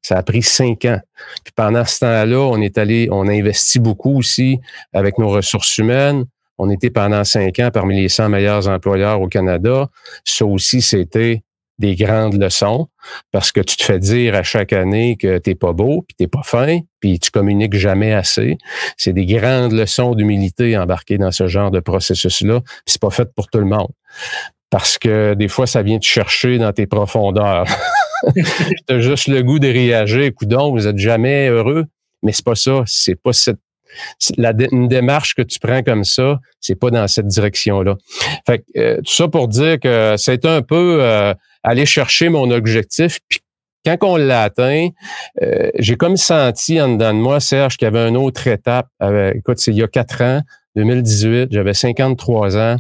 Ça 0.03 0.19
a 0.19 0.23
pris 0.23 0.43
cinq 0.43 0.85
ans. 0.85 0.99
Puis 1.45 1.53
pendant 1.55 1.85
ce 1.85 2.01
temps-là, 2.01 2.39
on 2.39 2.61
est 2.61 2.77
allé, 2.77 3.09
on 3.13 3.29
a 3.29 3.33
investi 3.33 3.79
beaucoup 3.79 4.19
aussi 4.19 4.59
avec 4.93 5.17
nos 5.17 5.29
ressources 5.29 5.79
humaines. 5.79 6.25
On 6.59 6.71
était 6.71 6.91
pendant 6.91 7.23
cinq 7.23 7.61
ans 7.61 7.71
parmi 7.73 8.01
les 8.01 8.09
100 8.09 8.29
meilleurs 8.29 8.69
employeurs 8.69 9.21
au 9.21 9.29
Canada. 9.29 9.89
Ça 10.25 10.45
aussi, 10.45 10.83
c'était 10.83 11.43
des 11.83 11.97
grandes 11.97 12.41
leçons 12.41 12.89
parce 13.33 13.51
que 13.51 13.61
tu 13.61 13.77
te 13.77 13.83
fais 13.83 13.99
dire 13.99 14.37
à 14.37 14.45
chaque 14.45 14.73
année 14.73 15.17
que 15.17 15.39
t'es 15.39 15.57
pas 15.57 15.73
beau, 15.73 16.05
puis 16.07 16.15
t'es 16.17 16.29
pas 16.29 16.43
fin, 16.45 16.79
puis 17.01 17.19
tu 17.19 17.33
communiques 17.33 17.75
jamais 17.75 18.13
assez. 18.13 18.57
C'est 18.97 19.13
des 19.13 19.27
grandes 19.27 19.73
leçons 19.73 20.15
d'humilité 20.15 20.79
embarquées 20.79 21.19
dans 21.19 21.33
ce 21.33 21.49
genre 21.49 21.73
de 21.73 21.81
processus-là. 21.81 22.61
C'est 22.87 23.01
pas 23.01 23.11
fait 23.11 23.29
pour 23.35 23.49
tout 23.49 23.59
le 23.59 23.67
monde. 23.67 23.91
Parce 24.71 24.97
que 24.97 25.35
des 25.35 25.49
fois, 25.49 25.67
ça 25.67 25.83
vient 25.83 25.99
te 25.99 26.07
chercher 26.07 26.59
dans 26.59 26.73
tes 26.73 26.87
profondeurs. 26.87 27.67
tu 28.37 28.95
as 28.95 29.01
juste 29.01 29.27
le 29.27 29.43
goût 29.43 29.59
de 29.59 29.69
réagir. 29.69 30.31
donc 30.43 30.75
vous 30.75 30.87
êtes 30.87 30.99
jamais 30.99 31.49
heureux. 31.49 31.85
Mais 32.23 32.31
c'est 32.31 32.45
pas 32.45 32.55
ça. 32.55 32.85
C'est 32.87 33.21
pas 33.21 33.33
cette 33.33 33.59
la, 34.37 34.53
démarche 34.53 35.35
que 35.35 35.43
tu 35.43 35.59
prends 35.59 35.83
comme 35.83 36.05
ça, 36.05 36.41
c'est 36.61 36.75
pas 36.75 36.91
dans 36.91 37.07
cette 37.09 37.27
direction-là. 37.27 37.97
Fait 38.47 38.65
euh, 38.77 38.97
tout 38.99 39.13
ça 39.13 39.29
pour 39.29 39.49
dire 39.49 39.79
que 39.81 40.15
c'est 40.17 40.45
un 40.45 40.63
peu 40.63 40.99
euh, 41.01 41.35
aller 41.63 41.87
chercher 41.87 42.29
mon 42.29 42.51
objectif. 42.51 43.21
Puis 43.29 43.41
quand 43.85 43.97
on 44.03 44.17
l'a 44.17 44.43
atteint, 44.43 44.89
euh, 45.43 45.71
j'ai 45.79 45.97
comme 45.97 46.17
senti 46.17 46.81
en 46.81 46.95
dedans 46.95 47.15
de 47.15 47.19
moi, 47.19 47.41
Serge, 47.41 47.77
qu'il 47.77 47.87
y 47.87 47.89
avait 47.89 48.09
une 48.09 48.17
autre 48.17 48.47
étape. 48.47 48.89
écoute, 49.35 49.59
c'est 49.59 49.73
il 49.73 49.79
y 49.79 49.83
a 49.83 49.89
quatre 49.89 50.23
ans, 50.23 50.43
2018, 50.77 51.49
j'avais 51.51 51.75
53 51.75 52.57
ans. 52.57 52.77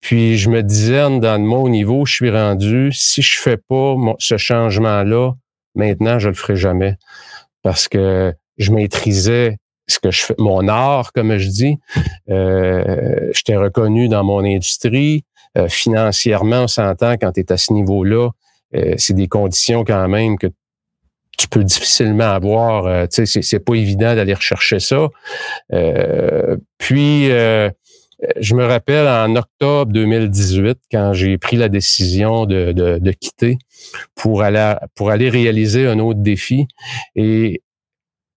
Puis 0.00 0.38
je 0.38 0.48
me 0.48 0.62
disais 0.62 1.02
en 1.02 1.18
dedans 1.18 1.38
de 1.38 1.44
moi, 1.44 1.58
au 1.58 1.68
niveau 1.68 2.00
où 2.00 2.06
je 2.06 2.14
suis 2.14 2.30
rendu, 2.30 2.90
si 2.92 3.22
je 3.22 3.38
fais 3.38 3.56
pas 3.56 3.94
ce 4.18 4.36
changement-là, 4.36 5.32
maintenant, 5.74 6.18
je 6.18 6.28
le 6.28 6.34
ferai 6.34 6.56
jamais. 6.56 6.96
Parce 7.62 7.88
que 7.88 8.32
je 8.56 8.72
maîtrisais 8.72 9.58
ce 9.86 9.98
que 9.98 10.10
je 10.10 10.22
fais, 10.22 10.34
mon 10.38 10.68
art, 10.68 11.12
comme 11.12 11.36
je 11.36 11.48
dis. 11.48 11.78
Euh, 12.30 13.30
J'étais 13.34 13.56
reconnu 13.56 14.08
dans 14.08 14.24
mon 14.24 14.44
industrie. 14.44 15.24
Euh, 15.58 15.68
financièrement, 15.68 16.62
on 16.62 16.68
s'entend 16.68 17.14
quand 17.14 17.32
tu 17.32 17.40
es 17.40 17.52
à 17.52 17.56
ce 17.56 17.72
niveau-là, 17.72 18.30
euh, 18.76 18.94
c'est 18.98 19.14
des 19.14 19.28
conditions 19.28 19.84
quand 19.84 20.08
même 20.08 20.38
que 20.38 20.46
tu 21.36 21.48
peux 21.48 21.64
difficilement 21.64 22.30
avoir. 22.30 22.86
Euh, 22.86 23.06
tu 23.06 23.26
sais, 23.26 23.42
c'est 23.42 23.58
pas 23.58 23.74
évident 23.74 24.14
d'aller 24.14 24.34
rechercher 24.34 24.78
ça. 24.78 25.08
puis, 26.78 27.28
je 28.38 28.54
me 28.54 28.66
rappelle 28.66 29.08
en 29.08 29.34
octobre 29.34 29.90
2018, 29.92 30.78
quand 30.92 31.14
j'ai 31.14 31.38
pris 31.38 31.56
la 31.56 31.70
décision 31.70 32.44
de, 32.44 32.72
de, 32.72 32.98
de, 32.98 33.12
quitter 33.12 33.56
pour 34.14 34.42
aller, 34.42 34.74
pour 34.94 35.10
aller 35.10 35.30
réaliser 35.30 35.86
un 35.86 35.98
autre 35.98 36.20
défi. 36.20 36.68
Et 37.16 37.62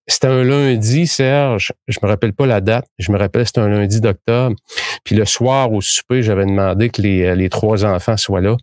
c'était 0.08 0.28
un 0.28 0.44
lundi, 0.44 1.08
Serge. 1.08 1.74
Je 1.88 1.98
me 2.04 2.08
rappelle 2.08 2.34
pas 2.34 2.46
la 2.46 2.60
date. 2.60 2.86
Je 2.98 3.12
me 3.12 3.18
rappelle, 3.18 3.46
c'était 3.46 3.62
un 3.62 3.70
lundi 3.70 4.02
d'octobre. 4.02 4.56
Puis 5.04 5.16
le 5.16 5.26
soir 5.26 5.72
au 5.72 5.82
souper, 5.82 6.24
j'avais 6.24 6.46
demandé 6.46 6.90
que 6.90 7.02
les, 7.02 7.24
euh, 7.24 7.36
les 7.36 7.50
trois 7.50 7.86
enfants 7.86 8.18
soient 8.18 8.42
là 8.42 8.58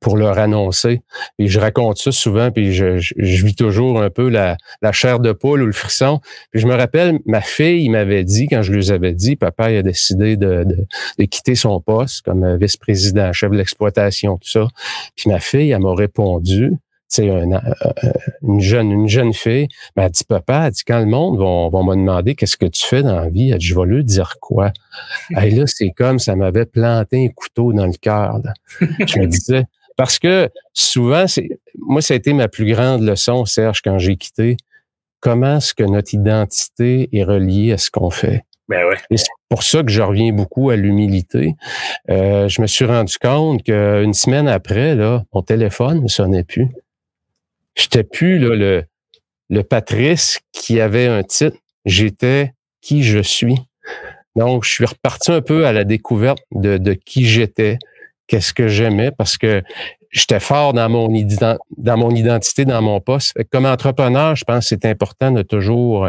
pour 0.00 0.16
leur 0.16 0.38
annoncer. 0.38 1.02
Et 1.38 1.46
je 1.46 1.60
raconte 1.60 1.98
ça 1.98 2.12
souvent, 2.12 2.50
puis 2.50 2.72
je, 2.72 3.14
vis 3.16 3.54
toujours 3.54 4.00
un 4.00 4.10
peu 4.10 4.28
la, 4.28 4.56
la, 4.82 4.92
chair 4.92 5.20
de 5.20 5.32
poule 5.32 5.62
ou 5.62 5.66
le 5.66 5.72
frisson. 5.72 6.20
Puis 6.50 6.60
je 6.60 6.66
me 6.66 6.74
rappelle, 6.74 7.18
ma 7.26 7.40
fille 7.40 7.88
m'avait 7.88 8.24
dit, 8.24 8.48
quand 8.48 8.62
je 8.62 8.72
lui 8.72 8.90
avais 8.90 9.12
dit, 9.12 9.36
papa 9.36 9.66
a 9.66 9.82
décidé 9.82 10.36
de, 10.36 10.64
de, 11.18 11.24
quitter 11.24 11.54
son 11.54 11.80
poste 11.80 12.22
comme 12.22 12.56
vice-président, 12.56 13.32
chef 13.32 13.50
de 13.50 13.56
l'exploitation, 13.56 14.36
tout 14.38 14.48
ça. 14.48 14.68
Puis 15.16 15.30
ma 15.30 15.40
fille, 15.40 15.70
elle 15.70 15.80
m'a 15.80 15.94
répondu, 15.94 16.72
c'est 17.08 17.28
euh, 17.30 17.46
euh, 17.46 18.12
une 18.42 18.60
jeune, 18.60 18.90
une 18.90 19.08
jeune 19.08 19.32
fille, 19.32 19.68
m'a 19.96 20.08
dit, 20.08 20.24
papa, 20.24 20.66
elle 20.66 20.72
dit, 20.72 20.82
quand 20.86 20.98
le 20.98 21.06
monde 21.06 21.38
va, 21.38 21.68
va 21.70 21.84
me 21.84 21.94
demander 21.94 22.34
qu'est-ce 22.34 22.56
que 22.56 22.66
tu 22.66 22.84
fais 22.84 23.02
dans 23.02 23.16
la 23.16 23.28
vie, 23.28 23.50
elle 23.50 23.58
dit, 23.58 23.66
je 23.66 23.74
vais 23.74 23.86
lui 23.86 24.04
dire 24.04 24.36
quoi? 24.40 24.72
Et 25.42 25.50
là, 25.50 25.64
c'est 25.66 25.90
comme 25.90 26.18
ça 26.18 26.36
m'avait 26.36 26.66
planté 26.66 27.26
un 27.26 27.28
couteau 27.28 27.72
dans 27.72 27.86
le 27.86 27.92
cœur. 28.00 28.40
Je 28.80 29.18
me 29.18 29.26
disais, 29.26 29.64
parce 29.96 30.18
que 30.18 30.48
souvent, 30.72 31.26
c'est, 31.26 31.48
moi, 31.78 32.02
ça 32.02 32.14
a 32.14 32.16
été 32.16 32.32
ma 32.32 32.48
plus 32.48 32.66
grande 32.72 33.02
leçon, 33.02 33.44
Serge, 33.44 33.80
quand 33.82 33.98
j'ai 33.98 34.16
quitté. 34.16 34.56
Comment 35.20 35.56
est-ce 35.56 35.72
que 35.72 35.84
notre 35.84 36.12
identité 36.12 37.08
est 37.12 37.24
reliée 37.24 37.72
à 37.72 37.78
ce 37.78 37.90
qu'on 37.90 38.10
fait? 38.10 38.44
Ben 38.68 38.84
ouais. 38.86 38.96
Et 39.10 39.16
c'est 39.16 39.26
pour 39.48 39.62
ça 39.62 39.82
que 39.82 39.90
je 39.90 40.02
reviens 40.02 40.32
beaucoup 40.32 40.70
à 40.70 40.76
l'humilité. 40.76 41.54
Euh, 42.10 42.48
je 42.48 42.60
me 42.60 42.66
suis 42.66 42.84
rendu 42.84 43.16
compte 43.18 43.62
qu'une 43.62 44.14
semaine 44.14 44.48
après, 44.48 44.94
là, 44.94 45.24
mon 45.32 45.42
téléphone 45.42 46.02
ne 46.02 46.08
sonnait 46.08 46.44
plus. 46.44 46.68
J'étais 47.76 48.04
plus 48.04 48.38
là, 48.38 48.54
le, 48.54 48.84
le 49.50 49.62
Patrice 49.62 50.40
qui 50.52 50.80
avait 50.80 51.06
un 51.06 51.22
titre. 51.22 51.56
J'étais 51.84 52.52
qui 52.80 53.02
je 53.02 53.20
suis. 53.20 53.56
Donc, 54.36 54.64
je 54.64 54.70
suis 54.70 54.84
reparti 54.84 55.30
un 55.32 55.40
peu 55.40 55.66
à 55.66 55.72
la 55.72 55.84
découverte 55.84 56.42
de, 56.52 56.76
de 56.76 56.92
qui 56.92 57.24
j'étais, 57.24 57.78
qu'est-ce 58.26 58.52
que 58.52 58.68
j'aimais, 58.68 59.10
parce 59.12 59.38
que 59.38 59.62
j'étais 60.10 60.40
fort 60.40 60.72
dans 60.72 60.88
mon, 60.88 61.08
identité, 61.10 62.64
dans 62.64 62.82
mon 62.82 63.00
poste. 63.00 63.34
Comme 63.50 63.66
entrepreneur, 63.66 64.34
je 64.34 64.44
pense 64.44 64.64
que 64.64 64.68
c'est 64.68 64.86
important 64.86 65.30
de 65.30 65.42
toujours, 65.42 66.08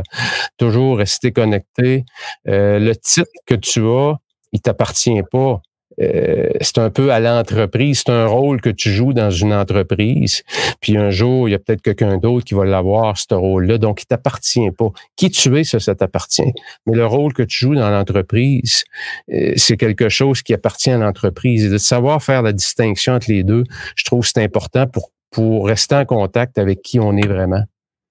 toujours 0.58 0.98
rester 0.98 1.32
connecté. 1.32 2.06
Euh, 2.48 2.80
le 2.80 2.96
titre 2.96 3.30
que 3.46 3.56
tu 3.56 3.86
as, 3.86 4.16
il 4.54 4.62
t'appartient 4.62 5.22
pas. 5.32 5.62
Euh, 6.02 6.50
c'est 6.62 6.78
un 6.78 6.90
peu 6.90 7.12
à 7.12 7.20
l'entreprise, 7.20 8.04
c'est 8.06 8.12
un 8.12 8.26
rôle 8.26 8.62
que 8.62 8.70
tu 8.70 8.92
joues 8.92 9.14
dans 9.14 9.32
une 9.32 9.54
entreprise. 9.54 10.44
Puis 10.82 10.98
un 10.98 11.10
jour, 11.10 11.48
il 11.48 11.52
y 11.52 11.56
a 11.56 11.60
peut-être 11.60 11.82
quelqu'un 11.82 12.18
d'autre 12.18 12.46
qui 12.46 12.54
va 12.54 12.66
l'avoir, 12.66 13.18
ce 13.18 13.34
rôle-là. 13.34 13.78
Donc, 13.78 14.02
il 14.02 14.06
t'appartient 14.06 14.72
pas. 14.72 14.90
Qui 15.16 15.30
tu 15.30 15.58
es, 15.58 15.64
ça, 15.64 15.80
ça 15.80 15.96
t'appartient. 15.96 16.54
Mais 16.86 16.96
le 16.96 17.06
rôle 17.06 17.34
que 17.34 17.44
tu 17.44 17.66
joues 17.66 17.76
dans 17.76 17.90
l'entreprise, 17.90 18.84
euh, 19.32 19.54
c'est 19.56 19.78
quelque 19.78 20.10
chose 20.10 20.42
qui 20.42 20.54
appartient 20.54 20.92
à 20.92 20.98
l'entreprise. 20.98 21.66
Et 21.66 21.70
de 21.70 21.78
savoir 21.78 22.22
faire 22.22 22.42
la 22.42 22.54
distinction 22.54 23.14
entre 23.14 23.32
les 23.32 23.44
deux, 23.44 23.64
je 23.96 24.04
trouve 24.04 24.22
que 24.22 24.28
c'est 24.34 24.44
important 24.44 24.88
pour, 24.88 25.12
pour 25.32 25.68
rester 25.68 25.96
en 25.96 26.06
contact 26.06 26.58
avec 26.58 26.82
qui 26.82 27.00
on 27.00 27.16
est 27.18 27.28
vraiment. 27.28 27.64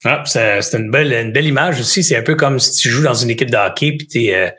Ah, 0.06 0.22
c'est 0.26 0.74
une 0.74 0.90
belle, 0.90 1.12
une 1.12 1.32
belle 1.32 1.46
image 1.46 1.80
aussi. 1.80 2.02
C'est 2.02 2.16
un 2.16 2.22
peu 2.22 2.34
comme 2.34 2.58
si 2.58 2.72
tu 2.82 2.90
joues 2.90 3.02
dans 3.02 3.14
une 3.14 3.30
équipe 3.30 3.50
de 3.50 3.56
hockey 3.56 3.92
puis 3.96 4.06
tu 4.06 4.24
es 4.24 4.34
euh, 4.34 4.50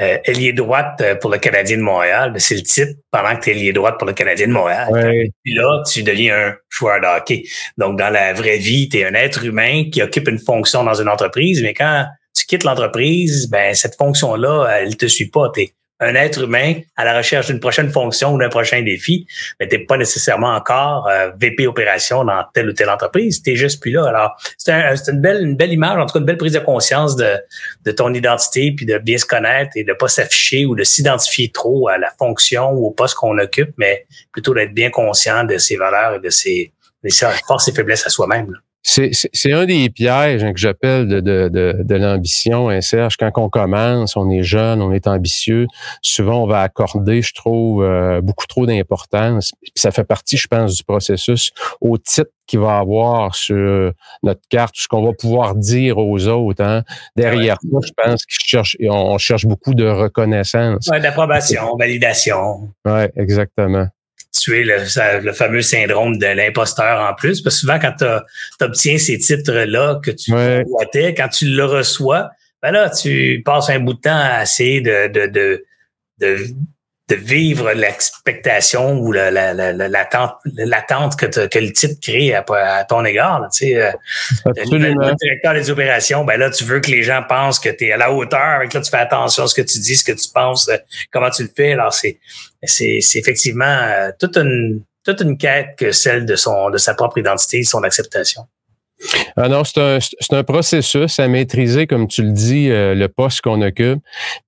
euh, 0.00 0.16
ailier 0.24 0.54
droite 0.54 1.00
euh, 1.02 1.14
pour 1.16 1.30
le 1.30 1.36
Canadien 1.36 1.76
de 1.76 1.82
Montréal. 1.82 2.32
Ben, 2.32 2.38
c'est 2.38 2.54
le 2.54 2.62
titre 2.62 2.92
pendant 3.10 3.36
que 3.36 3.44
tu 3.44 3.50
es 3.50 3.52
ailier 3.52 3.74
droite 3.74 3.96
pour 3.98 4.06
le 4.06 4.14
Canadien 4.14 4.46
de 4.46 4.52
Montréal. 4.52 4.88
Puis 5.44 5.54
là, 5.54 5.82
tu 5.90 6.02
deviens 6.02 6.34
un 6.34 6.54
joueur 6.70 7.00
de 7.02 7.06
hockey. 7.06 7.44
Donc, 7.76 7.98
dans 7.98 8.08
la 8.08 8.32
vraie 8.32 8.56
vie, 8.56 8.88
tu 8.88 8.98
es 8.98 9.04
un 9.04 9.12
être 9.12 9.44
humain 9.44 9.90
qui 9.92 10.00
occupe 10.00 10.28
une 10.28 10.38
fonction 10.38 10.82
dans 10.82 10.94
une 10.94 11.08
entreprise, 11.10 11.62
mais 11.62 11.74
quand 11.74 12.06
tu 12.34 12.46
quittes 12.46 12.64
l'entreprise, 12.64 13.48
ben 13.50 13.74
cette 13.74 13.96
fonction-là, 13.96 14.78
elle 14.80 14.96
te 14.96 15.06
suit 15.06 15.28
pas. 15.28 15.50
Tu 15.54 15.68
un 16.00 16.14
être 16.14 16.42
humain 16.42 16.74
à 16.96 17.04
la 17.04 17.16
recherche 17.16 17.46
d'une 17.46 17.60
prochaine 17.60 17.90
fonction 17.90 18.34
ou 18.34 18.38
d'un 18.38 18.48
prochain 18.48 18.82
défi, 18.82 19.26
mais 19.58 19.66
t'es 19.66 19.78
pas 19.78 19.96
nécessairement 19.96 20.54
encore 20.54 21.08
euh, 21.08 21.30
VP 21.40 21.66
opération 21.66 22.24
dans 22.24 22.44
telle 22.52 22.68
ou 22.68 22.72
telle 22.72 22.90
entreprise. 22.90 23.42
T'es 23.42 23.56
juste 23.56 23.80
plus 23.80 23.92
là. 23.92 24.06
Alors, 24.06 24.36
c'est 24.58 24.72
un, 24.72 24.94
une 24.94 25.20
belle, 25.20 25.42
une 25.42 25.56
belle 25.56 25.72
image, 25.72 25.98
en 25.98 26.06
tout 26.06 26.14
cas 26.14 26.18
une 26.20 26.26
belle 26.26 26.36
prise 26.36 26.52
de 26.52 26.58
conscience 26.58 27.16
de, 27.16 27.36
de 27.84 27.90
ton 27.92 28.12
identité, 28.12 28.72
puis 28.76 28.84
de 28.84 28.98
bien 28.98 29.16
se 29.16 29.26
connaître 29.26 29.72
et 29.74 29.84
de 29.84 29.92
pas 29.94 30.08
s'afficher 30.08 30.66
ou 30.66 30.74
de 30.74 30.84
s'identifier 30.84 31.50
trop 31.50 31.88
à 31.88 31.96
la 31.96 32.10
fonction 32.18 32.70
ou 32.72 32.86
au 32.86 32.90
poste 32.90 33.14
qu'on 33.14 33.38
occupe, 33.38 33.72
mais 33.78 34.06
plutôt 34.32 34.54
d'être 34.54 34.74
bien 34.74 34.90
conscient 34.90 35.44
de 35.44 35.56
ses 35.56 35.76
valeurs 35.76 36.14
et 36.14 36.20
de 36.20 36.30
ses, 36.30 36.72
de 37.04 37.08
ses 37.08 37.26
forces 37.46 37.68
et 37.68 37.72
faiblesses 37.72 38.06
à 38.06 38.10
soi-même. 38.10 38.52
C'est 38.96 39.52
un 39.52 39.66
des 39.66 39.90
pièges 39.90 40.42
hein, 40.42 40.52
que 40.52 40.58
j'appelle 40.58 41.06
de, 41.06 41.20
de, 41.20 41.48
de, 41.48 41.82
de 41.82 41.94
l'ambition, 41.94 42.68
hein, 42.68 42.80
Serge. 42.80 43.16
Quand 43.16 43.30
on 43.36 43.48
commence, 43.48 44.16
on 44.16 44.30
est 44.30 44.42
jeune, 44.42 44.80
on 44.80 44.92
est 44.92 45.06
ambitieux. 45.06 45.66
Souvent, 46.02 46.42
on 46.42 46.46
va 46.46 46.62
accorder, 46.62 47.22
je 47.22 47.34
trouve, 47.34 47.82
euh, 47.82 48.20
beaucoup 48.20 48.46
trop 48.46 48.66
d'importance. 48.66 49.52
ça 49.74 49.90
fait 49.90 50.04
partie, 50.04 50.36
je 50.36 50.48
pense, 50.48 50.76
du 50.76 50.84
processus 50.84 51.52
au 51.80 51.98
titre 51.98 52.30
qu'il 52.46 52.60
va 52.60 52.78
avoir 52.78 53.34
sur 53.34 53.92
notre 54.22 54.42
carte, 54.48 54.74
ce 54.76 54.86
qu'on 54.88 55.04
va 55.04 55.12
pouvoir 55.12 55.56
dire 55.56 55.98
aux 55.98 56.28
autres. 56.28 56.62
Hein. 56.62 56.84
Derrière 57.16 57.58
ça, 57.60 57.78
je 57.82 57.90
pense 57.96 58.24
qu'on 58.24 58.46
cherche, 58.46 58.76
on 58.88 59.18
cherche 59.18 59.46
beaucoup 59.46 59.74
de 59.74 59.86
reconnaissance. 59.86 60.88
Ouais, 60.88 61.00
d'approbation, 61.00 61.76
validation. 61.76 62.68
Oui, 62.84 63.02
exactement 63.16 63.88
tu 64.40 64.60
es 64.60 64.64
le, 64.64 65.32
fameux 65.32 65.62
syndrome 65.62 66.18
de 66.18 66.26
l'imposteur 66.26 67.08
en 67.08 67.14
plus. 67.14 67.40
Parce 67.40 67.56
que 67.56 67.60
souvent, 67.60 67.78
quand 67.78 67.94
tu 67.98 68.64
obtiens 68.64 68.98
ces 68.98 69.18
titres-là 69.18 70.00
que 70.02 70.10
tu 70.10 70.32
ouais. 70.32 70.64
quand 71.16 71.28
tu 71.28 71.46
le 71.46 71.64
reçois, 71.64 72.30
ben 72.62 72.72
là, 72.72 72.90
tu 72.90 73.42
passes 73.44 73.70
un 73.70 73.80
bout 73.80 73.94
de 73.94 74.00
temps 74.00 74.18
à 74.18 74.42
essayer 74.42 74.80
de, 74.80 75.08
de, 75.08 75.26
de, 75.26 75.64
de 76.20 76.36
de 77.08 77.14
vivre 77.14 77.72
l'expectation 77.72 78.98
ou 78.98 79.12
l'attente 79.12 80.34
la, 80.56 80.82
que, 80.82 81.46
que 81.46 81.58
le 81.58 81.72
titre 81.72 82.00
crée 82.02 82.34
à, 82.34 82.84
ton 82.84 83.04
égard. 83.04 83.46
tu 83.52 83.58
sais, 83.58 83.80
euh, 83.80 83.92
le, 84.44 85.14
directeur 85.14 85.54
des 85.54 85.70
opérations, 85.70 86.24
ben 86.24 86.36
là, 86.36 86.50
tu 86.50 86.64
veux 86.64 86.80
que 86.80 86.90
les 86.90 87.04
gens 87.04 87.22
pensent 87.22 87.60
que 87.60 87.68
tu 87.68 87.86
es 87.86 87.92
à 87.92 87.96
la 87.96 88.10
hauteur. 88.10 88.40
Avec 88.40 88.74
là, 88.74 88.80
tu 88.80 88.90
fais 88.90 88.96
attention 88.96 89.44
à 89.44 89.46
ce 89.46 89.54
que 89.54 89.62
tu 89.62 89.78
dis, 89.78 89.94
ce 89.94 90.04
que 90.04 90.12
tu 90.18 90.28
penses, 90.34 90.68
euh, 90.68 90.78
comment 91.12 91.30
tu 91.30 91.44
le 91.44 91.50
fais. 91.54 91.72
Alors, 91.72 91.94
c'est 91.94 92.18
c'est 92.66 93.00
effectivement 93.14 93.64
euh, 93.64 94.10
toute 94.18 94.36
une 94.36 94.82
toute 95.04 95.20
une 95.20 95.38
quête 95.38 95.76
que 95.78 95.92
celle 95.92 96.26
de 96.26 96.36
son 96.36 96.70
de 96.70 96.78
sa 96.78 96.94
propre 96.94 97.18
identité, 97.18 97.62
son 97.62 97.82
acceptation. 97.82 98.46
Ah 99.36 99.48
non, 99.48 99.62
c'est 99.64 99.78
un, 99.78 99.98
un, 100.30 100.42
processus 100.42 101.20
à 101.20 101.28
maîtriser, 101.28 101.86
comme 101.86 102.08
tu 102.08 102.22
le 102.22 102.30
dis, 102.30 102.70
euh, 102.70 102.94
le 102.94 103.08
poste 103.08 103.42
qu'on 103.42 103.60
occupe, 103.60 104.00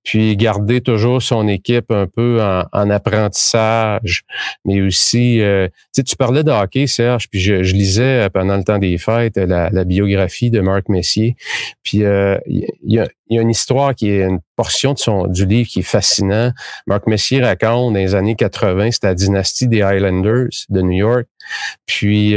puis 0.03 0.35
garder 0.37 0.81
toujours 0.81 1.21
son 1.21 1.47
équipe 1.47 1.91
un 1.91 2.07
peu 2.07 2.41
en, 2.41 2.63
en 2.73 2.89
apprentissage, 2.89 4.23
mais 4.65 4.81
aussi, 4.81 5.41
euh, 5.41 5.67
tu 5.67 5.73
sais, 5.97 6.03
tu 6.03 6.15
parlais 6.15 6.43
de 6.43 6.49
hockey, 6.49 6.87
Serge, 6.87 7.29
puis 7.29 7.39
je, 7.39 7.61
je, 7.61 7.75
lisais 7.75 8.25
euh, 8.25 8.29
pendant 8.29 8.57
le 8.57 8.63
temps 8.63 8.79
des 8.79 8.97
fêtes 8.97 9.37
la, 9.37 9.69
la 9.69 9.83
biographie 9.83 10.49
de 10.49 10.61
Marc 10.61 10.89
Messier, 10.89 11.35
puis 11.83 11.99
il 11.99 12.01
y, 12.01 12.99
a, 12.99 13.07
y, 13.29 13.37
a, 13.37 13.41
une 13.41 13.51
histoire 13.51 13.93
qui 13.93 14.09
est 14.09 14.23
une 14.23 14.39
portion 14.55 14.93
de 14.93 14.99
son 14.99 15.27
du 15.27 15.45
livre 15.45 15.69
qui 15.69 15.79
est 15.79 15.83
fascinant. 15.83 16.51
Marc 16.87 17.05
Messier 17.05 17.43
raconte 17.43 17.93
dans 17.93 17.99
les 17.99 18.15
années 18.15 18.35
80, 18.35 18.91
c'était 18.91 19.07
la 19.07 19.13
dynastie 19.13 19.67
des 19.67 19.83
Highlanders 19.83 20.49
de 20.69 20.81
New 20.81 20.97
York, 20.97 21.27
puis 21.85 22.35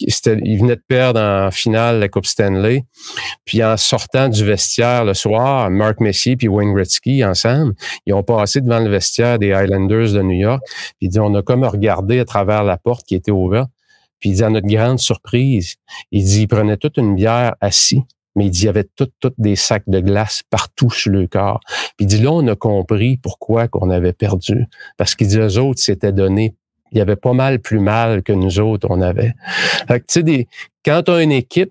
il 0.00 0.58
venait 0.58 0.76
de 0.76 0.84
perdre 0.86 1.20
en 1.20 1.50
finale 1.50 2.00
la 2.00 2.08
Coupe 2.08 2.26
Stanley. 2.26 2.84
Puis 3.44 3.62
en 3.62 3.76
sortant 3.76 4.28
du 4.28 4.44
vestiaire 4.44 5.04
le 5.04 5.14
soir, 5.14 5.70
Mark 5.70 6.00
Messier 6.00 6.36
puis 6.36 6.48
Wayne 6.48 6.74
Gretzky 6.74 7.24
ensemble, 7.24 7.74
ils 8.06 8.14
ont 8.14 8.22
passé 8.22 8.60
devant 8.60 8.80
le 8.80 8.90
vestiaire 8.90 9.38
des 9.38 9.52
Highlanders 9.52 10.12
de 10.12 10.22
New 10.22 10.40
York. 10.40 10.62
Puis 10.66 10.94
il 11.02 11.08
dit, 11.10 11.20
on 11.20 11.34
a 11.34 11.42
comme 11.42 11.64
regardé 11.64 12.18
à 12.18 12.24
travers 12.24 12.64
la 12.64 12.76
porte 12.76 13.06
qui 13.06 13.14
était 13.14 13.30
ouverte. 13.30 13.70
Puis 14.20 14.30
il 14.30 14.36
dit, 14.36 14.44
à 14.44 14.50
notre 14.50 14.66
grande 14.66 14.98
surprise, 14.98 15.76
il 16.10 16.24
dit, 16.24 16.42
il 16.42 16.48
prenait 16.48 16.76
toute 16.76 16.96
une 16.96 17.14
bière 17.14 17.54
assis. 17.60 18.02
Mais 18.36 18.46
il 18.46 18.50
dit, 18.50 18.62
il 18.62 18.66
y 18.66 18.68
avait 18.68 18.88
toutes 18.96 19.34
des 19.38 19.54
sacs 19.54 19.84
de 19.86 20.00
glace 20.00 20.42
partout 20.50 20.90
sur 20.90 21.12
le 21.12 21.28
corps. 21.28 21.60
Puis 21.96 22.04
il 22.04 22.06
dit, 22.06 22.18
là, 22.18 22.32
on 22.32 22.46
a 22.48 22.56
compris 22.56 23.16
pourquoi 23.16 23.68
qu'on 23.68 23.90
avait 23.90 24.12
perdu. 24.12 24.66
Parce 24.96 25.14
qu'il 25.14 25.28
dit, 25.28 25.38
eux 25.38 25.58
autres 25.58 25.80
s'étaient 25.80 26.12
donné 26.12 26.56
il 26.94 26.98
y 26.98 27.00
avait 27.00 27.16
pas 27.16 27.32
mal 27.32 27.58
plus 27.58 27.80
mal 27.80 28.22
que 28.22 28.32
nous 28.32 28.60
autres, 28.60 28.86
on 28.88 29.00
avait. 29.00 29.34
Fait 29.88 30.00
que, 30.00 30.06
sais, 30.08 30.48
quand 30.84 31.02
tu 31.02 31.10
as 31.10 31.22
une 31.22 31.32
équipe, 31.32 31.70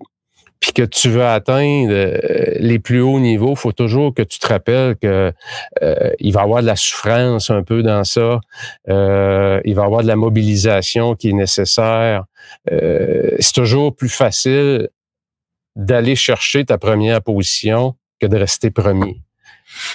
puis 0.60 0.72
que 0.72 0.82
tu 0.82 1.10
veux 1.10 1.24
atteindre 1.24 1.92
euh, 1.92 2.56
les 2.58 2.78
plus 2.78 3.02
hauts 3.02 3.20
niveaux, 3.20 3.54
faut 3.54 3.72
toujours 3.72 4.14
que 4.14 4.22
tu 4.22 4.38
te 4.38 4.46
rappelles 4.46 4.96
que 4.96 5.30
euh, 5.82 6.10
il 6.20 6.32
va 6.32 6.40
y 6.40 6.44
avoir 6.44 6.62
de 6.62 6.66
la 6.66 6.76
souffrance 6.76 7.50
un 7.50 7.62
peu 7.62 7.82
dans 7.82 8.02
ça. 8.04 8.40
Euh, 8.88 9.60
il 9.66 9.74
va 9.74 9.82
y 9.82 9.84
avoir 9.84 10.02
de 10.02 10.06
la 10.06 10.16
mobilisation 10.16 11.16
qui 11.16 11.30
est 11.30 11.34
nécessaire. 11.34 12.24
c'est 12.66 13.52
toujours 13.52 13.94
plus 13.94 14.08
facile 14.08 14.88
d'aller 15.76 16.16
chercher 16.16 16.64
ta 16.64 16.78
première 16.78 17.20
position 17.20 17.94
que 18.18 18.26
de 18.26 18.38
rester 18.38 18.70
premier. 18.70 19.20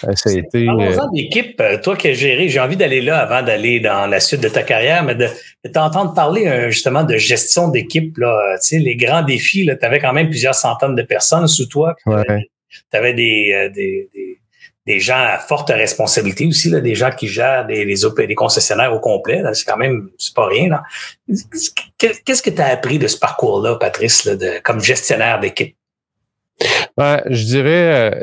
Euh, 0.07 0.13
ça 0.15 0.30
a 0.30 0.34
été. 0.34 0.65
Parlons-en 0.65 1.07
euh, 1.07 1.11
d'équipe, 1.13 1.59
euh, 1.61 1.77
toi 1.77 1.95
qui 1.95 2.09
as 2.09 2.13
géré, 2.13 2.49
j'ai 2.49 2.59
envie 2.59 2.77
d'aller 2.77 3.01
là 3.01 3.19
avant 3.19 3.41
d'aller 3.41 3.80
dans 3.80 4.07
la 4.07 4.19
suite 4.19 4.41
de 4.41 4.49
ta 4.49 4.63
carrière, 4.63 5.03
mais 5.03 5.15
de, 5.15 5.27
t'entendre 5.71 6.13
parler 6.13 6.69
justement 6.69 7.03
de 7.03 7.17
gestion 7.17 7.67
d'équipe, 7.67 8.17
là, 8.17 8.55
tu 8.61 8.67
sais, 8.67 8.80
les 8.80 8.95
grands 8.95 9.23
défis, 9.23 9.65
tu 9.65 9.86
avais 9.86 9.99
quand 9.99 10.13
même 10.13 10.30
plusieurs 10.30 10.55
centaines 10.55 10.95
de 10.95 11.03
personnes 11.03 11.47
sous 11.47 11.67
toi. 11.67 11.95
Tu 12.05 12.97
avais 12.97 13.13
des, 13.13 13.69
des, 13.73 14.09
des, 14.86 14.99
gens 14.99 15.17
à 15.17 15.38
forte 15.38 15.69
responsabilité 15.69 16.45
aussi, 16.45 16.69
là, 16.69 16.80
des 16.80 16.95
gens 16.95 17.11
qui 17.11 17.27
gèrent 17.27 17.65
des, 17.65 17.84
les, 17.84 18.36
concessionnaires 18.36 18.93
au 18.93 18.99
complet. 18.99 19.43
C'est 19.53 19.65
quand 19.65 19.77
même, 19.77 20.09
c'est 20.17 20.34
pas 20.34 20.47
rien. 20.47 20.69
Là. 20.69 20.84
Qu'est-ce 21.97 22.41
que 22.41 22.49
tu 22.49 22.61
as 22.61 22.67
appris 22.67 22.99
de 22.99 23.07
ce 23.07 23.17
parcours-là, 23.17 23.75
Patrice, 23.75 24.27
de, 24.27 24.59
comme 24.63 24.82
gestionnaire 24.82 25.39
d'équipe? 25.39 25.75
Ben, 26.97 27.22
je 27.30 27.45
dirais, 27.45 27.70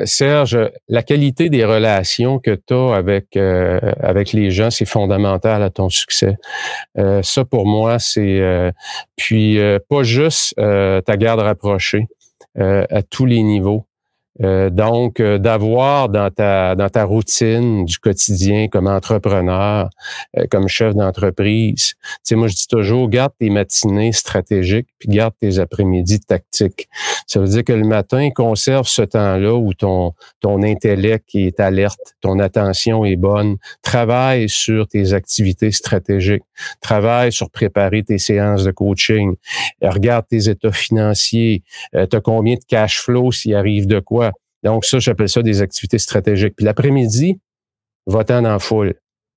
euh, 0.03 0.07
Serge, 0.07 0.59
la 0.89 1.03
qualité 1.03 1.49
des 1.49 1.65
relations 1.65 2.39
que 2.39 2.55
tu 2.55 2.75
as 2.75 2.95
avec, 2.95 3.37
euh, 3.37 3.81
avec 4.01 4.33
les 4.33 4.51
gens, 4.51 4.71
c'est 4.71 4.85
fondamental 4.85 5.63
à 5.63 5.71
ton 5.71 5.89
succès. 5.89 6.37
Euh, 6.99 7.23
ça, 7.23 7.45
pour 7.45 7.67
moi, 7.67 7.99
c'est... 7.99 8.73
puis, 9.17 9.59
pas 9.89 10.03
juste 10.03 10.55
ta 10.57 11.17
garde 11.17 11.41
rapprochée 11.41 12.07
à 12.59 13.03
tous 13.03 13.27
les 13.27 13.43
niveaux. 13.43 13.87
Euh, 14.43 14.71
donc, 14.71 15.21
euh, 15.21 15.39
d'avoir 15.39 16.09
dans 16.09 16.31
ta 16.31 16.75
dans 16.75 16.89
ta 16.89 17.05
routine 17.05 17.85
du 17.85 17.99
quotidien 17.99 18.69
comme 18.69 18.87
entrepreneur, 18.87 19.89
euh, 20.37 20.45
comme 20.51 20.69
chef 20.69 20.95
d'entreprise, 20.95 21.95
tu 21.95 21.97
sais, 22.23 22.35
moi 22.35 22.49
je 22.49 22.55
dis 22.55 22.67
toujours, 22.69 23.09
garde 23.09 23.33
tes 23.39 23.49
matinées 23.51 24.13
stratégiques, 24.13 24.89
puis 24.99 25.09
garde 25.09 25.33
tes 25.41 25.59
après-midi 25.59 26.21
tactiques. 26.21 26.89
Ça 27.27 27.41
veut 27.41 27.49
dire 27.49 27.65
que 27.65 27.73
le 27.73 27.87
matin, 27.87 28.29
conserve 28.35 28.87
ce 28.87 29.03
temps-là 29.03 29.55
où 29.55 29.73
ton 29.73 30.13
ton 30.41 30.63
intellect 30.63 31.31
est 31.35 31.59
alerte, 31.61 32.15
ton 32.21 32.39
attention 32.39 33.05
est 33.05 33.17
bonne. 33.17 33.57
Travaille 33.83 34.49
sur 34.49 34.87
tes 34.87 35.13
activités 35.13 35.73
stratégiques. 35.73 36.45
Travaille 36.81 37.33
sur 37.33 37.51
préparer 37.51 38.03
tes 38.03 38.19
séances 38.19 38.65
de 38.65 38.71
coaching. 38.71 39.35
Regarde 39.83 40.27
tes 40.29 40.49
états 40.49 40.73
financiers. 40.73 41.63
Euh, 41.95 42.07
tu 42.07 42.17
as 42.17 42.21
combien 42.21 42.55
de 42.55 42.65
cash 42.67 43.01
flow 43.01 43.33
s'il 43.33 43.55
arrive 43.55 43.87
de 43.87 44.01
quoi? 44.01 44.26
Donc, 44.67 44.85
ça, 44.85 44.99
j'appelle 44.99 45.29
ça 45.29 45.43
des 45.43 45.63
activités 45.63 45.99
stratégiques. 45.99 46.55
Puis 46.57 46.67
l'après-midi, 46.67 47.39
va-t'en 48.09 48.45
en 48.45 48.59
foule. 48.59 48.95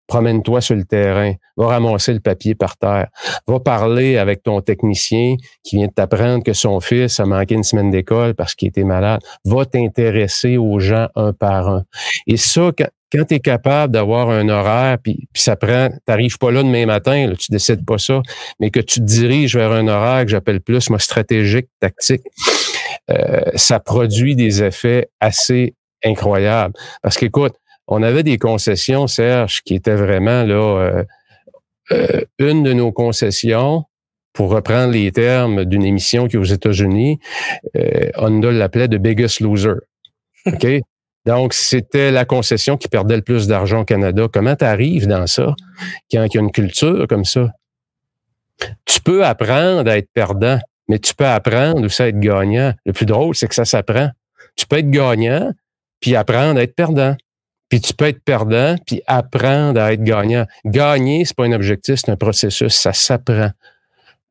Promène-toi 0.07 0.59
sur 0.59 0.75
le 0.75 0.85
terrain, 0.85 1.33
va 1.55 1.67
ramasser 1.67 2.13
le 2.13 2.19
papier 2.19 2.55
par 2.55 2.77
terre, 2.77 3.09
va 3.45 3.59
parler 3.59 4.17
avec 4.17 4.41
ton 4.41 4.59
technicien 4.61 5.35
qui 5.63 5.75
vient 5.75 5.85
de 5.85 5.91
t'apprendre 5.91 6.43
que 6.43 6.53
son 6.53 6.79
fils 6.79 7.19
a 7.19 7.25
manqué 7.25 7.53
une 7.53 7.63
semaine 7.63 7.91
d'école 7.91 8.33
parce 8.33 8.55
qu'il 8.55 8.69
était 8.69 8.83
malade. 8.83 9.21
Va 9.45 9.65
t'intéresser 9.65 10.57
aux 10.57 10.79
gens 10.79 11.09
un 11.15 11.31
par 11.31 11.69
un. 11.69 11.83
Et 12.25 12.37
ça, 12.37 12.71
quand, 12.75 13.25
tu 13.25 13.35
es 13.35 13.39
capable 13.39 13.93
d'avoir 13.93 14.31
un 14.31 14.49
horaire, 14.49 14.97
puis, 14.97 15.27
ça 15.35 15.55
prend, 15.55 15.89
t'arrives 16.07 16.39
pas 16.39 16.49
là 16.49 16.63
demain 16.63 16.87
matin, 16.87 17.31
tu 17.37 17.51
décides 17.51 17.85
pas 17.85 17.99
ça, 17.99 18.23
mais 18.59 18.71
que 18.71 18.79
tu 18.79 19.01
te 19.01 19.05
diriges 19.05 19.55
vers 19.55 19.73
un 19.73 19.87
horaire 19.87 20.25
que 20.25 20.31
j'appelle 20.31 20.61
plus, 20.61 20.89
moi, 20.89 20.97
stratégique, 20.97 21.67
tactique, 21.79 22.23
ça 23.55 23.79
produit 23.79 24.35
des 24.35 24.63
effets 24.63 25.09
assez 25.19 25.73
incroyables. 26.03 26.73
Parce 27.01 27.17
qu'écoute, 27.17 27.55
on 27.87 28.03
avait 28.03 28.23
des 28.23 28.37
concessions, 28.37 29.07
Serge, 29.07 29.61
qui 29.63 29.75
étaient 29.75 29.95
vraiment 29.95 30.43
là. 30.43 30.79
Euh, 30.79 31.03
euh, 31.91 32.21
une 32.37 32.61
de 32.61 32.71
nos 32.73 32.91
concessions, 32.91 33.83
pour 34.33 34.51
reprendre 34.51 34.93
les 34.93 35.11
termes 35.11 35.65
d'une 35.65 35.83
émission 35.83 36.27
qui 36.27 36.35
est 36.35 36.39
aux 36.39 36.43
États-Unis, 36.43 37.19
Honda 38.15 38.51
l'appelait 38.51 38.87
The 38.87 38.97
Biggest 38.97 39.39
Loser. 39.39 39.73
OK? 40.45 40.67
Donc, 41.25 41.53
c'était 41.53 42.11
la 42.11 42.25
concession 42.25 42.77
qui 42.77 42.87
perdait 42.87 43.15
le 43.15 43.21
plus 43.21 43.47
d'argent 43.47 43.81
au 43.81 43.85
Canada. 43.85 44.27
Comment 44.31 44.55
tu 44.55 44.65
arrives 44.65 45.07
dans 45.07 45.27
ça 45.27 45.55
quand 46.11 46.25
il 46.25 46.35
y 46.35 46.37
a 46.37 46.41
une 46.41 46.51
culture 46.51 47.07
comme 47.07 47.25
ça? 47.25 47.49
Tu 48.85 49.01
peux 49.01 49.25
apprendre 49.25 49.89
à 49.89 49.97
être 49.97 50.09
perdant 50.13 50.59
mais 50.89 50.99
tu 50.99 51.13
peux 51.13 51.25
apprendre 51.25 51.85
aussi 51.85 52.01
à 52.01 52.07
être 52.09 52.19
gagnant. 52.19 52.73
Le 52.85 52.91
plus 52.91 53.05
drôle, 53.05 53.35
c'est 53.35 53.47
que 53.47 53.55
ça 53.55 53.63
s'apprend. 53.63 54.09
Tu 54.55 54.65
peux 54.65 54.79
être 54.79 54.89
gagnant, 54.89 55.53
puis 56.01 56.15
apprendre 56.15 56.59
à 56.59 56.63
être 56.63 56.75
perdant. 56.75 57.15
Puis 57.69 57.79
tu 57.79 57.93
peux 57.93 58.05
être 58.05 58.23
perdant, 58.23 58.75
puis 58.85 59.01
apprendre 59.05 59.79
à 59.79 59.93
être 59.93 60.03
gagnant. 60.03 60.45
Gagner, 60.65 61.23
c'est 61.23 61.37
pas 61.37 61.45
un 61.45 61.51
objectif, 61.51 62.01
c'est 62.03 62.11
un 62.11 62.17
processus, 62.17 62.73
ça 62.73 62.91
s'apprend. 62.91 63.51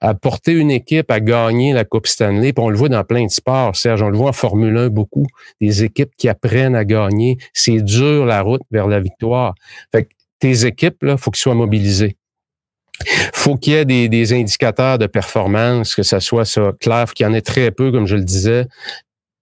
À 0.01 0.15
porter 0.15 0.53
une 0.53 0.71
équipe 0.71 1.11
à 1.11 1.21
gagner 1.21 1.73
la 1.73 1.85
Coupe 1.85 2.07
Stanley, 2.07 2.53
puis 2.53 2.63
on 2.63 2.69
le 2.69 2.77
voit 2.77 2.89
dans 2.89 3.03
plein 3.05 3.25
de 3.25 3.31
sports, 3.31 3.75
Serge, 3.75 4.03
on 4.03 4.11
le 4.11 4.17
voit 4.17 4.31
en 4.31 4.33
Formule 4.33 4.77
1 4.77 4.89
beaucoup, 4.89 5.27
des 5.61 5.85
équipes 5.85 6.13
qui 6.17 6.29
apprennent 6.29 6.77
à 6.77 6.85
gagner. 6.85 7.39
C'est 7.53 7.81
dur 7.81 8.27
la 8.27 8.43
route 8.43 8.63
vers 8.71 8.89
la 8.89 9.01
victoire. 9.01 9.55
Fait 9.93 10.05
que 10.05 10.11
tes 10.41 10.67
équipes, 10.67 11.03
là, 11.03 11.17
faut 11.17 11.31
qu'ils 11.31 11.41
soient 11.41 11.55
mobilisées 11.55 12.18
faut 13.33 13.57
qu'il 13.57 13.73
y 13.73 13.77
ait 13.77 13.85
des, 13.85 14.33
indicateurs 14.33 14.99
de 14.99 15.07
performance, 15.07 15.95
que 15.95 16.03
ça 16.03 16.21
soit 16.21 16.45
ça 16.45 16.73
clair, 16.81 17.13
qu'il 17.15 17.25
y 17.25 17.29
en 17.29 17.35
ait 17.35 17.41
très 17.41 17.71
peu, 17.71 17.91
comme 17.93 18.07
je 18.07 18.17
le 18.17 18.25
disais, 18.25 18.67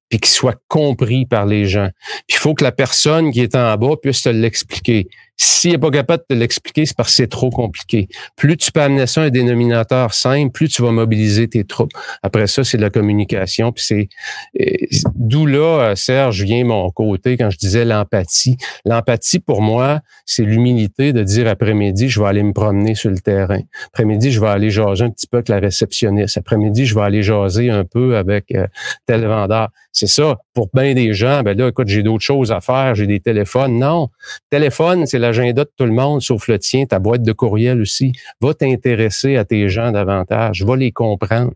puis 0.09 0.21
qu'il 0.21 0.33
soit 0.33 0.61
compris 0.69 1.27
par 1.27 1.47
les 1.47 1.67
gens. 1.67 1.89
Puis 2.27 2.37
il 2.37 2.41
faut 2.41 2.55
que 2.55 2.65
la 2.65 2.73
personne 2.73 3.31
qui 3.31 3.41
est 3.41 3.55
en 3.55 3.77
bas 3.77 3.97
puisse 4.01 4.23
te 4.23 4.29
l'expliquer. 4.29 5.09
S'il 5.37 5.73
n'est 5.73 5.79
pas 5.79 5.91
capable 5.91 6.23
de 6.29 6.35
te 6.35 6.39
l'expliquer, 6.39 6.87
c'est 6.87 6.97
parce 6.97 7.11
que 7.11 7.17
c'est 7.17 7.27
trop 7.27 7.51
compliqué. 7.51 8.09
Plus 8.37 8.57
tu 8.57 8.73
peux 8.73 8.81
amener 8.81 9.07
ça 9.07 9.23
à 9.23 9.25
un 9.25 9.31
dénominateur 9.31 10.15
simple, 10.15 10.51
plus 10.51 10.69
tu 10.69 10.83
vas 10.83 10.93
mobiliser 10.93 11.49
tes 11.49 11.65
troupes. 11.65 11.93
Après 12.23 12.47
ça, 12.47 12.65
c'est 12.65 12.79
de 12.79 12.83
la 12.83 12.91
communication. 12.91 13.73
C'est 13.77 14.09
euh, 14.61 14.65
d'où 15.15 15.47
là, 15.47 15.95
Serge, 15.95 16.43
vient 16.43 16.65
mon 16.65 16.91
côté 16.91 17.37
quand 17.37 17.51
je 17.51 17.59
disais 17.59 17.85
l'empathie. 17.85 18.57
L'empathie, 18.85 19.39
pour 19.39 19.61
moi, 19.61 20.01
c'est 20.25 20.43
l'humilité 20.43 21.13
de 21.13 21.23
dire 21.23 21.49
après-midi, 21.49 22.09
je 22.09 22.21
vais 22.21 22.27
aller 22.27 22.43
me 22.43 22.53
promener 22.53 22.95
sur 22.95 23.11
le 23.11 23.19
terrain. 23.19 23.61
Après-midi, 23.89 24.31
je 24.31 24.41
vais 24.41 24.49
aller 24.49 24.71
jaser 24.71 25.05
un 25.05 25.11
petit 25.11 25.27
peu 25.27 25.39
avec 25.39 25.49
la 25.49 25.59
réceptionniste. 25.59 26.39
Après-midi, 26.39 26.87
je 26.87 26.95
vais 26.95 27.03
aller 27.03 27.23
jaser 27.23 27.71
un 27.71 27.85
peu 27.85 28.17
avec 28.17 28.53
euh, 28.53 28.67
tel 29.07 29.27
vendeur. 29.27 29.69
C'est 29.93 30.07
ça. 30.07 30.37
Pour 30.53 30.69
bien 30.75 30.93
des 30.95 31.15
gens, 31.15 31.43
ben 31.43 31.57
là, 31.57 31.69
écoute, 31.69 31.89
j'ai 31.89 32.03
d'autres 32.03 32.23
choses 32.25 32.53
à 32.53 32.61
faire, 32.61 32.95
j'ai 32.95 33.07
des 33.07 33.21
téléphones. 33.21 33.79
Non. 33.79 34.11
Téléphone, 34.51 35.07
c'est 35.07 35.19
l'agenda 35.27 35.65
de 35.65 35.71
tout 35.77 35.85
le 35.85 35.93
monde, 35.93 36.23
sauf 36.23 36.49
le 36.49 36.59
tien, 36.59 36.87
ta 36.87 36.99
boîte 36.99 37.23
de 37.23 37.33
courriel 37.33 37.81
aussi. 37.81 38.13
Va 38.41 38.55
t'intéresser 38.55 39.37
à 39.37 39.45
tes 39.45 39.69
gens 39.69 39.93
davantage. 39.93 40.63
Va 40.65 40.77
les 40.77 40.93
comprendre. 40.93 41.53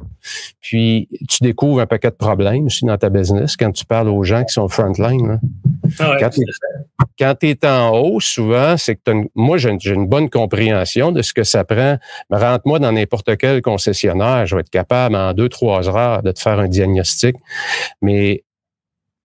Puis, 0.60 1.08
tu 1.28 1.42
découvres 1.42 1.80
un 1.80 1.86
paquet 1.86 2.10
de 2.10 2.16
problèmes 2.16 2.66
aussi 2.66 2.84
dans 2.84 2.98
ta 2.98 3.08
business 3.08 3.56
quand 3.56 3.72
tu 3.72 3.84
parles 3.84 4.08
aux 4.08 4.22
gens 4.22 4.44
qui 4.44 4.52
sont 4.52 4.68
frontline. 4.68 5.40
Ah 5.98 6.16
quand 7.18 7.34
tu 7.34 7.48
es 7.48 7.66
en 7.66 7.90
haut, 7.90 8.20
souvent, 8.20 8.76
c'est 8.76 8.96
que 8.96 9.10
moi, 9.34 9.56
j'ai 9.56 9.70
une, 9.70 10.06
bonne 10.06 10.30
compréhension 10.30 11.12
de 11.12 11.22
ce 11.22 11.32
que 11.32 11.44
ça 11.44 11.64
prend. 11.64 11.98
Rentre-moi 12.30 12.78
dans 12.78 12.92
n'importe 12.92 13.36
quel 13.36 13.62
concessionnaire, 13.62 14.46
je 14.46 14.54
vais 14.54 14.60
être 14.60 14.70
capable 14.70 15.16
en 15.16 15.32
deux, 15.32 15.48
trois 15.48 15.88
heures 15.88 16.22
de 16.22 16.32
te 16.32 16.40
faire 16.40 16.58
un 16.58 16.68
diagnostic. 16.68 17.36
Mais 18.02 18.44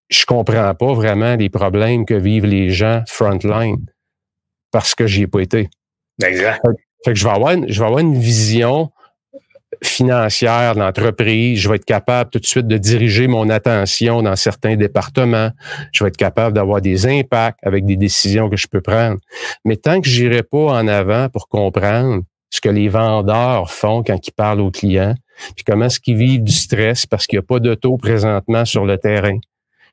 je 0.10 0.26
comprends 0.26 0.74
pas 0.76 0.94
vraiment 0.94 1.36
les 1.36 1.50
problèmes 1.50 2.06
que 2.06 2.14
vivent 2.14 2.46
les 2.46 2.70
gens 2.70 3.04
frontline 3.08 3.86
parce 4.76 4.94
que 4.94 5.08
j'y 5.08 5.22
ai 5.22 5.28
pas 5.28 5.40
été. 5.40 5.70
Exact. 6.22 6.62
Fait 7.06 7.14
que 7.14 7.18
je 7.18 7.24
vais 7.24 7.32
avoir 7.32 7.54
je 7.66 7.80
vais 7.80 7.86
avoir 7.86 8.00
une 8.00 8.20
vision 8.20 8.92
financière 9.82 10.76
de 10.76 10.82
l'entreprise. 10.82 11.58
Je 11.60 11.70
vais 11.70 11.78
être 11.78 11.86
capable 11.86 12.30
tout 12.30 12.40
de 12.40 12.46
suite 12.46 12.68
de 12.68 12.78
diriger 12.78 13.28
mon 13.28 13.50
attention 13.50 14.22
dans 14.22 14.36
certains 14.36 14.76
départements. 14.76 15.52
Je 15.94 16.04
vais 16.04 16.10
être 16.10 16.18
capable 16.18 16.58
d'avoir 16.58 16.82
des 16.82 17.08
impacts 17.08 17.60
avec 17.64 17.86
des 17.86 17.96
décisions 17.96 18.50
que 18.50 18.58
je 18.58 18.68
peux 18.68 18.82
prendre. 18.82 19.18
Mais 19.64 19.78
tant 19.78 20.02
que 20.02 20.10
j'irai 20.10 20.44
pas 20.44 20.74
en 20.74 20.90
avant 20.90 21.30
pour 21.30 21.48
comprendre 21.48 22.24
ce 22.50 22.60
que 22.60 22.68
les 22.68 22.90
vendeurs 22.90 23.72
font 23.72 24.04
quand 24.04 24.28
ils 24.28 24.34
parlent 24.34 24.60
aux 24.60 24.72
clients, 24.72 25.16
puis 25.56 25.64
comment 25.66 25.86
est-ce 25.86 26.02
qu'ils 26.02 26.18
vivent 26.18 26.44
du 26.44 26.52
stress 26.52 27.06
parce 27.06 27.28
qu'il 27.28 27.40
n'y 27.40 27.46
a 27.46 27.48
pas 27.48 27.62
d'auto 27.62 27.96
présentement 27.96 28.66
sur 28.66 28.84
le 28.84 28.98
terrain, 28.98 29.38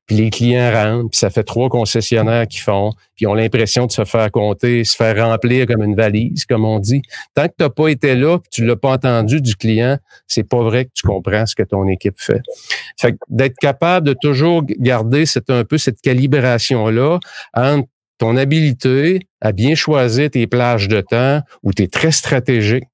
puis 0.06 0.16
les 0.16 0.30
clients 0.30 0.72
rentrent, 0.72 1.10
puis 1.10 1.18
ça 1.18 1.30
fait 1.30 1.44
trois 1.44 1.68
concessionnaires 1.68 2.46
qui 2.46 2.58
font, 2.58 2.92
puis 3.14 3.26
ont 3.26 3.34
l'impression 3.34 3.86
de 3.86 3.92
se 3.92 4.04
faire 4.04 4.30
compter, 4.30 4.84
se 4.84 4.96
faire 4.96 5.16
remplir 5.28 5.66
comme 5.66 5.82
une 5.82 5.94
valise, 5.94 6.44
comme 6.44 6.64
on 6.64 6.78
dit. 6.78 7.02
Tant 7.34 7.44
que 7.44 7.54
tu 7.56 7.64
n'as 7.64 7.70
pas 7.70 7.88
été 7.88 8.14
là, 8.14 8.38
que 8.38 8.48
tu 8.50 8.64
l'as 8.64 8.76
pas 8.76 8.90
entendu 8.90 9.40
du 9.40 9.54
client, 9.54 9.98
c'est 10.26 10.48
pas 10.48 10.62
vrai 10.62 10.86
que 10.86 10.90
tu 10.94 11.06
comprends 11.06 11.46
ce 11.46 11.54
que 11.54 11.62
ton 11.62 11.86
équipe 11.88 12.16
fait. 12.18 12.42
Fait 13.00 13.16
d'être 13.28 13.56
capable 13.60 14.06
de 14.06 14.14
toujours 14.20 14.62
garder 14.78 15.26
cette, 15.26 15.50
un 15.50 15.64
peu 15.64 15.78
cette 15.78 16.00
calibration-là 16.00 17.18
entre 17.54 17.88
ton 18.18 18.36
habilité 18.36 19.20
à 19.40 19.52
bien 19.52 19.74
choisir 19.74 20.30
tes 20.30 20.46
plages 20.46 20.88
de 20.88 21.00
temps 21.00 21.40
où 21.62 21.72
tu 21.72 21.82
es 21.82 21.88
très 21.88 22.12
stratégique, 22.12 22.84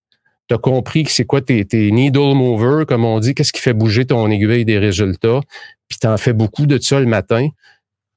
tu 0.48 0.54
as 0.54 0.58
compris 0.58 1.04
que 1.04 1.10
c'est 1.10 1.24
quoi 1.24 1.40
tes, 1.40 1.64
needle 1.90 2.34
movers, 2.34 2.86
comme 2.86 3.04
on 3.04 3.20
dit, 3.20 3.34
qu'est-ce 3.34 3.52
qui 3.52 3.60
fait 3.60 3.74
bouger 3.74 4.06
ton 4.06 4.30
aiguille 4.30 4.64
des 4.64 4.78
résultats, 4.78 5.40
puis 5.88 5.98
tu 5.98 6.06
en 6.06 6.16
fais 6.16 6.32
beaucoup 6.32 6.66
de 6.66 6.78
ça 6.78 7.00
le 7.00 7.06
matin, 7.06 7.48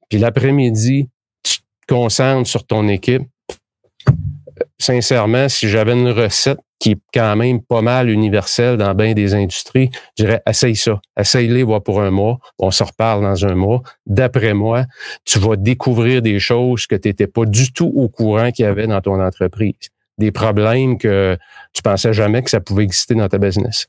puis 0.09 0.19
l'après-midi, 0.19 1.09
tu 1.43 1.57
te 1.59 1.93
concentres 1.93 2.49
sur 2.49 2.65
ton 2.65 2.87
équipe. 2.87 3.23
Sincèrement, 4.79 5.49
si 5.49 5.69
j'avais 5.69 5.93
une 5.93 6.09
recette 6.09 6.59
qui 6.81 6.91
est 6.91 6.99
quand 7.13 7.35
même 7.35 7.61
pas 7.61 7.81
mal 7.81 8.09
universelle 8.09 8.75
dans 8.75 8.95
bien 8.95 9.13
des 9.13 9.35
industries, 9.35 9.91
je 10.17 10.23
dirais 10.23 10.41
essaye 10.49 10.75
ça, 10.75 10.99
essaye-les 11.17 11.61
voir 11.61 11.83
pour 11.83 12.01
un 12.01 12.09
mois, 12.09 12.39
on 12.57 12.71
se 12.71 12.83
reparle 12.83 13.21
dans 13.21 13.45
un 13.45 13.53
mois. 13.53 13.83
D'après 14.07 14.55
moi, 14.55 14.85
tu 15.23 15.37
vas 15.37 15.55
découvrir 15.55 16.23
des 16.23 16.39
choses 16.39 16.87
que 16.87 16.95
tu 16.95 17.07
n'étais 17.07 17.27
pas 17.27 17.45
du 17.45 17.71
tout 17.71 17.91
au 17.95 18.09
courant 18.09 18.51
qu'il 18.51 18.65
y 18.65 18.67
avait 18.67 18.87
dans 18.87 18.99
ton 18.99 19.21
entreprise, 19.21 19.75
des 20.21 20.31
problèmes 20.31 20.97
que 20.97 21.37
tu 21.73 21.81
pensais 21.81 22.13
jamais 22.13 22.41
que 22.41 22.49
ça 22.49 22.61
pouvait 22.61 22.83
exister 22.83 23.15
dans 23.15 23.27
ta 23.27 23.37
business? 23.37 23.87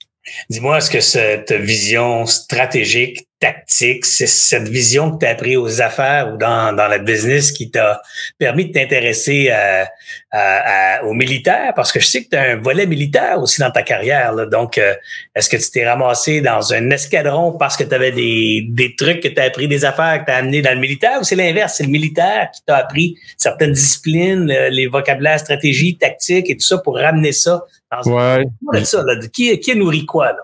Dis-moi, 0.50 0.78
est-ce 0.78 0.90
que 0.90 1.00
cette 1.00 1.52
vision 1.52 2.26
stratégique 2.26 3.26
tactique, 3.42 4.06
c'est 4.06 4.28
cette 4.28 4.68
vision 4.68 5.10
que 5.10 5.18
tu 5.18 5.26
as 5.26 5.30
appris 5.30 5.56
aux 5.56 5.82
affaires 5.82 6.32
ou 6.32 6.36
dans, 6.36 6.72
dans 6.74 6.86
la 6.86 6.98
business 6.98 7.50
qui 7.50 7.72
t'a 7.72 8.00
permis 8.38 8.66
de 8.66 8.72
t'intéresser 8.72 9.50
à, 9.50 9.90
à, 10.30 11.04
aux 11.04 11.12
militaires? 11.12 11.72
Parce 11.74 11.90
que 11.90 11.98
je 11.98 12.06
sais 12.06 12.22
que 12.24 12.28
tu 12.30 12.36
as 12.36 12.52
un 12.52 12.56
volet 12.56 12.86
militaire 12.86 13.40
aussi 13.42 13.60
dans 13.60 13.72
ta 13.72 13.82
carrière. 13.82 14.32
Donc, 14.46 14.78
euh, 14.78 14.94
est-ce 15.34 15.48
que 15.48 15.56
tu 15.56 15.70
t'es 15.72 15.84
ramassé 15.84 16.40
dans 16.40 16.72
un 16.72 16.90
escadron 16.90 17.58
parce 17.58 17.76
que 17.76 17.82
tu 17.82 17.94
avais 17.94 18.12
des, 18.12 18.64
des 18.68 18.94
trucs 18.94 19.20
que 19.20 19.28
tu 19.28 19.40
as 19.40 19.44
appris 19.44 19.66
des 19.66 19.84
affaires 19.84 20.20
que 20.20 20.26
tu 20.26 20.32
as 20.32 20.36
amené 20.36 20.62
dans 20.62 20.74
le 20.74 20.80
militaire 20.80 21.18
ou 21.20 21.24
c'est 21.24 21.34
l'inverse? 21.34 21.74
C'est 21.78 21.84
le 21.84 21.90
militaire 21.90 22.48
qui 22.54 22.62
t'a 22.64 22.76
appris 22.76 23.16
certaines 23.36 23.72
disciplines, 23.72 24.46
les 24.46 24.86
vocabulaires, 24.86 25.40
stratégies, 25.40 25.98
tactiques 25.98 26.48
et 26.48 26.56
tout 26.56 26.64
ça 26.64 26.78
pour 26.78 26.96
ramener 26.96 27.32
ça 27.32 27.64
dans 27.90 28.12
ouais. 28.12 28.84
ça, 28.84 29.02
Qui, 29.32 29.58
qui 29.58 29.74
nourrit 29.74 30.06
quoi, 30.06 30.28
là? 30.28 30.38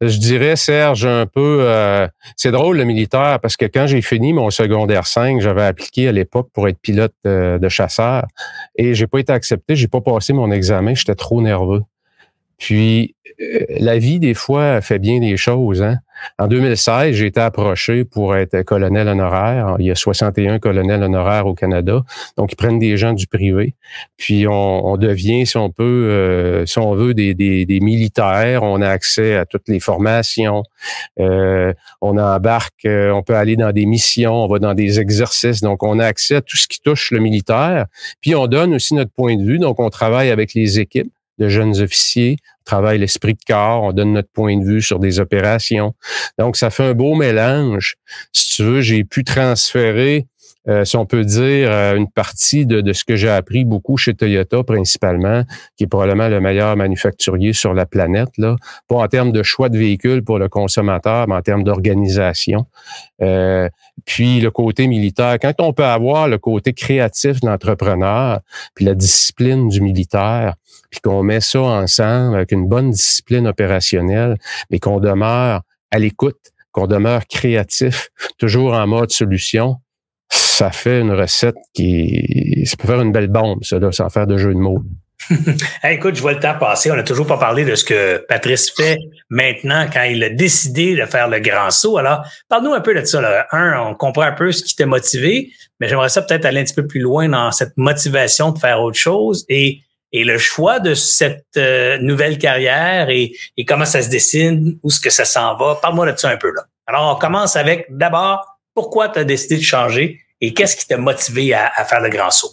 Je 0.00 0.18
dirais, 0.18 0.56
Serge, 0.56 1.06
un 1.06 1.26
peu... 1.26 1.60
Euh, 1.62 2.06
c'est 2.36 2.50
drôle, 2.50 2.78
le 2.78 2.84
militaire, 2.84 3.38
parce 3.40 3.56
que 3.56 3.66
quand 3.66 3.86
j'ai 3.86 4.02
fini 4.02 4.32
mon 4.32 4.50
secondaire 4.50 5.06
5, 5.06 5.40
j'avais 5.40 5.64
appliqué 5.64 6.08
à 6.08 6.12
l'époque 6.12 6.48
pour 6.52 6.68
être 6.68 6.78
pilote 6.78 7.14
euh, 7.26 7.58
de 7.58 7.68
chasseur 7.68 8.26
et 8.76 8.94
j'ai 8.94 9.06
pas 9.06 9.18
été 9.18 9.32
accepté, 9.32 9.76
j'ai 9.76 9.88
pas 9.88 10.00
passé 10.00 10.32
mon 10.32 10.50
examen, 10.50 10.94
j'étais 10.94 11.14
trop 11.14 11.40
nerveux. 11.40 11.82
Puis, 12.60 13.16
euh, 13.40 13.64
la 13.78 13.98
vie, 13.98 14.20
des 14.20 14.34
fois, 14.34 14.82
fait 14.82 14.98
bien 14.98 15.18
des 15.18 15.38
choses. 15.38 15.82
Hein? 15.82 15.96
En 16.38 16.46
2016, 16.46 17.16
j'ai 17.16 17.26
été 17.26 17.40
approché 17.40 18.04
pour 18.04 18.36
être 18.36 18.62
colonel 18.64 19.08
honoraire. 19.08 19.76
Il 19.78 19.86
y 19.86 19.90
a 19.90 19.94
61 19.94 20.58
colonels 20.58 21.02
honoraires 21.02 21.46
au 21.46 21.54
Canada. 21.54 22.02
Donc, 22.36 22.52
ils 22.52 22.56
prennent 22.56 22.78
des 22.78 22.98
gens 22.98 23.14
du 23.14 23.26
privé. 23.26 23.74
Puis, 24.18 24.46
on, 24.46 24.98
devient, 24.98 25.46
si 25.46 25.56
on 25.56 25.70
peut, 25.70 25.82
euh, 26.10 26.66
si 26.66 26.78
on 26.78 26.94
veut, 26.94 27.14
des, 27.14 27.78
militaires. 27.80 28.62
On 28.62 28.82
a 28.82 28.90
accès 28.90 29.36
à 29.36 29.46
toutes 29.46 29.66
les 29.68 29.80
formations. 29.80 30.62
Euh, 31.18 31.72
on 32.02 32.18
embarque, 32.18 32.84
on 32.84 33.22
peut 33.22 33.36
aller 33.36 33.56
dans 33.56 33.72
des 33.72 33.86
missions, 33.86 34.34
on 34.34 34.48
va 34.48 34.58
dans 34.58 34.74
des 34.74 35.00
exercices. 35.00 35.62
Donc, 35.62 35.82
on 35.82 35.98
a 35.98 36.04
accès 36.04 36.36
à 36.36 36.40
tout 36.42 36.58
ce 36.58 36.68
qui 36.68 36.82
touche 36.82 37.10
le 37.10 37.20
militaire. 37.20 37.86
Puis, 38.20 38.34
on 38.34 38.46
donne 38.48 38.74
aussi 38.74 38.94
notre 38.94 39.12
point 39.12 39.36
de 39.36 39.42
vue. 39.42 39.58
Donc, 39.58 39.80
on 39.80 39.88
travaille 39.88 40.30
avec 40.30 40.52
les 40.52 40.78
équipes 40.78 41.10
de 41.40 41.48
jeunes 41.48 41.80
officiers, 41.80 42.36
on 42.60 42.64
travaille 42.64 42.98
l'esprit 42.98 43.34
de 43.34 43.40
corps, 43.46 43.82
on 43.82 43.92
donne 43.92 44.12
notre 44.12 44.30
point 44.30 44.56
de 44.56 44.64
vue 44.64 44.82
sur 44.82 44.98
des 45.00 45.18
opérations. 45.18 45.94
Donc, 46.38 46.56
ça 46.56 46.70
fait 46.70 46.84
un 46.84 46.94
beau 46.94 47.14
mélange. 47.14 47.96
Si 48.32 48.54
tu 48.56 48.62
veux, 48.62 48.80
j'ai 48.82 49.02
pu 49.02 49.24
transférer, 49.24 50.26
euh, 50.68 50.84
si 50.84 50.96
on 50.96 51.06
peut 51.06 51.24
dire, 51.24 51.70
euh, 51.70 51.96
une 51.96 52.10
partie 52.10 52.66
de, 52.66 52.92
ce 52.92 53.04
que 53.04 53.16
j'ai 53.16 53.30
appris 53.30 53.64
beaucoup 53.64 53.96
chez 53.96 54.12
Toyota 54.14 54.62
principalement, 54.62 55.42
qui 55.76 55.84
est 55.84 55.86
probablement 55.86 56.28
le 56.28 56.40
meilleur 56.40 56.76
manufacturier 56.76 57.54
sur 57.54 57.72
la 57.72 57.86
planète, 57.86 58.28
là, 58.36 58.56
pas 58.86 58.96
en 58.96 59.08
termes 59.08 59.32
de 59.32 59.42
choix 59.42 59.70
de 59.70 59.78
véhicules 59.78 60.22
pour 60.22 60.38
le 60.38 60.48
consommateur, 60.48 61.26
mais 61.28 61.34
en 61.34 61.42
termes 61.42 61.64
d'organisation. 61.64 62.66
Euh, 63.22 63.68
puis 64.04 64.40
le 64.40 64.50
côté 64.50 64.86
militaire, 64.86 65.38
quand 65.40 65.54
on 65.60 65.72
peut 65.72 65.84
avoir 65.84 66.28
le 66.28 66.36
côté 66.36 66.74
créatif 66.74 67.40
de 67.40 67.46
l'entrepreneur, 67.46 68.40
puis 68.74 68.84
la 68.84 68.94
discipline 68.94 69.68
du 69.68 69.80
militaire, 69.80 70.56
puis 70.90 71.00
qu'on 71.00 71.22
met 71.22 71.40
ça 71.40 71.60
ensemble 71.60 72.36
avec 72.36 72.52
une 72.52 72.68
bonne 72.68 72.90
discipline 72.90 73.46
opérationnelle, 73.46 74.36
mais 74.70 74.78
qu'on 74.78 75.00
demeure 75.00 75.62
à 75.90 75.98
l'écoute, 75.98 76.38
qu'on 76.72 76.86
demeure 76.86 77.26
créatif, 77.26 78.10
toujours 78.38 78.74
en 78.74 78.86
mode 78.86 79.10
solution, 79.10 79.76
ça 80.32 80.70
fait 80.70 81.00
une 81.00 81.12
recette 81.12 81.56
qui... 81.74 82.64
Ça 82.66 82.76
peut 82.76 82.86
faire 82.88 83.00
une 83.00 83.12
belle 83.12 83.28
bombe, 83.28 83.64
ça, 83.64 83.78
sans 83.92 84.08
faire 84.10 84.26
de 84.26 84.36
jeu 84.36 84.54
de 84.54 84.58
mots. 84.58 84.82
écoute, 85.84 86.16
je 86.16 86.20
vois 86.20 86.32
le 86.32 86.40
temps 86.40 86.56
passer. 86.58 86.90
On 86.90 86.96
n'a 86.96 87.02
toujours 87.02 87.26
pas 87.26 87.38
parlé 87.38 87.64
de 87.64 87.74
ce 87.74 87.84
que 87.84 88.24
Patrice 88.28 88.70
fait 88.70 88.98
maintenant 89.28 89.86
quand 89.92 90.02
il 90.02 90.22
a 90.24 90.30
décidé 90.30 90.96
de 90.96 91.04
faire 91.06 91.28
le 91.28 91.40
grand 91.40 91.70
saut. 91.70 91.98
Alors, 91.98 92.24
parle-nous 92.48 92.72
un 92.72 92.80
peu 92.80 92.94
de 92.94 93.04
ça. 93.04 93.20
Là. 93.20 93.46
Un, 93.52 93.80
on 93.80 93.94
comprend 93.94 94.22
un 94.22 94.32
peu 94.32 94.50
ce 94.52 94.64
qui 94.64 94.74
t'a 94.74 94.86
motivé, 94.86 95.52
mais 95.78 95.88
j'aimerais 95.88 96.08
ça 96.08 96.22
peut-être 96.22 96.44
aller 96.44 96.60
un 96.60 96.64
petit 96.64 96.74
peu 96.74 96.86
plus 96.86 97.00
loin 97.00 97.28
dans 97.28 97.52
cette 97.52 97.76
motivation 97.76 98.50
de 98.50 98.58
faire 98.58 98.80
autre 98.80 98.98
chose 98.98 99.44
et, 99.48 99.80
et 100.12 100.24
le 100.24 100.38
choix 100.38 100.80
de 100.80 100.94
cette 100.94 101.44
euh, 101.56 101.98
nouvelle 101.98 102.38
carrière 102.38 103.10
et, 103.10 103.32
et, 103.56 103.64
comment 103.64 103.84
ça 103.84 104.02
se 104.02 104.08
dessine, 104.08 104.78
où 104.82 104.88
est-ce 104.88 105.00
que 105.00 105.10
ça 105.10 105.24
s'en 105.24 105.56
va. 105.56 105.78
Parle-moi 105.80 106.10
de 106.10 106.18
ça 106.18 106.30
un 106.30 106.36
peu. 106.36 106.52
là. 106.54 106.62
Alors, 106.86 107.14
on 107.14 107.18
commence 107.18 107.54
avec 107.56 107.86
d'abord, 107.90 108.59
pourquoi 108.74 109.08
tu 109.08 109.18
as 109.18 109.24
décidé 109.24 109.56
de 109.56 109.62
changer 109.62 110.20
et 110.40 110.54
qu'est-ce 110.54 110.76
qui 110.76 110.86
t'a 110.86 110.96
motivé 110.96 111.54
à, 111.54 111.84
faire 111.84 112.00
le 112.00 112.08
grand 112.08 112.30
saut? 112.30 112.52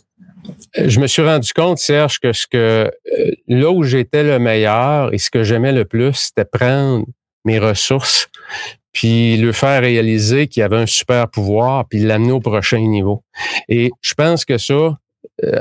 je 0.76 1.00
me 1.00 1.08
suis 1.08 1.22
rendu 1.22 1.52
compte, 1.52 1.78
Serge, 1.78 2.20
que 2.20 2.32
ce 2.32 2.48
que 2.48 2.90
euh, 3.20 3.32
là 3.48 3.70
où 3.70 3.84
j'étais 3.84 4.24
le 4.24 4.40
meilleur 4.40 5.14
et 5.14 5.18
ce 5.18 5.30
que 5.30 5.44
j'aimais 5.44 5.74
le 5.74 5.84
plus, 5.84 6.14
c'était 6.14 6.46
prendre 6.46 7.06
mes 7.44 7.60
ressources 7.60 8.30
puis 8.98 9.38
le 9.38 9.52
faire 9.52 9.82
réaliser 9.82 10.48
qu'il 10.48 10.62
y 10.62 10.64
avait 10.64 10.78
un 10.78 10.88
super 10.88 11.30
pouvoir, 11.30 11.88
puis 11.88 12.00
l'amener 12.00 12.32
au 12.32 12.40
prochain 12.40 12.80
niveau. 12.80 13.24
Et 13.70 13.92
je 14.02 14.16
pense 14.16 14.44
que 14.44 14.58
ça, 14.58 14.74
euh, 14.74 14.92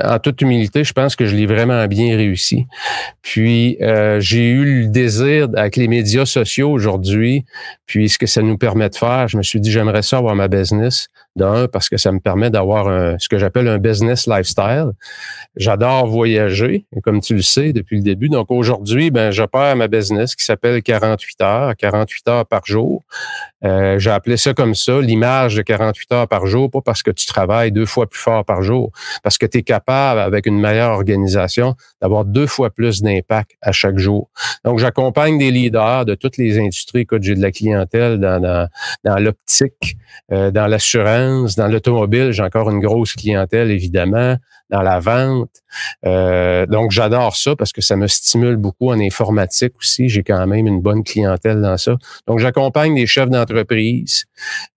en 0.03 0.19
toute 0.19 0.41
humilité, 0.41 0.83
je 0.83 0.93
pense 0.93 1.15
que 1.15 1.25
je 1.25 1.35
l'ai 1.35 1.45
vraiment 1.45 1.85
bien 1.87 2.15
réussi. 2.17 2.65
Puis 3.21 3.77
euh, 3.81 4.19
j'ai 4.19 4.49
eu 4.49 4.83
le 4.83 4.87
désir 4.87 5.47
avec 5.55 5.75
les 5.75 5.87
médias 5.87 6.25
sociaux 6.25 6.71
aujourd'hui, 6.71 7.45
puis 7.85 8.09
ce 8.09 8.17
que 8.17 8.25
ça 8.25 8.41
nous 8.41 8.57
permet 8.57 8.89
de 8.89 8.95
faire, 8.95 9.27
je 9.27 9.37
me 9.37 9.43
suis 9.43 9.59
dit 9.59 9.71
j'aimerais 9.71 10.01
ça 10.01 10.17
avoir 10.17 10.35
ma 10.35 10.47
business 10.47 11.09
d'un 11.37 11.67
parce 11.67 11.89
que 11.89 11.97
ça 11.97 12.11
me 12.11 12.19
permet 12.19 12.49
d'avoir 12.49 13.17
ce 13.19 13.29
que 13.29 13.37
j'appelle 13.37 13.67
un 13.67 13.77
business 13.77 14.27
lifestyle. 14.27 14.91
J'adore 15.55 16.07
voyager, 16.07 16.85
comme 17.03 17.21
tu 17.21 17.35
le 17.35 17.41
sais 17.41 17.73
depuis 17.73 17.97
le 17.97 18.03
début. 18.03 18.29
Donc 18.29 18.51
aujourd'hui, 18.51 19.11
ben 19.11 19.31
j'opère 19.31 19.75
ma 19.75 19.87
business 19.87 20.35
qui 20.35 20.43
s'appelle 20.43 20.81
48 20.81 21.41
heures, 21.41 21.75
48 21.75 22.27
heures 22.27 22.45
par 22.45 22.65
jour. 22.65 23.03
Euh, 23.63 23.97
j'ai 23.97 24.11
appelé 24.11 24.37
ça 24.37 24.53
comme 24.53 24.75
ça, 24.75 25.01
l'image 25.01 25.55
de 25.55 25.61
48 25.61 26.11
heures 26.11 26.27
par 26.27 26.45
jour, 26.45 26.69
pas 26.69 26.81
parce 26.81 27.01
que 27.01 27.11
tu 27.11 27.25
travailles 27.25 27.71
deux 27.71 27.85
fois 27.85 28.07
plus 28.07 28.19
fort 28.19 28.45
par 28.45 28.61
jour, 28.61 28.91
parce 29.23 29.37
que 29.37 29.45
tu 29.45 29.59
es 29.59 29.63
capable, 29.63 30.19
avec 30.19 30.45
une 30.45 30.59
meilleure 30.59 30.91
organisation, 30.91 31.75
d'avoir 32.01 32.25
deux 32.25 32.47
fois 32.47 32.69
plus 32.69 33.01
d'impact 33.01 33.51
à 33.61 33.71
chaque 33.71 33.97
jour. 33.97 34.29
Donc, 34.63 34.79
j'accompagne 34.79 35.37
des 35.37 35.51
leaders 35.51 36.05
de 36.05 36.13
toutes 36.15 36.37
les 36.37 36.59
industries. 36.59 37.01
Écoute, 37.01 37.23
j'ai 37.23 37.35
de 37.35 37.41
la 37.41 37.51
clientèle 37.51 38.19
dans 38.19 39.19
l'optique, 39.19 39.97
euh, 40.31 40.51
dans 40.51 40.67
l'assurance, 40.67 41.26
dans 41.57 41.67
l'automobile. 41.67 42.31
J'ai 42.31 42.43
encore 42.43 42.69
une 42.69 42.79
grosse 42.79 43.13
clientèle, 43.13 43.71
évidemment 43.71 44.37
dans 44.69 44.81
la 44.81 44.99
vente. 44.99 45.49
Euh, 46.05 46.65
donc, 46.65 46.91
j'adore 46.91 47.35
ça 47.35 47.55
parce 47.55 47.71
que 47.71 47.81
ça 47.81 47.95
me 47.95 48.07
stimule 48.07 48.57
beaucoup 48.57 48.89
en 48.89 48.99
informatique 48.99 49.73
aussi. 49.79 50.09
J'ai 50.09 50.23
quand 50.23 50.45
même 50.45 50.67
une 50.67 50.81
bonne 50.81 51.03
clientèle 51.03 51.61
dans 51.61 51.77
ça. 51.77 51.97
Donc, 52.27 52.39
j'accompagne 52.39 52.95
des 52.95 53.05
chefs 53.05 53.29
d'entreprise, 53.29 54.25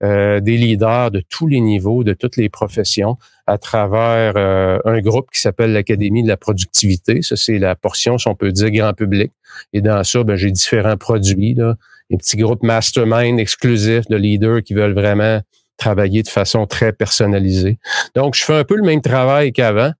euh, 0.03 0.40
des 0.40 0.57
leaders 0.57 1.11
de 1.11 1.22
tous 1.28 1.46
les 1.46 1.61
niveaux, 1.61 2.05
de 2.05 2.12
toutes 2.12 2.36
les 2.36 2.48
professions 2.48 3.16
à 3.46 3.59
travers 3.59 4.34
euh, 4.36 4.78
un 4.84 5.01
groupe 5.01 5.28
qui 5.32 5.40
s'appelle 5.40 5.72
l'Académie 5.72 6.22
de 6.22 6.28
la 6.28 6.36
productivité. 6.36 7.22
Ça, 7.22 7.36
c'est 7.36 7.59
la 7.59 7.74
portion, 7.74 8.16
si 8.16 8.28
on 8.28 8.36
peut 8.36 8.53
dire, 8.53 8.70
grand 8.70 8.94
public. 8.94 9.32
Et 9.72 9.80
dans 9.80 10.05
ça, 10.05 10.22
ben, 10.22 10.36
j'ai 10.36 10.53
différents 10.53 10.96
produits, 10.96 11.55
là, 11.55 11.74
des 12.11 12.16
petits 12.16 12.36
groupes 12.36 12.62
mastermind 12.62 13.40
exclusifs 13.40 14.07
de 14.09 14.16
leaders 14.16 14.62
qui 14.62 14.74
veulent 14.74 14.94
vraiment 14.94 15.40
travailler 15.80 16.22
de 16.22 16.28
façon 16.28 16.66
très 16.66 16.92
personnalisée. 16.92 17.78
Donc, 18.14 18.34
je 18.36 18.44
fais 18.44 18.54
un 18.54 18.64
peu 18.64 18.76
le 18.76 18.84
même 18.84 19.00
travail 19.00 19.52
qu'avant. 19.52 19.92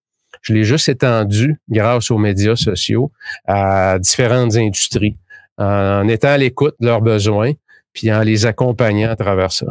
Je 0.42 0.52
l'ai 0.54 0.64
juste 0.64 0.88
étendu 0.88 1.56
grâce 1.68 2.10
aux 2.10 2.18
médias 2.18 2.56
sociaux 2.56 3.10
à 3.46 3.98
différentes 3.98 4.56
industries, 4.56 5.16
en 5.58 6.06
étant 6.08 6.28
à 6.28 6.38
l'écoute 6.38 6.76
de 6.80 6.86
leurs 6.86 7.02
besoins, 7.02 7.52
puis 7.92 8.12
en 8.12 8.20
les 8.20 8.46
accompagnant 8.46 9.10
à 9.10 9.16
travers 9.16 9.52
ça. 9.52 9.66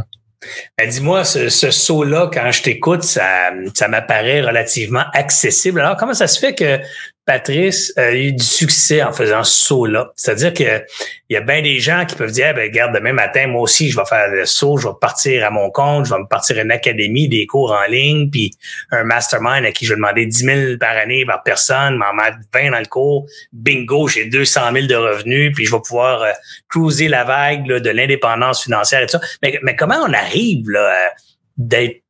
Ben, 0.77 0.89
dis-moi, 0.89 1.23
ce, 1.25 1.49
saut-là, 1.49 2.29
quand 2.31 2.51
je 2.51 2.63
t'écoute, 2.63 3.03
ça 3.03 3.51
m'apparaît 3.89 4.41
relativement 4.41 5.03
accessible. 5.13 5.81
Alors, 5.81 5.97
comment 5.97 6.13
ça 6.13 6.27
se 6.27 6.39
fait 6.39 6.55
que 6.55 6.79
Patrice 7.25 7.93
a 7.95 8.13
eu 8.15 8.31
du 8.33 8.43
succès 8.43 9.03
en 9.03 9.11
faisant 9.11 9.43
ce 9.43 9.65
saut-là. 9.65 10.11
C'est-à-dire 10.15 10.51
qu'il 10.51 10.83
y 11.29 11.35
a 11.35 11.41
bien 11.41 11.61
des 11.61 11.79
gens 11.79 12.05
qui 12.05 12.15
peuvent 12.15 12.31
dire, 12.31 12.47
eh 12.49 12.53
ben, 12.53 12.63
regarde, 12.63 12.95
demain 12.95 13.13
matin, 13.13 13.45
moi 13.45 13.61
aussi, 13.61 13.91
je 13.91 13.97
vais 13.97 14.05
faire 14.05 14.29
le 14.29 14.45
saut, 14.45 14.77
je 14.77 14.87
vais 14.87 14.93
partir 14.99 15.45
à 15.45 15.51
mon 15.51 15.69
compte, 15.69 16.05
je 16.05 16.13
vais 16.13 16.19
me 16.19 16.27
partir 16.27 16.57
à 16.57 16.61
une 16.61 16.71
académie, 16.71 17.29
des 17.29 17.45
cours 17.45 17.71
en 17.71 17.89
ligne, 17.89 18.31
puis 18.31 18.51
un 18.91 19.03
mastermind 19.03 19.63
à 19.63 19.71
qui 19.71 19.85
je 19.85 19.91
vais 19.91 19.97
demander 19.97 20.25
10 20.25 20.37
000 20.43 20.77
par 20.79 20.97
année 20.97 21.23
par 21.23 21.43
personne, 21.43 21.97
m'en 21.97 22.13
mettre 22.13 22.37
20 22.51 22.71
dans 22.71 22.79
le 22.79 22.85
cours. 22.85 23.27
Bingo, 23.53 24.07
j'ai 24.07 24.25
200 24.25 24.61
000 24.73 24.87
de 24.87 24.95
revenus, 24.95 25.53
puis 25.53 25.65
je 25.65 25.71
vais 25.71 25.81
pouvoir 25.81 26.23
euh, 26.23 26.31
cruiser 26.67 27.09
la 27.09 27.25
vague 27.25 27.67
de 27.67 27.89
l'indépendance 27.91 28.63
financière 28.63 29.03
et 29.03 29.05
tout 29.05 29.19
ça. 29.19 29.21
Mais, 29.43 29.59
mais 29.61 29.75
comment 29.75 29.99
on 30.03 30.13
arrive 30.13 30.67
là, 30.69 31.11
d'être 31.57 32.01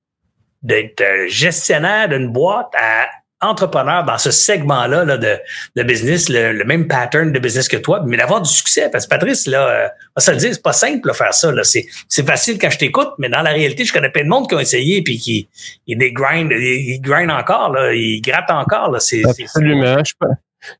d'être 0.61 1.01
euh, 1.01 1.27
gestionnaire 1.27 2.09
d'une 2.09 2.31
boîte 2.31 2.71
à 2.77 3.07
entrepreneur 3.41 4.03
dans 4.03 4.17
ce 4.17 4.31
segment-là 4.31 5.05
là, 5.05 5.17
de, 5.17 5.37
de 5.75 5.83
business, 5.83 6.29
le, 6.29 6.63
même 6.65 6.87
pattern 6.87 7.31
de 7.31 7.39
business 7.39 7.67
que 7.67 7.77
toi, 7.77 8.03
mais 8.05 8.17
d'avoir 8.17 8.41
du 8.41 8.49
succès. 8.49 8.89
Parce 8.91 9.05
que 9.05 9.09
Patrice, 9.09 9.47
là, 9.47 9.67
euh, 9.67 9.87
se 10.17 10.31
le 10.31 10.37
dire, 10.37 10.53
c'est 10.53 10.61
pas 10.61 10.73
simple 10.73 11.07
de 11.07 11.13
faire 11.13 11.33
ça. 11.33 11.51
Là. 11.51 11.63
C'est, 11.63 11.85
c'est 12.07 12.25
facile 12.25 12.57
quand 12.57 12.69
je 12.69 12.77
t'écoute, 12.77 13.09
mais 13.17 13.29
dans 13.29 13.41
la 13.41 13.51
réalité, 13.51 13.85
je 13.85 13.93
connais 13.93 14.09
plein 14.09 14.23
de 14.23 14.29
monde 14.29 14.47
qui 14.47 14.55
ont 14.55 14.59
essayé 14.59 15.01
puis 15.01 15.17
qui 15.17 15.47
ils 15.87 15.97
des 15.97 16.11
grind, 16.11 16.51
ils, 16.51 16.99
grind 17.01 17.31
encore, 17.31 17.71
là, 17.71 17.93
ils 17.93 18.21
grattent 18.21 18.51
encore. 18.51 18.91
Là. 18.91 18.99
C'est, 18.99 19.23
Absolument. 19.25 20.03
je, 20.03 20.13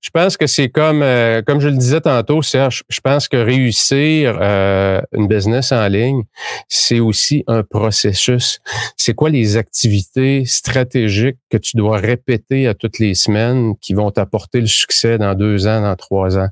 je 0.01 0.09
pense 0.11 0.37
que 0.37 0.47
c'est 0.47 0.69
comme, 0.69 1.01
euh, 1.01 1.41
comme 1.41 1.59
je 1.59 1.69
le 1.69 1.77
disais 1.77 2.01
tantôt, 2.01 2.41
Serge, 2.41 2.83
je 2.89 2.99
pense 3.01 3.27
que 3.27 3.37
réussir 3.37 4.37
euh, 4.41 5.01
une 5.13 5.27
business 5.27 5.71
en 5.71 5.87
ligne, 5.87 6.23
c'est 6.67 6.99
aussi 6.99 7.43
un 7.47 7.63
processus. 7.63 8.59
C'est 8.97 9.13
quoi 9.13 9.29
les 9.29 9.57
activités 9.57 10.45
stratégiques 10.45 11.37
que 11.49 11.57
tu 11.57 11.77
dois 11.77 11.97
répéter 11.97 12.67
à 12.67 12.73
toutes 12.73 12.99
les 12.99 13.15
semaines 13.15 13.75
qui 13.81 13.93
vont 13.93 14.11
t'apporter 14.11 14.61
le 14.61 14.67
succès 14.67 15.17
dans 15.17 15.35
deux 15.35 15.67
ans, 15.67 15.81
dans 15.81 15.95
trois 15.95 16.37
ans? 16.37 16.49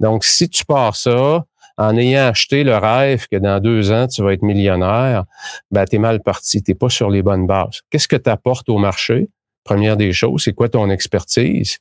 Donc, 0.00 0.24
si 0.24 0.48
tu 0.48 0.64
pars 0.64 0.96
ça, 0.96 1.44
en 1.80 1.96
ayant 1.96 2.26
acheté 2.26 2.62
le 2.62 2.76
rêve 2.76 3.26
que 3.30 3.36
dans 3.36 3.58
deux 3.58 3.90
ans, 3.90 4.06
tu 4.06 4.22
vas 4.22 4.34
être 4.34 4.42
millionnaire, 4.42 5.24
ben, 5.70 5.86
tu 5.86 5.96
es 5.96 5.98
mal 5.98 6.22
parti, 6.22 6.62
tu 6.62 6.74
pas 6.74 6.90
sur 6.90 7.08
les 7.08 7.22
bonnes 7.22 7.46
bases. 7.46 7.80
Qu'est-ce 7.88 8.06
que 8.08 8.16
tu 8.16 8.28
apportes 8.28 8.68
au 8.68 8.76
marché? 8.76 9.30
Première 9.64 9.96
des 9.96 10.12
choses, 10.12 10.42
c'est 10.44 10.54
quoi 10.54 10.68
ton 10.68 10.88
expertise? 10.90 11.78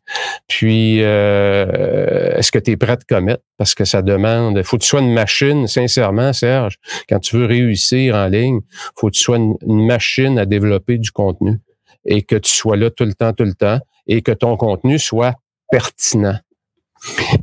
Puis, 0.48 1.02
euh, 1.02 2.36
est-ce 2.36 2.52
que 2.52 2.60
tu 2.60 2.72
es 2.72 2.78
prêt 2.78 2.92
à 2.92 2.98
commettre? 2.98 3.44
Parce 3.58 3.74
que 3.74 3.86
ça 3.86 4.02
demande, 4.02 4.62
faut 4.64 4.78
que 4.78 4.84
tu 4.84 4.90
sois 4.90 5.00
une 5.00 5.14
machine, 5.14 5.66
sincèrement, 5.66 6.34
Serge. 6.34 6.76
Quand 7.08 7.20
tu 7.20 7.38
veux 7.38 7.46
réussir 7.46 8.16
en 8.16 8.28
ligne, 8.28 8.60
faut 8.96 9.08
que 9.08 9.14
tu 9.14 9.24
sois 9.24 9.38
une, 9.38 9.58
machine 9.66 10.38
à 10.38 10.46
développer 10.46 10.98
du 10.98 11.12
contenu 11.12 11.60
et 12.06 12.22
que 12.22 12.36
tu 12.36 12.52
sois 12.52 12.76
là 12.76 12.90
tout 12.90 13.06
le 13.06 13.14
temps, 13.14 13.34
tout 13.34 13.46
le 13.46 13.54
temps 13.54 13.80
et 14.08 14.22
que 14.22 14.32
ton 14.32 14.58
contenu 14.58 15.00
soit 15.00 15.36
pertinent. 15.72 16.38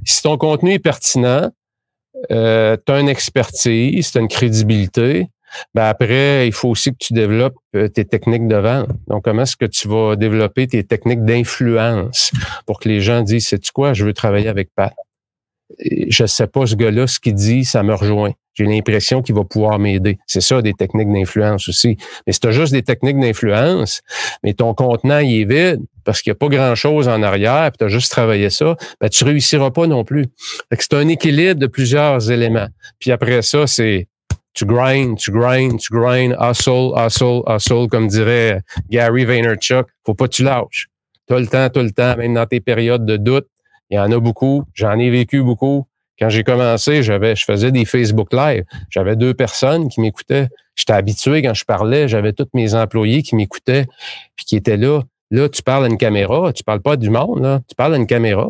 Si 0.05 0.22
ton 0.22 0.37
contenu 0.37 0.72
est 0.72 0.78
pertinent, 0.78 1.51
euh, 2.30 2.76
tu 2.84 2.93
as 2.93 3.01
une 3.01 3.09
expertise, 3.09 4.11
tu 4.11 4.18
as 4.18 4.20
une 4.20 4.28
crédibilité, 4.28 5.28
ben 5.75 5.85
après, 5.85 6.47
il 6.47 6.53
faut 6.53 6.69
aussi 6.69 6.91
que 6.91 6.99
tu 6.99 7.13
développes 7.13 7.57
euh, 7.75 7.89
tes 7.89 8.05
techniques 8.05 8.49
de 8.49 8.57
vente. 8.57 8.89
Donc, 9.09 9.25
comment 9.25 9.43
est-ce 9.43 9.57
que 9.57 9.67
tu 9.67 9.89
vas 9.89 10.17
développer 10.17 10.67
tes 10.67 10.85
techniques 10.85 11.25
d'influence 11.25 12.33
pour 12.67 12.81
que 12.81 12.89
les 12.89 13.01
gens 13.01 13.23
disent, 13.23 13.49
c'est 13.49 13.59
tu 13.59 13.73
quoi, 13.73 13.93
je 13.93 14.05
veux 14.05 14.13
travailler 14.13 14.49
avec 14.49 14.71
Pat? 14.75 14.95
Je 15.81 16.27
sais 16.27 16.47
pas 16.47 16.67
ce 16.67 16.77
gars-là, 16.77 17.07
ce 17.07 17.19
qu'il 17.19 17.35
dit, 17.35 17.65
ça 17.65 17.83
me 17.83 17.95
rejoint. 17.95 18.33
J'ai 18.55 18.65
l'impression 18.65 19.21
qu'il 19.21 19.35
va 19.35 19.45
pouvoir 19.45 19.79
m'aider. 19.79 20.19
C'est 20.27 20.41
ça, 20.41 20.63
des 20.63 20.73
techniques 20.73 21.13
d'influence 21.13 21.69
aussi. 21.69 21.99
Mais 22.27 22.33
si 22.33 22.41
tu 22.41 22.47
as 22.47 22.53
juste 22.53 22.73
des 22.73 22.83
techniques 22.83 23.19
d'influence, 23.19 24.01
mais 24.43 24.55
ton 24.55 24.73
contenant, 24.73 25.19
il 25.19 25.43
est 25.43 25.45
vide 25.45 25.83
parce 26.05 26.23
qu'il 26.23 26.31
n'y 26.31 26.37
a 26.37 26.39
pas 26.39 26.49
grand-chose 26.49 27.09
en 27.09 27.23
arrière, 27.23 27.71
puis 27.73 27.79
tu 27.79 27.85
as 27.85 27.89
juste 27.89 28.11
travaillé 28.11 28.49
ça, 28.49 28.77
ben, 29.01 29.11
tu 29.11 29.25
réussiras 29.25 29.73
pas 29.73 29.87
non 29.87 30.05
plus. 30.05 30.27
C'est 30.79 30.95
un 30.95 31.07
équilibre 31.09 31.61
de 31.61 31.67
plusieurs 31.67 32.31
éléments. 32.31 32.69
Puis 32.99 33.11
après 33.11 33.43
ça, 33.43 33.67
c'est 33.67 34.09
tu 34.57 34.65
grind, 34.65 35.19
tu 35.19 35.31
grind, 35.31 35.79
tu 35.79 35.93
grind, 35.93 36.35
hustle, 36.41 36.93
hustle, 36.97 37.43
hustle, 37.47 37.89
comme 37.89 38.09
dirait 38.09 38.63
Gary 38.89 39.27
Vaynerchuk. 39.27 39.87
Faut 40.05 40.15
pas 40.15 40.29
que 40.29 40.33
tu 40.35 40.43
lâches. 40.45 40.89
Tout 41.29 41.35
le 41.35 41.47
temps, 41.47 41.69
tout 41.69 41.81
le 41.81 41.91
temps, 41.91 42.17
même 42.17 42.35
dans 42.35 42.47
tes 42.47 42.61
périodes 42.61 43.05
de 43.05 43.19
doute. 43.19 43.47
Il 43.91 43.97
y 43.97 43.99
en 43.99 44.11
a 44.11 44.19
beaucoup. 44.19 44.65
J'en 44.73 44.99
ai 44.99 45.11
vécu 45.11 45.43
beaucoup. 45.43 45.87
Quand 46.19 46.31
j'ai 46.31 46.43
commencé, 46.43 47.03
j'avais, 47.03 47.37
je 47.37 47.45
faisais 47.45 47.71
des 47.71 47.85
Facebook 47.85 48.33
Live. 48.33 48.65
J'avais 48.89 49.15
deux 49.15 49.35
personnes 49.35 49.91
qui 49.91 50.01
m'écoutaient. 50.01 50.49
J'étais 50.75 50.95
habitué 50.95 51.43
quand 51.43 51.53
je 51.53 51.65
parlais. 51.67 52.09
J'avais 52.09 52.33
tous 52.33 52.49
mes 52.55 52.75
employés 52.75 53.23
qui 53.23 53.37
m'écoutaient 53.37 53.87
puis 54.37 54.47
qui 54.47 54.57
étaient 54.57 54.79
là. 54.79 55.03
Là, 55.31 55.51
tu 55.51 55.63
parles 55.63 55.85
à 55.85 55.89
une 55.89 55.99
caméra. 55.99 56.55
Tu 56.55 56.65
parles 56.65 56.81
pas 56.81 56.97
du 56.97 57.11
monde, 57.11 57.43
là. 57.43 57.61
Tu 57.69 57.75
parles 57.75 57.95
à 57.95 57.97
une 57.99 58.07
caméra. 58.07 58.49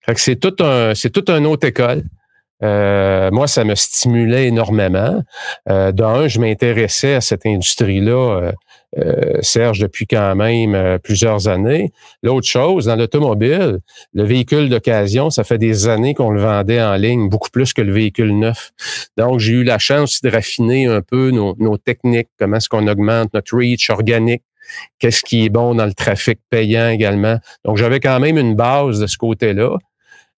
Fait 0.00 0.14
que 0.14 0.20
c'est 0.20 0.36
tout 0.36 0.56
un, 0.64 0.94
c'est 0.94 1.10
toute 1.10 1.28
une 1.28 1.44
autre 1.44 1.66
école. 1.66 2.04
Euh, 2.62 3.30
moi, 3.30 3.46
ça 3.46 3.64
me 3.64 3.74
stimulait 3.74 4.46
énormément. 4.46 5.22
Euh, 5.68 5.92
D'un, 5.92 6.28
je 6.28 6.40
m'intéressais 6.40 7.14
à 7.14 7.20
cette 7.20 7.46
industrie-là, 7.46 8.12
euh, 8.12 8.52
euh, 8.98 9.38
Serge, 9.40 9.78
depuis 9.78 10.06
quand 10.06 10.34
même 10.34 10.74
euh, 10.74 10.98
plusieurs 10.98 11.48
années. 11.48 11.92
L'autre 12.22 12.48
chose, 12.48 12.86
dans 12.86 12.96
l'automobile, 12.96 13.78
le 14.12 14.24
véhicule 14.24 14.68
d'occasion, 14.68 15.30
ça 15.30 15.44
fait 15.44 15.58
des 15.58 15.88
années 15.88 16.12
qu'on 16.14 16.30
le 16.30 16.40
vendait 16.40 16.82
en 16.82 16.96
ligne, 16.96 17.28
beaucoup 17.28 17.50
plus 17.50 17.72
que 17.72 17.82
le 17.82 17.92
véhicule 17.92 18.36
neuf. 18.36 18.72
Donc, 19.16 19.38
j'ai 19.38 19.52
eu 19.52 19.64
la 19.64 19.78
chance 19.78 20.20
de 20.22 20.28
raffiner 20.30 20.86
un 20.86 21.02
peu 21.02 21.30
nos, 21.30 21.54
nos 21.58 21.78
techniques, 21.78 22.28
comment 22.38 22.56
est-ce 22.56 22.68
qu'on 22.68 22.88
augmente 22.88 23.32
notre 23.32 23.56
reach 23.56 23.90
organique, 23.90 24.42
qu'est-ce 24.98 25.22
qui 25.22 25.44
est 25.44 25.50
bon 25.50 25.74
dans 25.74 25.86
le 25.86 25.94
trafic 25.94 26.40
payant 26.50 26.88
également. 26.88 27.38
Donc, 27.64 27.76
j'avais 27.76 28.00
quand 28.00 28.18
même 28.20 28.38
une 28.38 28.54
base 28.54 28.98
de 29.00 29.06
ce 29.06 29.16
côté-là. 29.16 29.78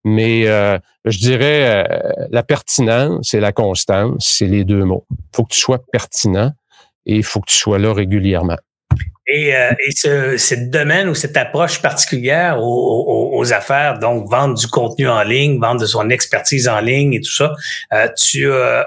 Mais 0.04 0.46
euh, 0.46 0.78
je 1.04 1.18
dirais 1.18 1.84
euh, 1.84 2.26
la 2.30 2.42
pertinence 2.42 3.34
et 3.34 3.40
la 3.40 3.52
constance, 3.52 4.34
c'est 4.38 4.46
les 4.46 4.64
deux 4.64 4.84
mots. 4.84 5.06
Il 5.10 5.36
faut 5.36 5.44
que 5.44 5.54
tu 5.54 5.60
sois 5.60 5.80
pertinent 5.92 6.52
et 7.06 7.16
il 7.16 7.22
faut 7.22 7.40
que 7.40 7.50
tu 7.50 7.56
sois 7.56 7.78
là 7.78 7.92
régulièrement. 7.92 8.56
Et, 9.26 9.54
euh, 9.54 9.70
et 9.86 9.92
ce, 9.92 10.54
domaine 10.70 11.08
ou 11.08 11.14
cette 11.14 11.36
approche 11.36 11.80
particulière 11.80 12.58
aux, 12.60 13.36
aux, 13.38 13.52
affaires, 13.52 13.98
donc 13.98 14.28
vendre 14.28 14.54
du 14.54 14.66
contenu 14.66 15.08
en 15.08 15.22
ligne, 15.22 15.60
vendre 15.60 15.80
de 15.80 15.86
son 15.86 16.10
expertise 16.10 16.66
en 16.66 16.80
ligne 16.80 17.12
et 17.12 17.20
tout 17.20 17.30
ça, 17.30 17.52
tu 18.16 18.50
as 18.52 18.86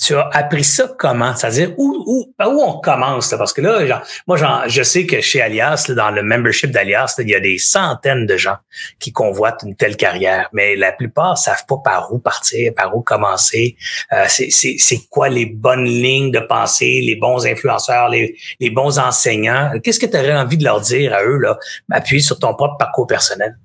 tu 0.00 0.14
as 0.14 0.28
appris 0.32 0.62
ça 0.62 0.88
comment? 0.96 1.34
C'est-à-dire, 1.34 1.74
où, 1.76 2.04
où, 2.06 2.32
où 2.38 2.62
on 2.62 2.80
commence? 2.80 3.34
Parce 3.36 3.52
que 3.52 3.60
là, 3.60 3.84
genre, 3.84 4.02
moi, 4.26 4.36
genre, 4.36 4.62
je 4.68 4.82
sais 4.82 5.06
que 5.06 5.20
chez 5.20 5.42
Alias, 5.42 5.90
dans 5.94 6.10
le 6.10 6.22
membership 6.22 6.70
d'Alias, 6.70 7.16
il 7.18 7.28
y 7.28 7.34
a 7.34 7.40
des 7.40 7.58
centaines 7.58 8.24
de 8.24 8.36
gens 8.36 8.56
qui 9.00 9.12
convoitent 9.12 9.64
une 9.64 9.74
telle 9.74 9.96
carrière, 9.96 10.48
mais 10.52 10.76
la 10.76 10.92
plupart 10.92 11.36
savent 11.36 11.64
pas 11.66 11.78
par 11.84 12.12
où 12.12 12.20
partir, 12.20 12.72
par 12.74 12.96
où 12.96 13.02
commencer. 13.02 13.76
Euh, 14.12 14.26
c'est 14.28 15.08
quoi 15.10 15.28
les 15.28 15.46
bonnes 15.46 15.84
lignes 15.84 16.30
de 16.30 16.40
pensée, 16.40 17.00
les 17.04 17.16
bons 17.16 17.44
influenceurs, 17.44 18.08
les, 18.08 18.36
les 18.60 18.70
bons 18.70 18.98
enseignants? 18.98 19.72
Qu'est-ce 19.82 19.98
que 19.98 20.06
tu 20.06 20.16
aurais 20.16 20.36
envie 20.36 20.56
de 20.56 20.64
leur 20.64 20.80
dire 20.80 21.12
à 21.12 21.24
eux, 21.24 21.38
là, 21.38 21.58
appuyer 21.90 22.22
sur 22.22 22.38
ton 22.38 22.54
propre 22.54 22.76
parcours 22.78 23.06
personnel? 23.08 23.56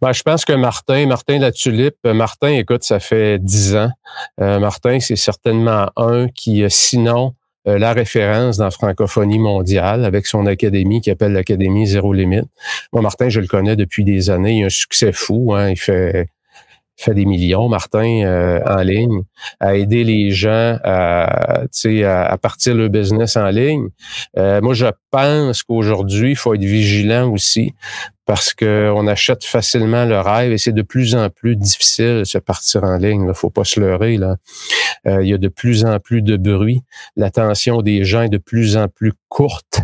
Ben, 0.00 0.12
je 0.12 0.22
pense 0.22 0.44
que 0.44 0.52
Martin, 0.52 1.06
Martin 1.06 1.38
la 1.38 1.52
tulipe, 1.52 1.96
euh, 2.06 2.14
Martin, 2.14 2.48
écoute, 2.48 2.82
ça 2.82 3.00
fait 3.00 3.38
dix 3.38 3.76
ans. 3.76 3.90
Euh, 4.40 4.58
Martin, 4.58 5.00
c'est 5.00 5.16
certainement 5.16 5.90
un 5.96 6.28
qui, 6.28 6.62
euh, 6.62 6.68
sinon, 6.68 7.34
la 7.64 7.92
référence 7.92 8.56
dans 8.56 8.64
la 8.64 8.72
francophonie 8.72 9.38
mondiale 9.38 10.04
avec 10.04 10.26
son 10.26 10.46
académie 10.46 11.00
qui 11.00 11.12
appelle 11.12 11.32
l'Académie 11.32 11.86
Zéro 11.86 12.12
Limite. 12.12 12.46
Moi, 12.92 13.02
Martin, 13.02 13.28
je 13.28 13.38
le 13.38 13.46
connais 13.46 13.76
depuis 13.76 14.02
des 14.02 14.30
années. 14.30 14.58
Il 14.58 14.62
a 14.64 14.66
un 14.66 14.68
succès 14.68 15.12
fou. 15.12 15.54
Hein. 15.54 15.70
Il 15.70 15.76
fait 15.76 16.26
fait 16.96 17.14
des 17.14 17.24
millions, 17.24 17.68
Martin, 17.68 18.22
euh, 18.24 18.60
en 18.66 18.82
ligne, 18.82 19.22
à 19.60 19.76
aider 19.76 20.04
les 20.04 20.30
gens 20.30 20.78
à, 20.84 21.62
à, 21.64 22.24
à 22.26 22.38
partir 22.38 22.74
leur 22.74 22.90
business 22.90 23.36
en 23.36 23.48
ligne. 23.48 23.88
Euh, 24.36 24.60
moi, 24.60 24.74
je 24.74 24.86
pense 25.10 25.62
qu'aujourd'hui, 25.62 26.30
il 26.30 26.36
faut 26.36 26.54
être 26.54 26.62
vigilant 26.62 27.30
aussi 27.30 27.74
parce 28.24 28.54
qu'on 28.54 29.06
achète 29.08 29.44
facilement 29.44 30.04
le 30.04 30.20
rêve 30.20 30.52
et 30.52 30.58
c'est 30.58 30.72
de 30.72 30.82
plus 30.82 31.14
en 31.14 31.28
plus 31.28 31.56
difficile 31.56 32.20
de 32.20 32.24
se 32.24 32.38
partir 32.38 32.84
en 32.84 32.96
ligne. 32.96 33.26
Il 33.28 33.34
faut 33.34 33.50
pas 33.50 33.64
se 33.64 33.80
leurrer. 33.80 34.16
Là. 34.16 34.36
Euh, 35.06 35.22
il 35.22 35.28
y 35.28 35.34
a 35.34 35.38
de 35.38 35.48
plus 35.48 35.84
en 35.84 35.98
plus 35.98 36.22
de 36.22 36.36
bruit. 36.36 36.82
L'attention 37.16 37.82
des 37.82 38.04
gens 38.04 38.22
est 38.22 38.28
de 38.28 38.38
plus 38.38 38.76
en 38.76 38.88
plus 38.88 39.12
courte. 39.28 39.80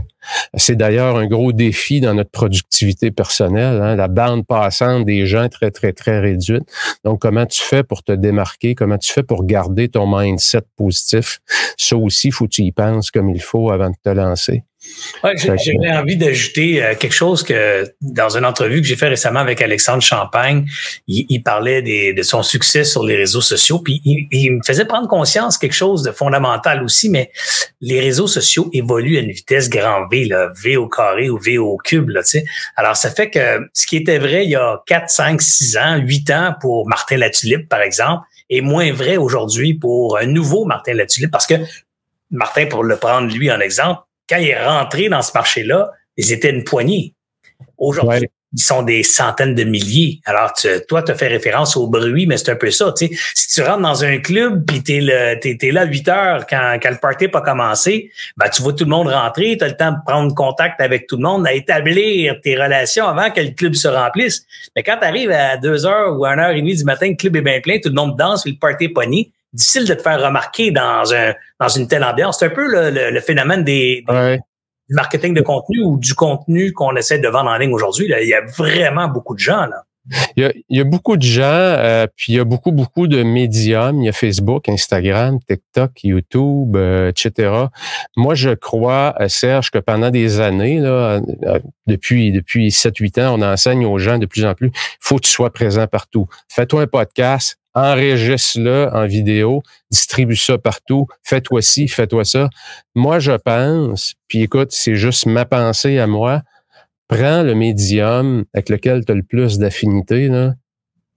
C'est 0.55 0.77
d'ailleurs 0.77 1.17
un 1.17 1.27
gros 1.27 1.53
défi 1.53 2.01
dans 2.01 2.15
notre 2.15 2.31
productivité 2.31 3.11
personnelle, 3.11 3.81
hein, 3.83 3.97
la 3.97 4.09
bande 4.09 4.47
passante 4.47 5.05
des 5.05 5.27
gens 5.27 5.49
très, 5.49 5.71
très, 5.71 5.93
très 5.93 6.21
réduite. 6.21 6.65
Donc, 7.05 7.21
comment 7.21 7.47
tu 7.47 7.63
fais 7.63 7.83
pour 7.83 8.03
te 8.03 8.13
démarquer? 8.13 8.75
Comment 8.75 8.99
tu 8.99 9.13
fais 9.13 9.23
pour 9.23 9.45
garder 9.45 9.89
ton 9.89 10.07
mindset 10.07 10.63
positif? 10.77 11.41
Ça 11.77 11.97
aussi, 11.97 12.31
faut 12.31 12.45
que 12.45 12.51
tu 12.51 12.63
y 12.63 12.73
penses 12.73 13.11
comme 13.11 13.31
il 13.31 13.43
faut 13.43 13.71
avant 13.71 13.91
de 13.91 13.97
te 14.03 14.11
lancer. 14.11 14.65
Ouais, 15.25 15.35
J'aurais 15.37 15.97
envie 15.97 16.17
d'ajouter 16.17 16.83
euh, 16.83 16.95
quelque 16.95 17.13
chose 17.13 17.43
que 17.43 17.93
dans 18.01 18.37
une 18.37 18.45
entrevue 18.45 18.81
que 18.81 18.87
j'ai 18.87 18.95
fait 18.95 19.09
récemment 19.09 19.41
avec 19.41 19.61
Alexandre 19.61 20.03
Champagne, 20.03 20.67
il, 21.09 21.43
parlait 21.43 21.83
des, 21.83 22.13
de 22.13 22.23
son 22.23 22.45
succès 22.45 22.85
sur 22.85 23.05
les 23.05 23.17
réseaux 23.17 23.41
sociaux, 23.41 23.81
puis 23.81 24.01
il, 24.05 24.53
me 24.53 24.61
faisait 24.65 24.85
prendre 24.85 25.09
conscience 25.09 25.59
quelque 25.59 25.75
chose 25.75 26.05
de 26.05 26.13
fondamental 26.13 26.85
aussi, 26.85 27.09
mais 27.09 27.33
les 27.81 27.99
réseaux 27.99 28.29
sociaux 28.29 28.71
évoluent 28.73 29.19
à 29.19 29.21
une 29.21 29.33
vitesse 29.33 29.69
grand 29.69 30.07
V, 30.07 30.27
là, 30.27 30.53
V 30.63 30.77
au 30.77 30.89
carré 30.89 31.29
ou 31.29 31.39
V 31.39 31.59
au 31.59 31.77
cube. 31.77 32.11
Là, 32.11 32.21
Alors, 32.77 32.95
ça 32.95 33.11
fait 33.11 33.31
que 33.31 33.69
ce 33.73 33.85
qui 33.87 33.97
était 33.97 34.19
vrai 34.19 34.45
il 34.45 34.51
y 34.51 34.57
a 34.57 34.81
4, 34.87 35.11
5, 35.11 35.43
6 35.43 35.77
ans, 35.77 35.97
8 35.97 36.31
ans 36.31 36.55
pour 36.61 36.89
Martin 36.89 37.17
Latulippe, 37.17 37.69
par 37.69 37.83
exemple, 37.83 38.25
est 38.49 38.61
moins 38.61 38.93
vrai 38.93 39.17
aujourd'hui 39.17 39.75
pour 39.75 40.19
un 40.19 40.27
nouveau 40.27 40.65
Martin 40.65 40.95
Latulippe, 40.95 41.33
parce 41.33 41.49
que 41.49 41.55
Martin, 42.31 42.67
pour 42.67 42.85
le 42.85 42.97
prendre 42.97 43.33
lui 43.35 43.51
en 43.51 43.59
exemple, 43.59 44.03
quand 44.29 44.37
il 44.37 44.49
est 44.49 44.65
rentré 44.65 45.09
dans 45.09 45.23
ce 45.23 45.33
marché-là, 45.35 45.91
ils 46.17 46.33
étaient 46.33 46.51
une 46.51 46.65
poignée. 46.65 47.15
Aujourd'hui, 47.77 48.29
ils 48.55 48.63
sont 48.63 48.83
des 48.83 49.03
centaines 49.03 49.55
de 49.55 49.65
milliers. 49.65 50.21
Alors, 50.25 50.53
tu, 50.55 50.69
toi, 50.89 51.03
tu 51.03 51.13
as 51.13 51.15
fait 51.15 51.27
référence 51.27 51.77
au 51.77 51.87
bruit, 51.87 52.27
mais 52.27 52.39
c'est 52.39 52.51
un 52.51 52.57
peu 52.57 52.71
ça. 52.71 52.93
Tu 52.97 53.09
sais. 53.09 53.15
Si 53.35 53.55
tu 53.55 53.63
rentres 53.63 53.83
dans 53.83 54.05
un 54.05 54.19
club 54.19 54.65
puis 54.67 54.83
tu 54.83 54.97
es, 54.97 55.71
là 55.71 55.83
à 55.83 55.85
8 55.85 56.09
heures 56.09 56.47
quand, 56.47 56.79
quand 56.83 56.91
le 56.91 56.97
party 56.97 57.25
n'a 57.25 57.31
pas 57.31 57.43
commencé, 57.43 58.11
ben, 58.37 58.49
tu 58.49 58.63
vois 58.63 58.73
tout 58.73 58.85
le 58.85 58.91
monde 58.91 59.09
rentrer, 59.09 59.57
tu 59.59 59.65
as 59.65 59.69
le 59.69 59.77
temps 59.77 59.93
de 59.93 59.99
prendre 60.07 60.35
contact 60.35 60.81
avec 60.81 61.07
tout 61.07 61.17
le 61.17 61.23
monde, 61.23 61.45
d'établir 61.45 62.41
tes 62.43 62.57
relations 62.57 63.07
avant 63.07 63.31
que 63.31 63.41
le 63.41 63.51
club 63.51 63.75
se 63.75 63.89
remplisse. 63.89 64.47
Mais 64.75 64.83
quand 64.83 64.97
tu 64.99 65.05
arrives 65.07 65.31
à 65.31 65.59
2 65.59 65.85
heures 65.85 66.19
ou 66.19 66.25
à 66.25 66.31
1 66.31 66.39
heure 66.39 66.51
et 66.51 66.61
demie 66.61 66.77
du 66.77 66.85
matin, 66.85 67.09
le 67.11 67.17
club 67.17 67.37
est 67.37 67.43
bien 67.43 67.61
plein, 67.61 67.79
tout 67.81 67.91
le 67.91 67.95
monde 67.95 68.17
danse, 68.17 68.43
puis 68.43 68.53
le 68.53 68.59
party 68.59 68.85
est 68.85 68.89
pogné, 68.89 69.31
difficile 69.59 69.87
de 69.87 69.95
te 69.95 70.03
faire 70.03 70.23
remarquer 70.23 70.71
dans 70.71 71.13
un 71.13 71.35
dans 71.61 71.69
une 71.69 71.89
telle 71.89 72.05
ambiance. 72.05 72.39
C'est 72.39 72.47
un 72.47 72.51
peu 72.51 72.67
le, 72.67 73.11
le, 73.11 73.21
phénomène 73.21 73.65
des, 73.65 74.05
du 74.09 74.95
marketing 74.95 75.35
de 75.35 75.43
contenu 75.43 75.81
ou 75.81 75.99
du 75.99 76.15
contenu 76.15 76.73
qu'on 76.73 76.95
essaie 76.97 77.19
de 77.19 77.29
vendre 77.29 77.51
en 77.51 77.59
ligne 77.59 77.75
aujourd'hui. 77.75 78.07
Il 78.21 78.29
y 78.29 78.35
a 78.35 78.45
vraiment 78.45 79.09
beaucoup 79.09 79.35
de 79.35 79.41
gens 79.41 79.67
là. 79.67 79.85
Il 80.37 80.43
y 80.43 80.47
a, 80.47 80.53
il 80.69 80.79
y 80.79 80.81
a 80.81 80.85
beaucoup 80.85 81.17
de 81.17 81.23
gens, 81.23 81.43
euh, 81.45 82.07
puis 82.17 82.33
il 82.33 82.37
y 82.37 82.41
a 82.41 82.45
beaucoup, 82.45 82.73
beaucoup 82.73 83.07
de 83.07 83.23
médiums. 83.23 84.01
Il 84.01 84.07
y 84.07 84.09
a 84.09 84.13
Facebook, 84.13 84.69
Instagram, 84.69 85.39
TikTok, 85.47 86.05
YouTube, 86.05 86.77
euh, 86.77 87.11
etc. 87.11 87.67
Moi, 88.17 88.35
je 88.35 88.51
crois, 88.51 89.15
euh, 89.21 89.29
Serge, 89.29 89.71
que 89.71 89.79
pendant 89.79 90.11
des 90.11 90.41
années, 90.41 90.79
là, 90.79 91.21
depuis, 91.87 92.33
depuis 92.33 92.71
7-8 92.71 93.21
ans, 93.21 93.39
on 93.39 93.43
enseigne 93.43 93.85
aux 93.87 93.99
gens 93.99 94.19
de 94.19 94.27
plus 94.27 94.45
en 94.45 94.55
plus, 94.55 94.69
il 94.69 94.99
faut 95.01 95.17
que 95.17 95.23
tu 95.23 95.31
sois 95.31 95.53
présent 95.53 95.87
partout. 95.87 96.27
Fais-toi 96.49 96.83
un 96.83 96.87
podcast, 96.87 97.59
enregistre-le 97.75 98.89
en 98.93 99.07
vidéo, 99.07 99.63
distribue 99.91 100.37
ça 100.37 100.59
partout, 100.59 101.07
fais-toi 101.23 101.63
ci, 101.63 101.89
fais-toi 101.89 102.25
ça. 102.25 102.49
Moi, 102.95 103.19
je 103.19 103.33
pense, 103.33 104.15
puis 104.27 104.43
écoute, 104.43 104.69
c'est 104.73 104.97
juste 104.97 105.27
ma 105.27 105.45
pensée 105.45 105.99
à 105.99 106.07
moi, 106.07 106.43
prends 107.09 107.43
le 107.43 107.55
médium 107.55 108.45
avec 108.55 108.69
lequel 108.69 109.05
tu 109.05 109.13
as 109.13 109.15
le 109.15 109.23
plus 109.23 109.59
d'affinité, 109.59 110.31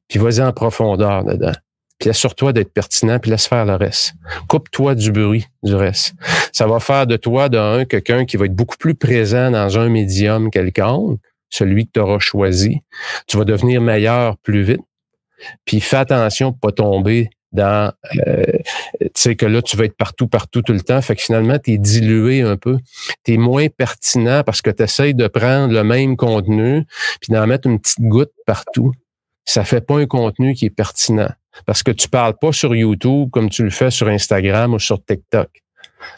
puis 0.08 0.20
vas-y 0.20 0.42
en 0.42 0.52
profondeur 0.52 1.24
dedans. 1.26 1.54
Puis 2.00 2.10
assure-toi 2.10 2.52
d'être 2.52 2.74
pertinent, 2.74 3.20
puis 3.20 3.30
laisse 3.30 3.46
faire 3.46 3.66
le 3.66 3.76
reste. 3.76 4.14
Coupe-toi 4.48 4.96
du 4.96 5.12
bruit 5.12 5.46
du 5.62 5.76
reste. 5.76 6.16
Ça 6.52 6.66
va 6.66 6.80
faire 6.80 7.06
de 7.06 7.16
toi, 7.16 7.48
d'un, 7.48 7.86
quelqu'un 7.86 8.26
qui 8.26 8.38
va 8.38 8.46
être 8.46 8.56
beaucoup 8.56 8.78
plus 8.78 8.96
présent 8.96 9.52
dans 9.52 9.78
un 9.78 9.88
médium 9.88 10.50
quelconque, 10.50 11.20
celui 11.50 11.86
que 11.86 11.92
tu 11.94 12.00
auras 12.00 12.18
choisi. 12.18 12.80
Tu 13.28 13.38
vas 13.38 13.46
devenir 13.46 13.82
meilleur 13.82 14.38
plus 14.40 14.64
vite. 14.64 14.82
Puis 15.64 15.80
fais 15.80 15.98
attention 15.98 16.54
pour 16.54 16.60
pas 16.60 16.72
tomber 16.72 17.30
dans 17.52 17.92
euh, 18.28 18.44
tu 19.00 19.10
sais 19.16 19.36
que 19.36 19.46
là 19.46 19.62
tu 19.62 19.76
vas 19.76 19.86
être 19.86 19.98
partout 19.98 20.28
partout 20.28 20.62
tout 20.62 20.74
le 20.74 20.82
temps. 20.82 21.02
Fait 21.02 21.16
que 21.16 21.22
finalement 21.22 21.58
tu 21.60 21.72
es 21.72 21.78
dilué 21.78 22.42
un 22.42 22.58
peu. 22.58 22.78
Tu 23.24 23.34
es 23.34 23.38
moins 23.38 23.68
pertinent 23.68 24.44
parce 24.44 24.62
que 24.62 24.70
tu 24.70 24.84
essayes 24.84 25.14
de 25.14 25.28
prendre 25.28 25.74
le 25.74 25.84
même 25.84 26.16
contenu 26.18 26.86
puis 27.20 27.34
d'en 27.34 27.46
mettre 27.48 27.68
une 27.68 27.80
petite 27.80 28.02
goutte 28.02 28.32
partout. 28.46 28.92
Ça 29.46 29.64
fait 29.64 29.82
pas 29.82 30.00
un 30.00 30.06
contenu 30.06 30.54
qui 30.54 30.66
est 30.66 30.70
pertinent. 30.70 31.32
Parce 31.66 31.84
que 31.84 31.92
tu 31.92 32.08
parles 32.08 32.38
pas 32.40 32.54
sur 32.54 32.74
YouTube 32.74 33.30
comme 33.32 33.50
tu 33.50 33.64
le 33.64 33.70
fais 33.70 33.92
sur 33.92 34.08
Instagram 34.08 34.74
ou 34.74 34.80
sur 34.80 35.04
TikTok. 35.04 35.50
Tu 35.52 35.62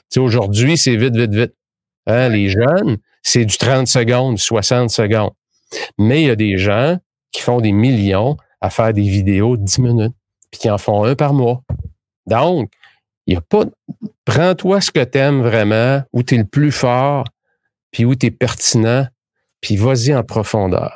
sais 0.09 0.19
aujourd'hui 0.19 0.77
c'est 0.77 0.95
vite 0.95 1.15
vite 1.15 1.33
vite. 1.33 1.53
Hein, 2.05 2.29
les 2.29 2.49
jeunes 2.49 2.97
c'est 3.23 3.45
du 3.45 3.57
30 3.57 3.87
secondes 3.87 4.37
60 4.37 4.89
secondes. 4.89 5.31
Mais 5.97 6.21
il 6.21 6.27
y 6.27 6.29
a 6.29 6.35
des 6.35 6.57
gens 6.57 6.99
qui 7.31 7.41
font 7.41 7.59
des 7.59 7.71
millions 7.71 8.37
à 8.61 8.69
faire 8.69 8.93
des 8.93 9.01
vidéos 9.01 9.57
de 9.57 9.63
10 9.63 9.79
minutes, 9.79 10.15
puis 10.53 10.59
qui 10.59 10.69
en 10.69 10.77
font 10.77 11.03
un 11.03 11.15
par 11.15 11.33
mois. 11.33 11.63
Donc, 12.27 12.71
il 13.25 13.33
y 13.33 13.37
a 13.37 13.41
pas. 13.41 13.65
Prends-toi 14.23 14.81
ce 14.81 14.91
que 14.91 15.03
tu 15.03 15.17
aimes 15.17 15.41
vraiment, 15.41 16.03
où 16.13 16.21
tu 16.21 16.35
es 16.35 16.37
le 16.37 16.45
plus 16.45 16.71
fort, 16.71 17.25
puis 17.89 18.05
où 18.05 18.13
tu 18.13 18.27
es 18.27 18.31
pertinent, 18.31 19.07
puis 19.61 19.77
vas-y 19.77 20.13
en 20.13 20.21
profondeur. 20.23 20.95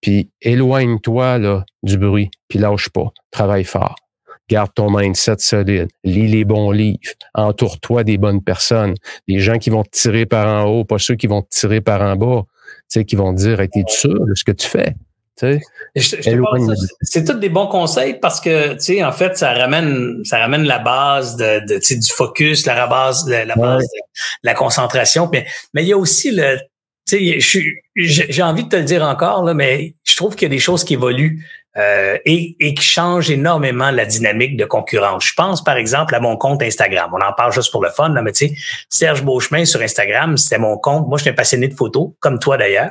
Puis 0.00 0.30
éloigne-toi 0.42 1.62
du 1.84 1.98
bruit, 1.98 2.30
puis 2.48 2.58
lâche 2.58 2.88
pas. 2.88 3.12
Travaille 3.30 3.62
fort. 3.62 3.94
Garde 4.48 4.74
ton 4.74 4.90
mindset 4.90 5.38
solide. 5.38 5.88
Lis 6.02 6.26
les 6.26 6.44
bons 6.44 6.72
livres. 6.72 6.98
Entoure-toi 7.34 8.02
des 8.02 8.18
bonnes 8.18 8.42
personnes. 8.42 8.94
Des 9.28 9.38
gens 9.38 9.58
qui 9.58 9.70
vont 9.70 9.84
te 9.84 9.90
tirer 9.90 10.26
par 10.26 10.48
en 10.48 10.68
haut, 10.68 10.84
pas 10.84 10.98
ceux 10.98 11.14
qui 11.14 11.28
vont 11.28 11.42
te 11.42 11.50
tirer 11.50 11.80
par 11.80 12.00
en 12.02 12.16
bas. 12.16 12.42
Tu 12.46 12.82
sais, 12.88 13.04
qui 13.04 13.14
vont 13.14 13.32
te 13.32 13.38
dire, 13.38 13.60
es-tu 13.60 13.84
sûr 13.86 14.26
de 14.26 14.34
ce 14.34 14.42
que 14.42 14.50
tu 14.50 14.66
fais? 14.66 14.96
C'est 15.96 17.24
tous 17.24 17.34
des 17.34 17.48
bons 17.48 17.66
conseils 17.66 18.18
parce 18.20 18.40
que, 18.40 18.74
tu 18.74 18.80
sais, 18.80 19.04
en 19.04 19.12
fait, 19.12 19.36
ça 19.36 19.52
ramène, 19.52 20.20
ça 20.24 20.38
ramène 20.38 20.64
la 20.64 20.78
base 20.78 21.36
de, 21.36 21.60
de 21.66 21.78
du 21.78 22.12
focus, 22.12 22.66
la 22.66 22.86
base, 22.86 23.28
la, 23.28 23.54
base 23.54 23.82
de 23.82 23.88
la 24.44 24.54
concentration. 24.54 25.28
Mais, 25.32 25.46
mais 25.74 25.82
il 25.82 25.88
y 25.88 25.92
a 25.92 25.98
aussi 25.98 26.30
le, 26.30 26.58
tu 27.06 27.40
sais, 27.40 27.72
j'ai 27.96 28.42
envie 28.42 28.64
de 28.64 28.68
te 28.68 28.76
le 28.76 28.84
dire 28.84 29.02
encore, 29.02 29.44
là, 29.44 29.54
mais 29.54 29.94
je 30.04 30.16
trouve 30.16 30.36
qu'il 30.36 30.46
y 30.46 30.50
a 30.50 30.54
des 30.54 30.60
choses 30.60 30.84
qui 30.84 30.94
évoluent 30.94 31.44
euh, 31.76 32.18
et, 32.24 32.56
et, 32.58 32.74
qui 32.74 32.84
change 32.84 33.30
énormément 33.30 33.92
la 33.92 34.04
dynamique 34.04 34.56
de 34.56 34.64
concurrence. 34.64 35.24
Je 35.24 35.34
pense 35.34 35.62
par 35.62 35.76
exemple 35.76 36.14
à 36.16 36.20
mon 36.20 36.36
compte 36.36 36.62
Instagram. 36.62 37.10
On 37.12 37.24
en 37.24 37.32
parle 37.32 37.52
juste 37.52 37.70
pour 37.70 37.82
le 37.82 37.90
fun, 37.90 38.08
là, 38.08 38.22
mais 38.22 38.32
tu 38.32 38.48
sais, 38.48 38.54
Serge 38.88 39.22
Beauchemin 39.22 39.64
sur 39.64 39.80
Instagram, 39.80 40.36
c'était 40.36 40.58
mon 40.58 40.76
compte. 40.78 41.06
Moi, 41.06 41.18
je 41.18 41.22
suis 41.22 41.30
un 41.30 41.34
passionné 41.34 41.68
de 41.68 41.74
photos, 41.74 42.10
comme 42.18 42.40
toi 42.40 42.56
d'ailleurs. 42.56 42.90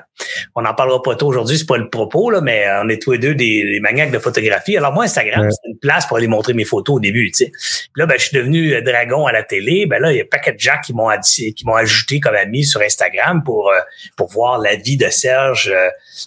On 0.55 0.61
n'en 0.61 0.73
parlera 0.73 1.01
pas 1.01 1.15
tôt 1.15 1.27
aujourd'hui, 1.27 1.57
c'est 1.57 1.65
pas 1.65 1.77
le 1.77 1.89
propos, 1.89 2.30
là, 2.30 2.39
mais 2.39 2.65
on 2.82 2.88
est 2.88 3.01
tous 3.01 3.11
les 3.11 3.17
deux 3.17 3.36
des, 3.36 3.63
des 3.65 3.80
maniaques 3.82 4.11
de 4.11 4.19
photographie. 4.19 4.77
Alors 4.77 4.93
moi, 4.93 5.03
Instagram, 5.03 5.49
c'est 5.51 5.68
place 5.80 6.05
pour 6.05 6.17
aller 6.17 6.27
montrer 6.27 6.53
mes 6.53 6.65
photos 6.65 6.97
au 6.97 6.99
début. 6.99 7.32
Tu 7.32 7.45
sais. 7.45 7.51
là, 7.95 8.05
ben, 8.05 8.17
je 8.17 8.25
suis 8.25 8.38
devenu 8.38 8.73
euh, 8.73 8.82
dragon 8.82 9.25
à 9.25 9.32
la 9.32 9.43
télé. 9.43 9.86
Ben 9.86 10.01
là, 10.01 10.11
il 10.11 10.17
y 10.17 10.21
a 10.21 10.25
pas 10.25 10.38
de 10.39 10.59
gens 10.59 10.80
qui 10.84 10.93
m'ont 10.93 11.09
qui 11.21 11.63
m'ont 11.65 11.75
ajouté 11.75 12.19
comme 12.19 12.36
ami 12.36 12.63
sur 12.63 12.82
Instagram 12.82 13.43
pour 13.43 13.69
euh, 13.69 13.80
pour 14.17 14.30
voir 14.30 14.59
la 14.59 14.75
vie 14.75 14.97
de 14.97 15.09
Serge, 15.09 15.73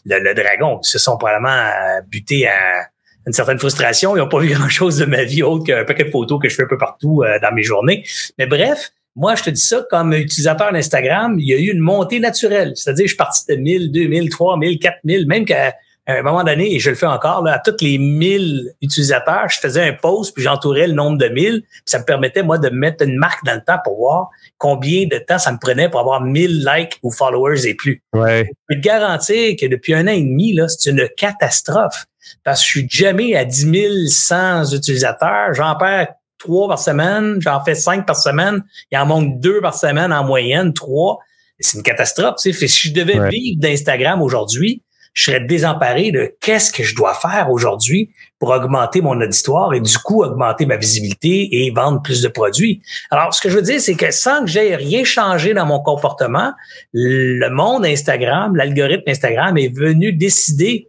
le, 0.04 0.18
le 0.18 0.34
dragon. 0.34 0.80
Ils 0.82 0.88
se 0.88 0.98
sont 0.98 1.16
probablement 1.16 1.70
butés 2.08 2.46
à 2.46 2.86
une 3.26 3.32
certaine 3.32 3.58
frustration. 3.58 4.16
Ils 4.16 4.20
n'ont 4.20 4.28
pas 4.28 4.38
vu 4.40 4.48
grand-chose 4.48 4.98
de 4.98 5.04
ma 5.04 5.24
vie 5.24 5.42
autre 5.42 5.64
qu'un 5.64 5.84
paquet 5.84 6.04
de 6.04 6.10
photos 6.10 6.40
que 6.40 6.48
je 6.48 6.54
fais 6.54 6.64
un 6.64 6.68
peu 6.68 6.78
partout 6.78 7.22
euh, 7.22 7.38
dans 7.40 7.52
mes 7.52 7.62
journées. 7.62 8.04
Mais 8.38 8.46
bref, 8.46 8.92
moi, 9.14 9.34
je 9.34 9.42
te 9.42 9.50
dis 9.50 9.60
ça, 9.60 9.84
comme 9.90 10.14
utilisateur 10.14 10.72
d'Instagram, 10.72 11.36
il 11.38 11.46
y 11.46 11.54
a 11.54 11.58
eu 11.58 11.70
une 11.70 11.80
montée 11.80 12.18
naturelle. 12.18 12.72
C'est-à-dire, 12.74 13.04
je 13.04 13.10
suis 13.10 13.16
parti 13.16 13.44
de 13.48 13.56
1000, 13.56 13.92
2000, 13.92 14.30
3000, 14.30 14.78
4000, 14.78 15.26
même 15.26 15.44
qu'à 15.44 15.74
un 16.06 16.22
moment 16.22 16.42
donné, 16.42 16.74
et 16.74 16.80
je 16.80 16.90
le 16.90 16.96
fais 16.96 17.06
encore, 17.06 17.42
là, 17.42 17.54
à 17.54 17.58
tous 17.58 17.76
les 17.80 17.96
1000 17.96 18.74
utilisateurs, 18.80 19.48
je 19.48 19.58
faisais 19.60 19.86
un 19.86 19.92
post, 19.92 20.34
puis 20.34 20.42
j'entourais 20.42 20.88
le 20.88 20.94
nombre 20.94 21.16
de 21.16 21.28
1000. 21.28 21.62
ça 21.84 22.00
me 22.00 22.04
permettait, 22.04 22.42
moi, 22.42 22.58
de 22.58 22.70
mettre 22.70 23.04
une 23.04 23.16
marque 23.16 23.44
dans 23.44 23.54
le 23.54 23.62
temps 23.64 23.78
pour 23.84 23.96
voir 23.96 24.30
combien 24.58 25.06
de 25.06 25.18
temps 25.18 25.38
ça 25.38 25.52
me 25.52 25.58
prenait 25.58 25.88
pour 25.88 26.00
avoir 26.00 26.20
1000 26.20 26.64
likes 26.64 26.98
ou 27.02 27.12
followers 27.12 27.66
et 27.66 27.74
plus. 27.74 28.02
Ouais. 28.12 28.44
Je 28.46 28.74
peux 28.74 28.80
te 28.80 28.84
garantir 28.84 29.54
que 29.60 29.66
depuis 29.66 29.94
un 29.94 30.06
an 30.08 30.12
et 30.12 30.22
demi, 30.22 30.54
là, 30.54 30.66
c'est 30.68 30.90
une 30.90 31.08
catastrophe 31.16 32.06
parce 32.44 32.60
que 32.60 32.66
je 32.66 32.70
suis 32.70 32.88
jamais 32.90 33.36
à 33.36 33.44
10 33.44 34.08
100 34.08 34.74
utilisateurs. 34.74 35.54
J'en 35.54 35.76
perds 35.76 36.08
trois 36.38 36.68
par 36.68 36.78
semaine, 36.78 37.36
j'en 37.40 37.62
fais 37.62 37.74
cinq 37.74 38.06
par 38.06 38.16
semaine, 38.16 38.64
il 38.90 38.98
en 38.98 39.06
manque 39.06 39.38
deux 39.38 39.60
par 39.60 39.74
semaine 39.74 40.12
en 40.12 40.24
moyenne, 40.24 40.72
trois. 40.72 41.18
C'est 41.60 41.76
une 41.76 41.84
catastrophe. 41.84 42.36
Tu 42.42 42.52
sais. 42.52 42.66
Si 42.66 42.88
je 42.88 42.94
devais 42.94 43.28
vivre 43.28 43.60
d'Instagram 43.60 44.20
aujourd'hui, 44.20 44.82
je 45.14 45.24
serais 45.24 45.40
désemparé 45.40 46.10
de 46.10 46.34
qu'est-ce 46.40 46.72
que 46.72 46.82
je 46.82 46.94
dois 46.94 47.14
faire 47.14 47.50
aujourd'hui 47.50 48.10
pour 48.38 48.50
augmenter 48.50 49.00
mon 49.00 49.20
auditoire 49.20 49.74
et 49.74 49.80
du 49.80 49.96
coup 49.98 50.22
augmenter 50.22 50.66
ma 50.66 50.76
visibilité 50.76 51.64
et 51.64 51.70
vendre 51.70 52.02
plus 52.02 52.22
de 52.22 52.28
produits. 52.28 52.82
Alors, 53.10 53.32
ce 53.34 53.40
que 53.40 53.48
je 53.48 53.56
veux 53.56 53.62
dire, 53.62 53.80
c'est 53.80 53.94
que 53.94 54.10
sans 54.10 54.40
que 54.40 54.50
j'aie 54.50 54.74
rien 54.74 55.04
changé 55.04 55.54
dans 55.54 55.66
mon 55.66 55.80
comportement, 55.80 56.52
le 56.92 57.48
monde 57.50 57.84
Instagram, 57.84 58.56
l'algorithme 58.56 59.08
Instagram 59.08 59.56
est 59.58 59.74
venu 59.74 60.12
décider 60.12 60.88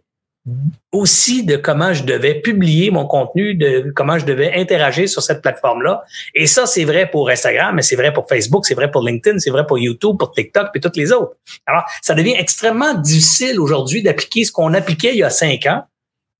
aussi 0.92 1.44
de 1.44 1.56
comment 1.56 1.94
je 1.94 2.04
devais 2.04 2.40
publier 2.40 2.90
mon 2.90 3.06
contenu, 3.06 3.54
de 3.54 3.90
comment 3.94 4.18
je 4.18 4.26
devais 4.26 4.52
interagir 4.54 5.08
sur 5.08 5.22
cette 5.22 5.40
plateforme-là. 5.40 6.02
Et 6.34 6.46
ça, 6.46 6.66
c'est 6.66 6.84
vrai 6.84 7.10
pour 7.10 7.30
Instagram, 7.30 7.74
mais 7.74 7.82
c'est 7.82 7.96
vrai 7.96 8.12
pour 8.12 8.28
Facebook, 8.28 8.66
c'est 8.66 8.74
vrai 8.74 8.90
pour 8.90 9.02
LinkedIn, 9.02 9.38
c'est 9.38 9.50
vrai 9.50 9.64
pour 9.66 9.78
YouTube, 9.78 10.16
pour 10.18 10.32
TikTok 10.32 10.68
et 10.74 10.80
toutes 10.80 10.96
les 10.96 11.12
autres. 11.12 11.36
Alors, 11.66 11.84
ça 12.02 12.14
devient 12.14 12.34
extrêmement 12.38 12.94
difficile 12.94 13.58
aujourd'hui 13.58 14.02
d'appliquer 14.02 14.44
ce 14.44 14.52
qu'on 14.52 14.74
appliquait 14.74 15.12
il 15.12 15.18
y 15.18 15.22
a 15.22 15.30
cinq 15.30 15.66
ans 15.66 15.84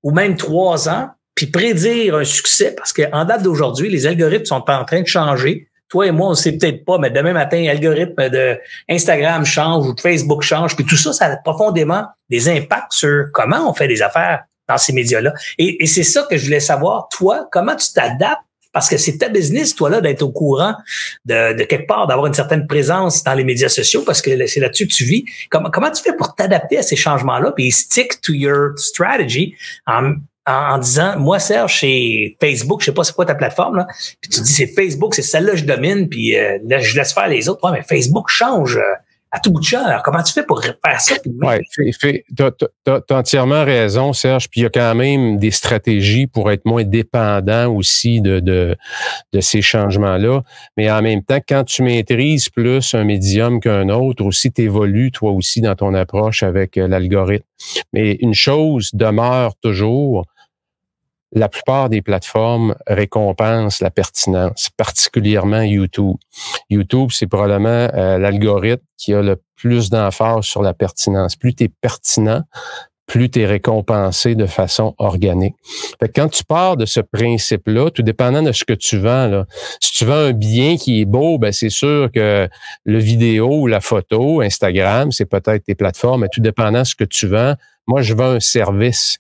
ou 0.03 0.11
même 0.11 0.37
trois 0.37 0.89
ans, 0.89 1.09
puis 1.35 1.47
prédire 1.47 2.17
un 2.17 2.25
succès 2.25 2.75
parce 2.77 2.93
qu'en 2.93 3.25
date 3.25 3.43
d'aujourd'hui, 3.43 3.89
les 3.89 4.07
algorithmes 4.07 4.45
sont 4.45 4.71
en 4.71 4.85
train 4.85 5.01
de 5.01 5.07
changer 5.07 5.69
toi 5.89 6.07
et 6.07 6.11
moi, 6.11 6.28
on 6.30 6.35
sait 6.35 6.53
peut-être 6.53 6.85
pas, 6.85 6.99
mais 6.99 7.11
demain 7.11 7.32
matin, 7.32 7.62
l'algorithme 7.62 8.28
de 8.28 8.59
Instagram 8.89 9.45
change 9.45 9.87
ou 9.87 9.95
de 9.95 10.01
Facebook 10.01 10.43
change, 10.43 10.76
puis 10.76 10.85
tout 10.85 10.97
ça, 10.97 11.12
ça 11.12 11.26
a 11.26 11.37
profondément 11.37 12.07
des 12.30 12.49
impacts 12.49 12.93
sur 12.93 13.26
comment 13.32 13.68
on 13.70 13.74
fait 13.74 13.89
des 13.89 14.03
affaires 14.03 14.45
dans 14.68 14.78
ces 14.78 14.93
médias-là. 14.93 15.32
Et, 15.59 15.87
c'est 15.87 16.03
ça 16.05 16.26
que 16.28 16.37
je 16.37 16.45
voulais 16.45 16.61
savoir, 16.61 17.09
toi, 17.11 17.47
comment 17.53 17.76
tu 17.76 17.93
t'adaptes? 17.93 18.43
Parce 18.72 18.89
que 18.89 18.97
c'est 18.97 19.18
ta 19.18 19.28
business, 19.28 19.76
toi, 19.76 19.89
là, 19.89 20.01
d'être 20.01 20.22
au 20.22 20.32
courant 20.32 20.74
de, 21.26 21.62
quelque 21.62 21.87
part, 21.87 22.09
d'avoir 22.09 22.26
une 22.26 22.35
certaine 22.35 22.66
présence 22.66 23.22
dans 23.22 23.35
les 23.35 23.45
médias 23.45 23.68
sociaux, 23.68 24.03
parce 24.05 24.20
que 24.20 24.47
c'est 24.49 24.59
là-dessus 24.59 24.89
que 24.89 24.93
tu 24.93 25.05
vis. 25.05 25.24
Comment, 25.49 25.70
comment 25.70 25.93
tu 25.93 26.03
fais 26.03 26.16
pour 26.16 26.35
t'adapter 26.35 26.78
à 26.78 26.82
ces 26.82 26.97
changements-là, 26.97 27.53
puis 27.53 27.70
stick 27.70 28.20
to 28.20 28.32
your 28.32 28.76
strategy 28.76 29.55
en, 29.87 30.14
en, 30.47 30.79
disant, 30.79 31.19
moi, 31.19 31.39
Serge, 31.39 31.73
chez 31.73 32.37
Facebook, 32.41 32.81
je 32.81 32.87
sais 32.87 32.93
pas 32.93 33.05
c'est 33.05 33.15
quoi 33.15 33.25
ta 33.25 33.35
plateforme, 33.35 33.77
là, 33.77 33.87
puis 34.21 34.31
tu 34.31 34.41
dis 34.41 34.53
c'est 34.53 34.67
Facebook, 34.67 35.15
c'est 35.15 35.23
celle-là 35.23 35.53
que 35.53 35.59
je 35.59 35.65
domine, 35.65 36.09
puis 36.09 36.37
euh, 36.37 36.59
là, 36.67 36.79
je 36.79 36.97
laisse 36.97 37.13
faire 37.13 37.29
les 37.29 37.49
autres. 37.49 37.65
Ouais, 37.65 37.79
mais 37.79 37.83
Facebook 37.83 38.29
change 38.29 38.77
euh, 38.77 38.83
à 39.35 39.41
tout 39.41 39.51
bout 39.51 39.59
de 39.59 39.65
champ. 39.65 39.85
Alors, 39.85 40.03
comment 40.05 40.23
tu 40.23 40.33
fais 40.33 40.45
pour 40.45 40.63
faire 40.63 41.01
ça? 41.01 41.17
Oui, 41.27 42.23
tu 42.37 42.43
as, 42.45 43.01
entièrement 43.11 43.65
raison, 43.65 44.13
Serge. 44.13 44.49
Puis 44.49 44.61
il 44.61 44.63
y 44.63 44.67
a 44.67 44.71
quand 44.71 44.95
même 44.95 45.39
des 45.39 45.51
stratégies 45.51 46.29
pour 46.29 46.53
être 46.53 46.65
moins 46.65 46.85
dépendant 46.85 47.75
aussi 47.75 48.21
de, 48.21 48.39
de, 48.39 48.77
de 49.33 49.41
ces 49.41 49.61
changements-là. 49.61 50.45
Mais 50.77 50.89
en 50.89 51.03
même 51.03 51.25
temps, 51.25 51.41
quand 51.47 51.65
tu 51.65 51.83
maîtrises 51.83 52.49
plus 52.49 52.95
un 52.95 53.03
médium 53.03 53.59
qu'un 53.59 53.89
autre, 53.89 54.25
aussi, 54.25 54.53
tu 54.53 54.63
évolues 54.63 55.11
toi 55.11 55.33
aussi 55.33 55.61
dans 55.61 55.75
ton 55.75 55.95
approche 55.95 56.45
avec 56.45 56.79
euh, 56.79 56.87
l'algorithme. 56.87 57.45
Mais 57.93 58.13
une 58.21 58.35
chose 58.35 58.91
demeure 58.93 59.57
toujours, 59.61 60.27
la 61.35 61.49
plupart 61.49 61.89
des 61.89 62.01
plateformes 62.01 62.74
récompensent 62.87 63.80
la 63.80 63.91
pertinence, 63.91 64.70
particulièrement 64.76 65.62
YouTube. 65.62 66.16
YouTube, 66.70 67.11
c'est 67.12 67.26
probablement 67.26 67.89
euh, 67.95 68.18
l'algorithme 68.18 68.85
qui 68.97 69.12
a 69.12 69.22
le 69.22 69.43
plus 69.57 69.91
d'emphase 69.91 70.45
sur 70.45 70.62
la 70.62 70.74
pertinence. 70.74 71.37
Plus 71.37 71.55
tu 71.55 71.64
es 71.64 71.68
pertinent, 71.68 72.43
plus 73.07 73.30
tu 73.30 73.41
es 73.41 73.47
récompensé 73.47 74.35
de 74.35 74.47
façon 74.47 74.95
organique. 74.99 75.55
quand 76.14 76.28
tu 76.28 76.45
pars 76.45 76.76
de 76.76 76.87
ce 76.87 77.01
principe-là, 77.01 77.91
tout 77.91 78.03
dépendant 78.03 78.43
de 78.43 78.53
ce 78.53 78.64
que 78.64 78.72
tu 78.72 78.99
vends, 78.99 79.26
là, 79.26 79.47
si 79.80 79.93
tu 79.93 80.05
vends 80.05 80.14
un 80.14 80.32
bien 80.32 80.76
qui 80.76 81.01
est 81.01 81.05
beau, 81.05 81.39
ben 81.39 81.53
c'est 81.53 81.70
sûr 81.70 82.11
que 82.12 82.49
le 82.85 82.99
vidéo 82.99 83.61
ou 83.61 83.66
la 83.66 83.80
photo, 83.80 84.41
Instagram, 84.41 85.12
c'est 85.12 85.26
peut-être 85.26 85.64
tes 85.64 85.74
plateformes, 85.74 86.22
mais 86.22 86.28
tout 86.32 86.41
dépendant 86.41 86.80
de 86.80 86.87
ce 86.87 86.95
que 86.95 87.05
tu 87.05 87.26
vends. 87.26 87.55
Moi, 87.87 88.01
je 88.01 88.14
vends 88.14 88.32
un 88.32 88.41
service. 88.41 89.18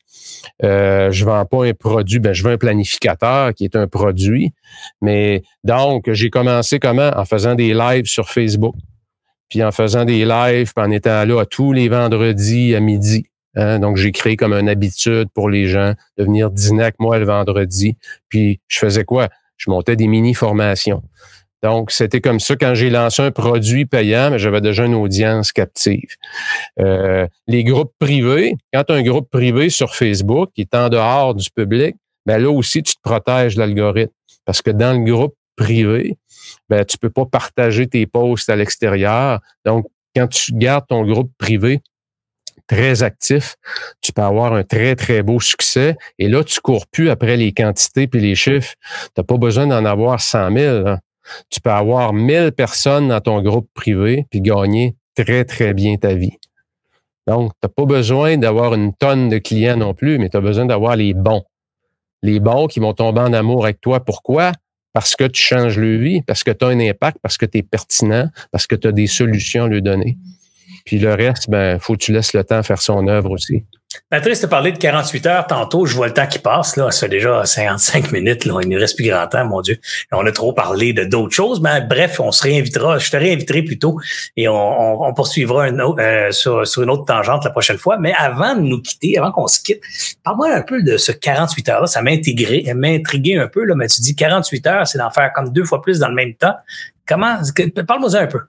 Euh, 0.62 1.10
je 1.10 1.24
vends 1.24 1.44
pas 1.44 1.66
un 1.66 1.72
produit, 1.74 2.18
ben 2.18 2.32
je 2.32 2.42
vends 2.42 2.50
un 2.50 2.58
planificateur 2.58 3.54
qui 3.54 3.64
est 3.64 3.76
un 3.76 3.86
produit. 3.86 4.52
Mais 5.00 5.42
donc, 5.64 6.10
j'ai 6.12 6.30
commencé 6.30 6.78
comment? 6.78 7.10
En 7.16 7.24
faisant 7.24 7.54
des 7.54 7.74
lives 7.74 8.06
sur 8.06 8.28
Facebook, 8.28 8.74
puis 9.48 9.62
en 9.62 9.72
faisant 9.72 10.04
des 10.04 10.24
lives, 10.24 10.72
puis 10.74 10.84
en 10.84 10.90
étant 10.90 11.24
là 11.24 11.44
tous 11.44 11.72
les 11.72 11.88
vendredis 11.88 12.74
à 12.74 12.80
midi. 12.80 13.26
Hein. 13.56 13.78
Donc, 13.78 13.96
j'ai 13.96 14.12
créé 14.12 14.36
comme 14.36 14.52
une 14.52 14.68
habitude 14.68 15.28
pour 15.34 15.48
les 15.48 15.66
gens 15.66 15.94
de 16.18 16.24
venir 16.24 16.50
dîner 16.50 16.82
avec 16.84 16.98
moi 16.98 17.18
le 17.18 17.24
vendredi. 17.24 17.96
Puis, 18.28 18.60
je 18.68 18.78
faisais 18.78 19.04
quoi? 19.04 19.28
Je 19.56 19.70
montais 19.70 19.96
des 19.96 20.08
mini-formations. 20.08 21.02
Donc, 21.64 21.92
c'était 21.92 22.20
comme 22.20 22.40
ça 22.40 22.56
quand 22.56 22.74
j'ai 22.74 22.90
lancé 22.90 23.22
un 23.22 23.30
produit 23.30 23.86
payant, 23.86 24.30
mais 24.30 24.38
j'avais 24.38 24.60
déjà 24.60 24.84
une 24.84 24.94
audience 24.94 25.50
captive. 25.50 26.14
Euh, 26.78 27.26
les 27.46 27.64
groupes 27.64 27.94
privés, 27.98 28.54
quand 28.70 28.84
tu 28.84 28.92
as 28.92 28.96
un 28.96 29.02
groupe 29.02 29.30
privé 29.30 29.70
sur 29.70 29.94
Facebook 29.94 30.50
qui 30.54 30.60
est 30.60 30.74
en 30.74 30.90
dehors 30.90 31.34
du 31.34 31.48
public, 31.50 31.96
ben 32.26 32.36
là 32.36 32.50
aussi, 32.50 32.82
tu 32.82 32.94
te 32.94 33.00
protèges 33.00 33.56
l'algorithme. 33.56 34.12
Parce 34.44 34.60
que 34.60 34.72
dans 34.72 34.92
le 34.92 35.10
groupe 35.10 35.34
privé, 35.56 36.18
ben, 36.68 36.84
tu 36.84 36.98
peux 36.98 37.08
pas 37.08 37.24
partager 37.24 37.86
tes 37.86 38.06
posts 38.06 38.50
à 38.50 38.56
l'extérieur. 38.56 39.40
Donc, 39.64 39.86
quand 40.14 40.28
tu 40.28 40.52
gardes 40.52 40.86
ton 40.86 41.02
groupe 41.06 41.32
privé 41.38 41.80
très 42.66 43.02
actif, 43.02 43.56
tu 44.02 44.12
peux 44.12 44.22
avoir 44.22 44.52
un 44.52 44.64
très, 44.64 44.96
très 44.96 45.22
beau 45.22 45.40
succès. 45.40 45.96
Et 46.18 46.28
là, 46.28 46.44
tu 46.44 46.60
cours 46.60 46.86
plus 46.86 47.08
après 47.08 47.38
les 47.38 47.52
quantités 47.52 48.06
puis 48.06 48.20
les 48.20 48.34
chiffres. 48.34 48.74
Tu 48.82 49.12
n'as 49.16 49.24
pas 49.24 49.38
besoin 49.38 49.66
d'en 49.66 49.86
avoir 49.86 50.20
100 50.20 50.54
000. 50.54 50.86
Hein. 50.86 50.98
Tu 51.50 51.60
peux 51.60 51.70
avoir 51.70 52.12
1000 52.12 52.52
personnes 52.52 53.08
dans 53.08 53.20
ton 53.20 53.42
groupe 53.42 53.68
privé 53.74 54.26
puis 54.30 54.40
gagner 54.40 54.96
très, 55.14 55.44
très 55.44 55.74
bien 55.74 55.96
ta 55.96 56.14
vie. 56.14 56.38
Donc, 57.26 57.52
tu 57.52 57.58
n'as 57.62 57.68
pas 57.70 57.86
besoin 57.86 58.36
d'avoir 58.36 58.74
une 58.74 58.92
tonne 58.94 59.28
de 59.28 59.38
clients 59.38 59.76
non 59.76 59.94
plus, 59.94 60.18
mais 60.18 60.28
tu 60.28 60.36
as 60.36 60.40
besoin 60.40 60.66
d'avoir 60.66 60.96
les 60.96 61.14
bons. 61.14 61.44
Les 62.22 62.40
bons 62.40 62.66
qui 62.66 62.80
vont 62.80 62.92
tomber 62.92 63.20
en 63.20 63.32
amour 63.32 63.64
avec 63.64 63.80
toi. 63.80 64.04
Pourquoi? 64.04 64.52
Parce 64.92 65.16
que 65.16 65.24
tu 65.24 65.42
changes 65.42 65.78
leur 65.78 65.98
vie, 65.98 66.22
parce 66.22 66.44
que 66.44 66.50
tu 66.50 66.64
as 66.64 66.68
un 66.68 66.80
impact, 66.80 67.18
parce 67.22 67.36
que 67.38 67.46
tu 67.46 67.58
es 67.58 67.62
pertinent, 67.62 68.28
parce 68.52 68.66
que 68.66 68.76
tu 68.76 68.88
as 68.88 68.92
des 68.92 69.06
solutions 69.06 69.64
à 69.64 69.68
lui 69.68 69.82
donner. 69.82 70.18
Puis 70.84 70.98
le 70.98 71.14
reste, 71.14 71.48
ben, 71.48 71.78
faut 71.78 71.94
que 71.94 71.98
tu 71.98 72.12
laisses 72.12 72.34
le 72.34 72.44
temps 72.44 72.62
faire 72.62 72.80
son 72.80 73.08
œuvre 73.08 73.30
aussi. 73.30 73.64
Patrice, 74.10 74.40
tu 74.40 74.48
parlé 74.48 74.72
de 74.72 74.78
48 74.78 75.26
heures 75.26 75.46
tantôt. 75.46 75.86
Je 75.86 75.94
vois 75.94 76.08
le 76.08 76.12
temps 76.12 76.26
qui 76.26 76.38
passe. 76.38 76.76
Là, 76.76 76.90
c'est 76.90 77.08
déjà 77.08 77.44
55 77.44 78.12
minutes. 78.12 78.44
Là. 78.44 78.60
Il 78.62 78.68
ne 78.68 78.78
reste 78.78 78.96
plus 78.96 79.08
grand 79.08 79.26
temps, 79.26 79.44
mon 79.44 79.60
Dieu. 79.60 79.78
On 80.12 80.26
a 80.26 80.32
trop 80.32 80.52
parlé 80.52 80.92
de 80.92 81.04
d'autres 81.04 81.34
choses. 81.34 81.60
Mais 81.60 81.80
bref, 81.80 82.20
on 82.20 82.32
se 82.32 82.42
réinvitera. 82.42 82.98
Je 82.98 83.10
te 83.10 83.16
réinviterai 83.16 83.62
plutôt 83.62 83.98
et 84.36 84.48
on, 84.48 85.12
poursuivra 85.14 85.66
euh, 85.68 86.32
sur, 86.32 86.64
une 86.82 86.90
autre 86.90 87.04
tangente 87.04 87.44
la 87.44 87.50
prochaine 87.50 87.78
fois. 87.78 87.98
Mais 87.98 88.12
avant 88.16 88.54
de 88.54 88.60
nous 88.60 88.80
quitter, 88.80 89.18
avant 89.18 89.32
qu'on 89.32 89.46
se 89.46 89.60
quitte, 89.62 89.80
parle-moi 90.22 90.52
un 90.52 90.62
peu 90.62 90.82
de 90.82 90.96
ce 90.96 91.12
48 91.12 91.68
heures-là. 91.68 91.86
Ça 91.86 92.02
m'a 92.02 92.10
intrigué 92.10 93.36
un 93.36 93.48
peu. 93.48 93.64
Là, 93.64 93.74
mais 93.74 93.86
tu 93.86 94.00
dis 94.00 94.14
48 94.14 94.66
heures, 94.66 94.86
c'est 94.86 94.98
d'en 94.98 95.10
faire 95.10 95.32
comme 95.34 95.50
deux 95.50 95.64
fois 95.64 95.82
plus 95.82 95.98
dans 95.98 96.08
le 96.08 96.14
même 96.14 96.34
temps. 96.34 96.54
Comment? 97.06 97.38
Parle-moi 97.86 98.16
un 98.16 98.26
peu. 98.26 98.40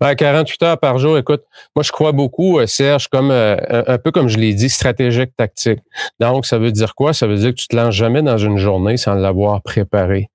Ben, 0.00 0.14
48 0.14 0.62
heures 0.62 0.78
par 0.78 0.98
jour, 0.98 1.16
écoute, 1.18 1.42
moi 1.74 1.82
je 1.82 1.90
crois 1.90 2.12
beaucoup, 2.12 2.58
euh, 2.58 2.66
Serge, 2.66 3.08
comme 3.08 3.30
euh, 3.30 3.56
un 3.86 3.98
peu 3.98 4.10
comme 4.10 4.28
je 4.28 4.38
l'ai 4.38 4.54
dit, 4.54 4.68
stratégique 4.68 5.30
tactique. 5.36 5.80
Donc, 6.20 6.46
ça 6.46 6.58
veut 6.58 6.72
dire 6.72 6.94
quoi? 6.94 7.12
Ça 7.12 7.26
veut 7.26 7.36
dire 7.36 7.50
que 7.50 7.60
tu 7.60 7.68
te 7.68 7.76
lances 7.76 7.94
jamais 7.94 8.22
dans 8.22 8.38
une 8.38 8.58
journée 8.58 8.96
sans 8.96 9.14
l'avoir 9.14 9.62
préparé. 9.62 10.28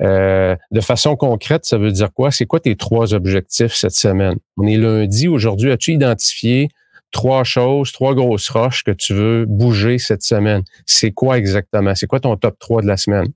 Euh, 0.00 0.54
de 0.70 0.80
façon 0.80 1.16
concrète, 1.16 1.64
ça 1.64 1.78
veut 1.78 1.92
dire 1.92 2.12
quoi? 2.12 2.30
C'est 2.30 2.46
quoi 2.46 2.60
tes 2.60 2.76
trois 2.76 3.14
objectifs 3.14 3.74
cette 3.74 3.94
semaine? 3.94 4.36
On 4.56 4.66
est 4.66 4.76
lundi, 4.76 5.28
aujourd'hui, 5.28 5.72
as-tu 5.72 5.92
identifié 5.92 6.68
trois 7.12 7.44
choses, 7.44 7.92
trois 7.92 8.14
grosses 8.14 8.50
roches 8.50 8.84
que 8.84 8.90
tu 8.90 9.14
veux 9.14 9.46
bouger 9.46 9.98
cette 9.98 10.22
semaine? 10.22 10.62
C'est 10.84 11.12
quoi 11.12 11.38
exactement? 11.38 11.94
C'est 11.94 12.06
quoi 12.06 12.20
ton 12.20 12.36
top 12.36 12.58
3 12.58 12.82
de 12.82 12.86
la 12.86 12.96
semaine? 12.96 13.28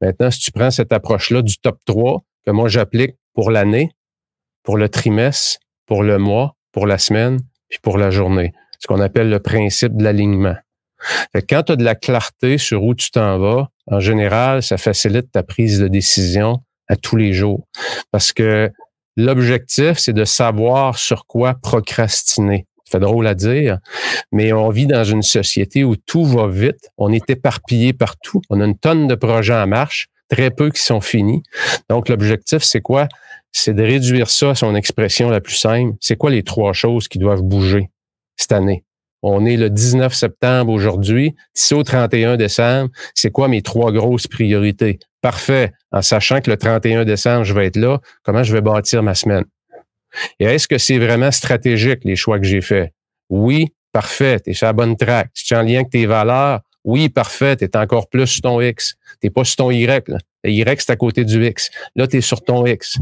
Maintenant, 0.00 0.30
si 0.30 0.40
tu 0.40 0.52
prends 0.52 0.70
cette 0.70 0.92
approche-là 0.92 1.42
du 1.42 1.58
top 1.58 1.78
3 1.86 2.22
que 2.46 2.50
moi 2.50 2.68
j'applique 2.68 3.16
pour 3.34 3.50
l'année, 3.50 3.90
pour 4.64 4.76
le 4.76 4.88
trimestre, 4.88 5.60
pour 5.86 6.02
le 6.02 6.18
mois, 6.18 6.56
pour 6.72 6.86
la 6.88 6.98
semaine, 6.98 7.38
puis 7.68 7.78
pour 7.80 7.98
la 7.98 8.10
journée. 8.10 8.52
Ce 8.80 8.88
qu'on 8.88 9.00
appelle 9.00 9.30
le 9.30 9.38
principe 9.38 9.96
de 9.96 10.02
l'alignement. 10.02 10.56
Quand 11.48 11.62
tu 11.64 11.72
as 11.72 11.76
de 11.76 11.84
la 11.84 11.94
clarté 11.94 12.58
sur 12.58 12.82
où 12.82 12.94
tu 12.94 13.10
t'en 13.10 13.38
vas, 13.38 13.68
en 13.86 14.00
général, 14.00 14.62
ça 14.62 14.78
facilite 14.78 15.30
ta 15.30 15.42
prise 15.42 15.78
de 15.78 15.88
décision 15.88 16.60
à 16.88 16.96
tous 16.96 17.16
les 17.16 17.32
jours. 17.32 17.66
Parce 18.10 18.32
que 18.32 18.70
l'objectif, 19.16 19.98
c'est 19.98 20.12
de 20.12 20.24
savoir 20.24 20.98
sur 20.98 21.26
quoi 21.26 21.54
procrastiner. 21.62 22.66
C'est 22.84 23.00
drôle 23.00 23.26
à 23.26 23.34
dire, 23.34 23.78
mais 24.32 24.52
on 24.52 24.68
vit 24.68 24.86
dans 24.86 25.04
une 25.04 25.22
société 25.22 25.84
où 25.84 25.96
tout 25.96 26.24
va 26.24 26.48
vite. 26.48 26.90
On 26.98 27.12
est 27.12 27.28
éparpillé 27.28 27.92
partout. 27.92 28.40
On 28.50 28.60
a 28.60 28.64
une 28.64 28.78
tonne 28.78 29.08
de 29.08 29.14
projets 29.14 29.54
en 29.54 29.66
marche, 29.66 30.08
très 30.28 30.50
peu 30.50 30.70
qui 30.70 30.82
sont 30.82 31.00
finis. 31.00 31.42
Donc, 31.88 32.08
l'objectif, 32.08 32.62
c'est 32.62 32.80
quoi? 32.80 33.08
C'est 33.56 33.72
de 33.72 33.82
réduire 33.82 34.28
ça 34.28 34.50
à 34.50 34.54
son 34.54 34.74
expression 34.74 35.30
la 35.30 35.40
plus 35.40 35.54
simple. 35.54 35.94
C'est 36.00 36.16
quoi 36.16 36.30
les 36.30 36.42
trois 36.42 36.72
choses 36.72 37.08
qui 37.08 37.18
doivent 37.18 37.42
bouger 37.42 37.88
cette 38.36 38.52
année? 38.52 38.84
On 39.22 39.46
est 39.46 39.56
le 39.56 39.70
19 39.70 40.12
septembre 40.12 40.72
aujourd'hui. 40.72 41.34
C'est 41.54 41.74
au 41.74 41.82
31 41.82 42.36
décembre, 42.36 42.90
c'est 43.14 43.30
quoi 43.30 43.48
mes 43.48 43.62
trois 43.62 43.92
grosses 43.92 44.26
priorités? 44.26 44.98
Parfait. 45.22 45.72
En 45.92 46.02
sachant 46.02 46.40
que 46.40 46.50
le 46.50 46.58
31 46.58 47.04
décembre, 47.04 47.44
je 47.44 47.54
vais 47.54 47.66
être 47.66 47.76
là, 47.76 48.00
comment 48.22 48.42
je 48.42 48.52
vais 48.52 48.60
bâtir 48.60 49.02
ma 49.02 49.14
semaine? 49.14 49.44
Et 50.40 50.44
est-ce 50.44 50.68
que 50.68 50.76
c'est 50.76 50.98
vraiment 50.98 51.30
stratégique, 51.30 52.00
les 52.04 52.16
choix 52.16 52.38
que 52.38 52.44
j'ai 52.44 52.60
faits? 52.60 52.92
Oui, 53.30 53.68
parfait. 53.92 54.40
Tu 54.40 54.50
es 54.50 54.52
sur 54.52 54.66
la 54.66 54.72
bonne 54.72 54.96
track. 54.96 55.30
Tu 55.32 55.54
es 55.54 55.56
en 55.56 55.62
lien 55.62 55.76
avec 55.76 55.90
tes 55.90 56.06
valeurs, 56.06 56.60
oui, 56.84 57.08
parfait. 57.08 57.56
Tu 57.56 57.64
es 57.64 57.76
encore 57.76 58.08
plus 58.08 58.26
sur 58.26 58.42
ton 58.42 58.60
X. 58.60 58.94
Tu 59.22 59.30
pas 59.30 59.44
sur 59.44 59.56
ton 59.56 59.70
Y. 59.70 60.08
Là. 60.08 60.18
Y, 60.50 60.80
c'est 60.80 60.92
à 60.92 60.96
côté 60.96 61.24
du 61.24 61.44
X. 61.46 61.70
Là, 61.96 62.06
tu 62.06 62.18
es 62.18 62.20
sur 62.20 62.42
ton 62.42 62.66
X. 62.66 62.98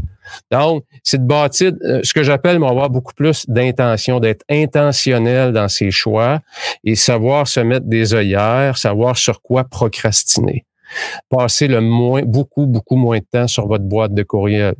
Donc, 0.51 0.85
c'est 1.03 1.21
de 1.21 1.27
bâtir 1.27 1.73
euh, 1.83 2.01
ce 2.03 2.13
que 2.13 2.23
j'appelle, 2.23 2.59
mais 2.59 2.67
avoir 2.67 2.89
beaucoup 2.89 3.13
plus 3.13 3.45
d'intention, 3.47 4.19
d'être 4.19 4.43
intentionnel 4.49 5.51
dans 5.51 5.67
ses 5.67 5.91
choix 5.91 6.39
et 6.83 6.95
savoir 6.95 7.47
se 7.47 7.59
mettre 7.59 7.85
des 7.85 8.13
œillères, 8.13 8.77
savoir 8.77 9.17
sur 9.17 9.41
quoi 9.41 9.63
procrastiner. 9.63 10.65
Passer 11.29 11.67
le 11.67 11.81
moins, 11.81 12.21
beaucoup, 12.21 12.65
beaucoup 12.65 12.95
moins 12.95 13.19
de 13.19 13.25
temps 13.31 13.47
sur 13.47 13.67
votre 13.67 13.85
boîte 13.85 14.13
de 14.13 14.23
courriel. 14.23 14.75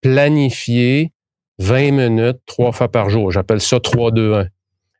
Planifier 0.00 1.12
20 1.58 1.92
minutes, 1.92 2.38
trois 2.46 2.72
fois 2.72 2.90
par 2.90 3.08
jour. 3.10 3.30
J'appelle 3.30 3.60
ça 3.60 3.78
3-2-1. 3.78 4.48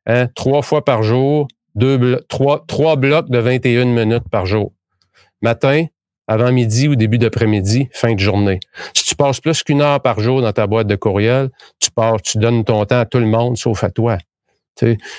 Hein? 0.06 0.28
Trois 0.34 0.62
fois 0.62 0.84
par 0.84 1.02
jour, 1.02 1.48
deux 1.74 2.20
trois, 2.28 2.64
trois 2.66 2.96
blocs 2.96 3.28
de 3.30 3.38
21 3.38 3.86
minutes 3.86 4.28
par 4.30 4.46
jour. 4.46 4.72
Matin, 5.42 5.86
avant 6.26 6.52
midi 6.52 6.88
ou 6.88 6.96
début 6.96 7.18
d'après-midi, 7.18 7.88
fin 7.92 8.14
de 8.14 8.20
journée. 8.20 8.60
Si 8.94 9.04
tu 9.04 9.14
passes 9.14 9.40
plus 9.40 9.62
qu'une 9.62 9.82
heure 9.82 10.00
par 10.00 10.20
jour 10.20 10.40
dans 10.42 10.52
ta 10.52 10.66
boîte 10.66 10.86
de 10.86 10.96
courriel, 10.96 11.50
tu 11.80 11.90
pars, 11.90 12.20
tu 12.22 12.38
donnes 12.38 12.64
ton 12.64 12.84
temps 12.84 13.00
à 13.00 13.04
tout 13.04 13.18
le 13.18 13.26
monde 13.26 13.56
sauf 13.56 13.84
à 13.84 13.90
toi. 13.90 14.18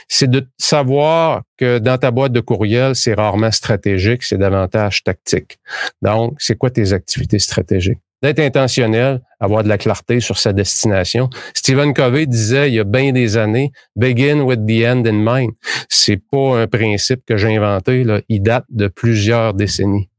C'est 0.09 0.29
de 0.29 0.45
savoir 0.57 1.43
que 1.57 1.79
dans 1.79 1.97
ta 1.97 2.11
boîte 2.11 2.33
de 2.33 2.41
courriel, 2.41 2.95
c'est 2.95 3.13
rarement 3.13 3.51
stratégique, 3.51 4.23
c'est 4.23 4.37
davantage 4.37 5.03
tactique. 5.03 5.59
Donc, 6.01 6.35
c'est 6.39 6.57
quoi 6.57 6.69
tes 6.69 6.93
activités 6.93 7.39
stratégiques? 7.39 7.99
D'être 8.21 8.39
intentionnel, 8.39 9.21
avoir 9.39 9.63
de 9.63 9.69
la 9.69 9.77
clarté 9.77 10.19
sur 10.19 10.37
sa 10.37 10.51
destination. 10.51 11.29
Stephen 11.53 11.93
Covey 11.93 12.25
disait 12.25 12.69
il 12.69 12.75
y 12.75 12.79
a 12.79 12.83
bien 12.83 13.11
des 13.11 13.37
années, 13.37 13.71
begin 13.95 14.41
with 14.41 14.65
the 14.65 14.85
end 14.85 15.03
in 15.05 15.13
mind. 15.13 15.51
C'est 15.89 16.17
pas 16.17 16.59
un 16.59 16.67
principe 16.67 17.21
que 17.25 17.37
j'ai 17.37 17.55
inventé, 17.55 18.03
là. 18.03 18.21
il 18.27 18.41
date 18.41 18.65
de 18.69 18.87
plusieurs 18.87 19.53
décennies. 19.53 20.09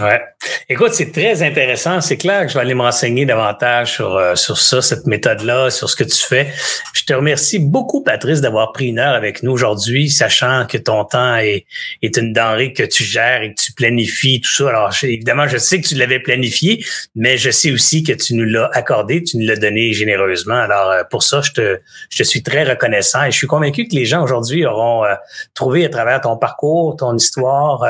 Ouais. 0.00 0.22
Écoute, 0.70 0.94
c'est 0.94 1.12
très 1.12 1.42
intéressant. 1.42 2.00
C'est 2.00 2.16
clair 2.16 2.42
que 2.42 2.48
je 2.48 2.54
vais 2.54 2.60
aller 2.60 2.74
me 2.74 2.80
renseigner 2.80 3.26
davantage 3.26 3.92
sur, 3.92 4.16
euh, 4.16 4.34
sur 4.36 4.56
ça, 4.56 4.80
cette 4.80 5.06
méthode-là, 5.06 5.68
sur 5.68 5.90
ce 5.90 5.96
que 5.96 6.04
tu 6.04 6.16
fais. 6.16 6.50
Je 6.94 7.04
te 7.04 7.12
remercie 7.12 7.58
beaucoup, 7.58 8.02
Patrice, 8.02 8.40
d'avoir 8.40 8.72
pris 8.72 8.86
une 8.86 8.98
heure 8.98 9.12
avec 9.12 9.42
nous 9.42 9.52
aujourd'hui, 9.52 10.08
sachant 10.08 10.64
que 10.66 10.78
ton 10.78 11.04
temps 11.04 11.36
est, 11.36 11.66
est 12.00 12.16
une 12.16 12.32
denrée 12.32 12.72
que 12.72 12.84
tu 12.84 13.04
gères 13.04 13.42
et 13.42 13.52
que 13.52 13.60
tu 13.60 13.72
planifies, 13.74 14.40
tout 14.40 14.50
ça. 14.50 14.70
Alors, 14.70 14.94
évidemment, 15.02 15.46
je 15.46 15.58
sais 15.58 15.78
que 15.78 15.86
tu 15.86 15.94
l'avais 15.94 16.20
planifié, 16.20 16.82
mais 17.14 17.36
je 17.36 17.50
sais 17.50 17.70
aussi 17.70 18.02
que 18.02 18.12
tu 18.12 18.32
nous 18.34 18.46
l'as 18.46 18.70
accordé, 18.72 19.22
tu 19.22 19.36
nous 19.36 19.46
l'as 19.46 19.56
donné 19.56 19.92
généreusement. 19.92 20.54
Alors, 20.54 20.90
euh, 20.90 21.02
pour 21.10 21.22
ça, 21.22 21.42
je 21.42 21.52
te, 21.52 21.80
je 22.08 22.16
te 22.16 22.22
suis 22.22 22.42
très 22.42 22.64
reconnaissant 22.64 23.24
et 23.24 23.30
je 23.30 23.36
suis 23.36 23.46
convaincu 23.46 23.86
que 23.86 23.94
les 23.94 24.06
gens 24.06 24.22
aujourd'hui 24.22 24.64
auront 24.64 25.04
euh, 25.04 25.14
trouvé 25.52 25.84
à 25.84 25.90
travers 25.90 26.22
ton 26.22 26.38
parcours, 26.38 26.96
ton 26.96 27.14
histoire, 27.14 27.84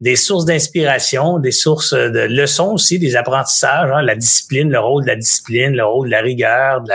des 0.00 0.16
sources 0.16 0.44
d'inspiration, 0.44 1.38
des 1.38 1.52
sources 1.52 1.94
de 1.94 2.20
leçons 2.20 2.72
aussi, 2.72 2.98
des 2.98 3.16
apprentissages, 3.16 3.90
hein, 3.92 4.02
la 4.02 4.16
discipline, 4.16 4.70
le 4.70 4.80
rôle 4.80 5.04
de 5.04 5.08
la 5.08 5.16
discipline, 5.16 5.72
le 5.72 5.84
rôle 5.84 6.08
de 6.08 6.10
la 6.10 6.20
rigueur, 6.20 6.82
de 6.82 6.90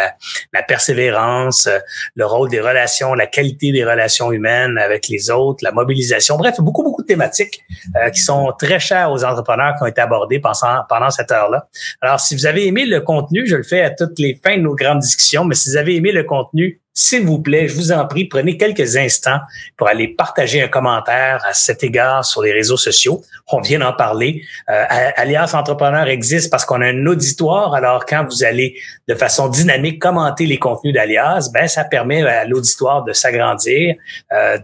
la, 0.54 0.64
persévérance, 0.64 1.70
le 2.16 2.26
rôle 2.26 2.50
des 2.50 2.60
relations, 2.60 3.14
la 3.14 3.26
qualité 3.26 3.72
des 3.72 3.86
relations 3.86 4.32
humaines 4.32 4.78
avec 4.78 5.08
les 5.08 5.32
autres, 5.32 5.64
la 5.64 5.72
mobilisation. 5.72 6.38
Bref, 6.38 6.56
beaucoup, 6.60 6.84
beaucoup 6.84 7.02
de 7.02 7.08
thématiques 7.08 7.62
euh, 7.96 8.10
qui 8.10 8.22
sont 8.22 8.54
très 8.60 8.80
chères 8.80 9.12
aux 9.12 9.24
entrepreneurs 9.24 9.76
qui 9.78 9.84
ont 9.84 9.88
été 9.88 10.02
abordées 10.02 10.40
pendant, 10.40 10.84
pendant 10.88 11.10
cette 11.10 11.32
heure-là. 11.32 11.68
Alors, 12.02 12.20
si 12.20 12.36
vous 12.36 12.46
avez 12.46 12.68
aimé 12.68 12.86
le 12.86 13.02
contenu, 13.02 13.48
je 13.48 13.56
le 13.56 13.64
fais 13.64 13.82
à 13.82 13.90
toutes 13.90 14.20
les 14.20 14.40
fins 14.44 14.58
de 14.58 14.62
nos 14.62 14.76
grandes 14.76 15.00
discussions, 15.00 15.46
mais 15.46 15.56
si 15.56 15.70
vous 15.70 15.78
avez 15.78 15.96
aimé 15.96 16.12
le 16.12 16.24
contenu, 16.24 16.82
s'il 16.94 17.26
vous 17.26 17.40
plaît, 17.40 17.68
je 17.68 17.76
vous 17.76 17.92
en 17.92 18.06
prie, 18.08 18.26
prenez 18.26 18.58
quelques 18.58 18.98
instants 18.98 19.40
pour 19.78 19.88
aller 19.88 20.10
partager 20.10 20.62
un 20.62 20.68
commentaire 20.68 21.42
à 21.46 21.54
cet 21.54 21.84
égard 21.84 22.26
sur 22.26 22.42
les 22.42 22.52
réseaux 22.52 22.78
sociaux. 22.78 23.24
On 23.52 23.62
vient 23.62 23.80
d'en 23.80 23.94
parler. 23.94 24.44
Euh, 24.70 24.84
Alias 25.16 25.52
Entrepreneur 25.54 26.08
existe 26.08 26.52
parce 26.52 26.66
qu'on 26.66 26.82
a 26.82 26.88
un 26.88 27.06
auditoire. 27.06 27.74
Alors, 27.74 28.06
quand 28.06 28.26
vous 28.26 28.44
allez 28.44 28.76
de 29.08 29.16
façon 29.16 29.48
dynamique 29.48 30.00
commenter 30.02 30.46
les 30.46 30.60
contenus 30.60 30.94
d'Alias, 30.94 31.50
ben 31.54 31.68
ça 31.68 31.84
permet 31.84 32.24
à 32.24 32.46
l'auditoire 32.46 33.04
de 33.04 33.14
s'agrandir, 33.14 33.96
euh, 34.34 34.58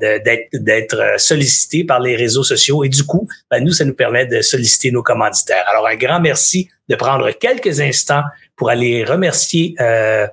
d'être 0.53 1.15
sollicité 1.17 1.83
par 1.83 1.99
les 1.99 2.15
réseaux 2.15 2.43
sociaux. 2.43 2.83
Et 2.83 2.89
du 2.89 3.03
coup, 3.03 3.27
ben, 3.49 3.63
nous, 3.63 3.71
ça 3.71 3.85
nous 3.85 3.95
permet 3.95 4.25
de 4.25 4.41
solliciter 4.41 4.91
nos 4.91 5.03
commanditaires. 5.03 5.65
Alors, 5.69 5.87
un 5.87 5.95
grand 5.95 6.19
merci 6.19 6.69
de 6.89 6.95
prendre 6.95 7.31
quelques 7.31 7.81
instants 7.81 8.23
pour 8.55 8.69
aller 8.69 9.03
remercier 9.03 9.75
euh, 9.79 10.27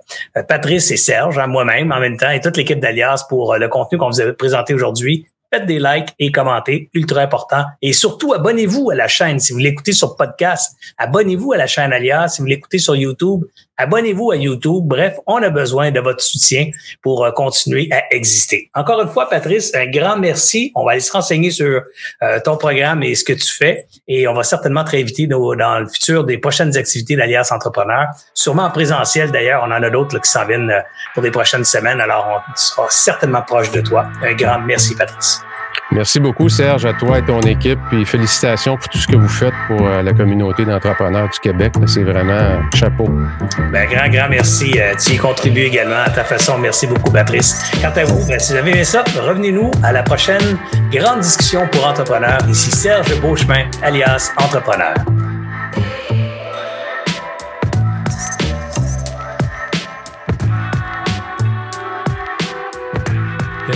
Patrice 0.48 0.90
et 0.90 0.96
Serge, 0.96 1.38
hein, 1.38 1.46
moi-même 1.46 1.92
en 1.92 2.00
même 2.00 2.16
temps, 2.16 2.30
et 2.30 2.40
toute 2.40 2.56
l'équipe 2.56 2.80
d'Alias 2.80 3.26
pour 3.28 3.54
euh, 3.54 3.58
le 3.58 3.68
contenu 3.68 3.98
qu'on 3.98 4.10
vous 4.10 4.20
a 4.20 4.32
présenté 4.32 4.74
aujourd'hui. 4.74 5.26
Faites 5.52 5.66
des 5.66 5.78
likes 5.78 6.08
et 6.18 6.32
commentez, 6.32 6.88
ultra 6.94 7.20
important. 7.20 7.64
Et 7.82 7.92
surtout, 7.92 8.32
abonnez-vous 8.32 8.90
à 8.90 8.94
la 8.94 9.06
chaîne. 9.06 9.38
Si 9.38 9.52
vous 9.52 9.58
l'écoutez 9.58 9.92
sur 9.92 10.16
podcast, 10.16 10.74
abonnez-vous 10.96 11.52
à 11.52 11.58
la 11.58 11.66
chaîne 11.66 11.92
Alias. 11.92 12.28
Si 12.28 12.40
vous 12.40 12.46
l'écoutez 12.46 12.78
sur 12.78 12.96
YouTube, 12.96 13.44
Abonnez-vous 13.78 14.30
à 14.30 14.36
YouTube. 14.36 14.84
Bref, 14.84 15.16
on 15.26 15.42
a 15.42 15.48
besoin 15.48 15.90
de 15.90 16.00
votre 16.00 16.22
soutien 16.22 16.70
pour 17.02 17.24
euh, 17.24 17.30
continuer 17.30 17.88
à 17.90 18.14
exister. 18.14 18.70
Encore 18.74 19.00
une 19.00 19.08
fois, 19.08 19.28
Patrice, 19.28 19.74
un 19.74 19.86
grand 19.86 20.16
merci. 20.18 20.72
On 20.74 20.84
va 20.84 20.92
aller 20.92 21.00
se 21.00 21.12
renseigner 21.12 21.50
sur 21.50 21.82
euh, 22.22 22.40
ton 22.44 22.56
programme 22.56 23.02
et 23.02 23.14
ce 23.14 23.24
que 23.24 23.32
tu 23.32 23.52
fais. 23.52 23.86
Et 24.06 24.28
on 24.28 24.34
va 24.34 24.42
certainement 24.42 24.84
te 24.84 24.90
réinviter 24.90 25.26
dans, 25.26 25.78
le 25.78 25.88
futur 25.88 26.24
des 26.24 26.38
prochaines 26.38 26.76
activités 26.76 27.16
d'Alias 27.16 27.48
Entrepreneur. 27.50 28.08
Sûrement 28.34 28.64
en 28.64 28.70
présentiel 28.70 29.30
d'ailleurs. 29.30 29.62
On 29.66 29.72
en 29.72 29.82
a 29.82 29.90
d'autres 29.90 30.18
qui 30.20 30.30
s'en 30.30 30.46
viennent 30.46 30.70
euh, 30.70 30.80
pour 31.14 31.22
les 31.22 31.30
prochaines 31.30 31.64
semaines. 31.64 32.00
Alors, 32.00 32.42
on 32.46 32.56
sera 32.56 32.86
certainement 32.90 33.42
proche 33.42 33.70
de 33.70 33.80
toi. 33.80 34.06
Un 34.22 34.34
grand 34.34 34.60
merci, 34.60 34.94
Patrice. 34.94 35.40
Merci 35.90 36.20
beaucoup, 36.20 36.48
Serge, 36.48 36.86
à 36.86 36.94
toi 36.94 37.18
et 37.18 37.22
ton 37.22 37.40
équipe. 37.40 37.78
Puis 37.90 38.04
félicitations 38.06 38.76
pour 38.76 38.88
tout 38.88 38.98
ce 38.98 39.06
que 39.06 39.16
vous 39.16 39.28
faites 39.28 39.54
pour 39.66 39.86
euh, 39.86 40.02
la 40.02 40.12
communauté 40.12 40.64
d'entrepreneurs 40.64 41.28
du 41.28 41.38
Québec. 41.38 41.74
C'est 41.86 42.02
vraiment 42.02 42.32
euh, 42.32 42.60
chapeau. 42.74 43.08
Ben, 43.70 43.88
grand, 43.90 44.08
grand 44.08 44.28
merci. 44.30 44.72
Euh, 44.78 44.94
tu 44.98 45.12
y 45.12 45.16
contribues 45.16 45.62
également 45.62 46.02
à 46.04 46.10
ta 46.10 46.24
façon. 46.24 46.58
Merci 46.58 46.86
beaucoup, 46.86 47.10
Patrice. 47.10 47.70
Quant 47.80 47.92
à 47.94 48.04
vous, 48.04 48.26
ben, 48.26 48.38
si 48.38 48.52
vous 48.52 48.58
avez 48.58 48.70
aimé 48.70 48.84
ça, 48.84 49.04
revenez-nous 49.20 49.70
à 49.82 49.92
la 49.92 50.02
prochaine 50.02 50.58
grande 50.90 51.20
discussion 51.20 51.66
pour 51.70 51.86
entrepreneurs. 51.86 52.40
Ici 52.48 52.70
Serge 52.70 53.20
Beauchemin, 53.20 53.64
alias 53.82 54.32
Entrepreneur. 54.38 54.94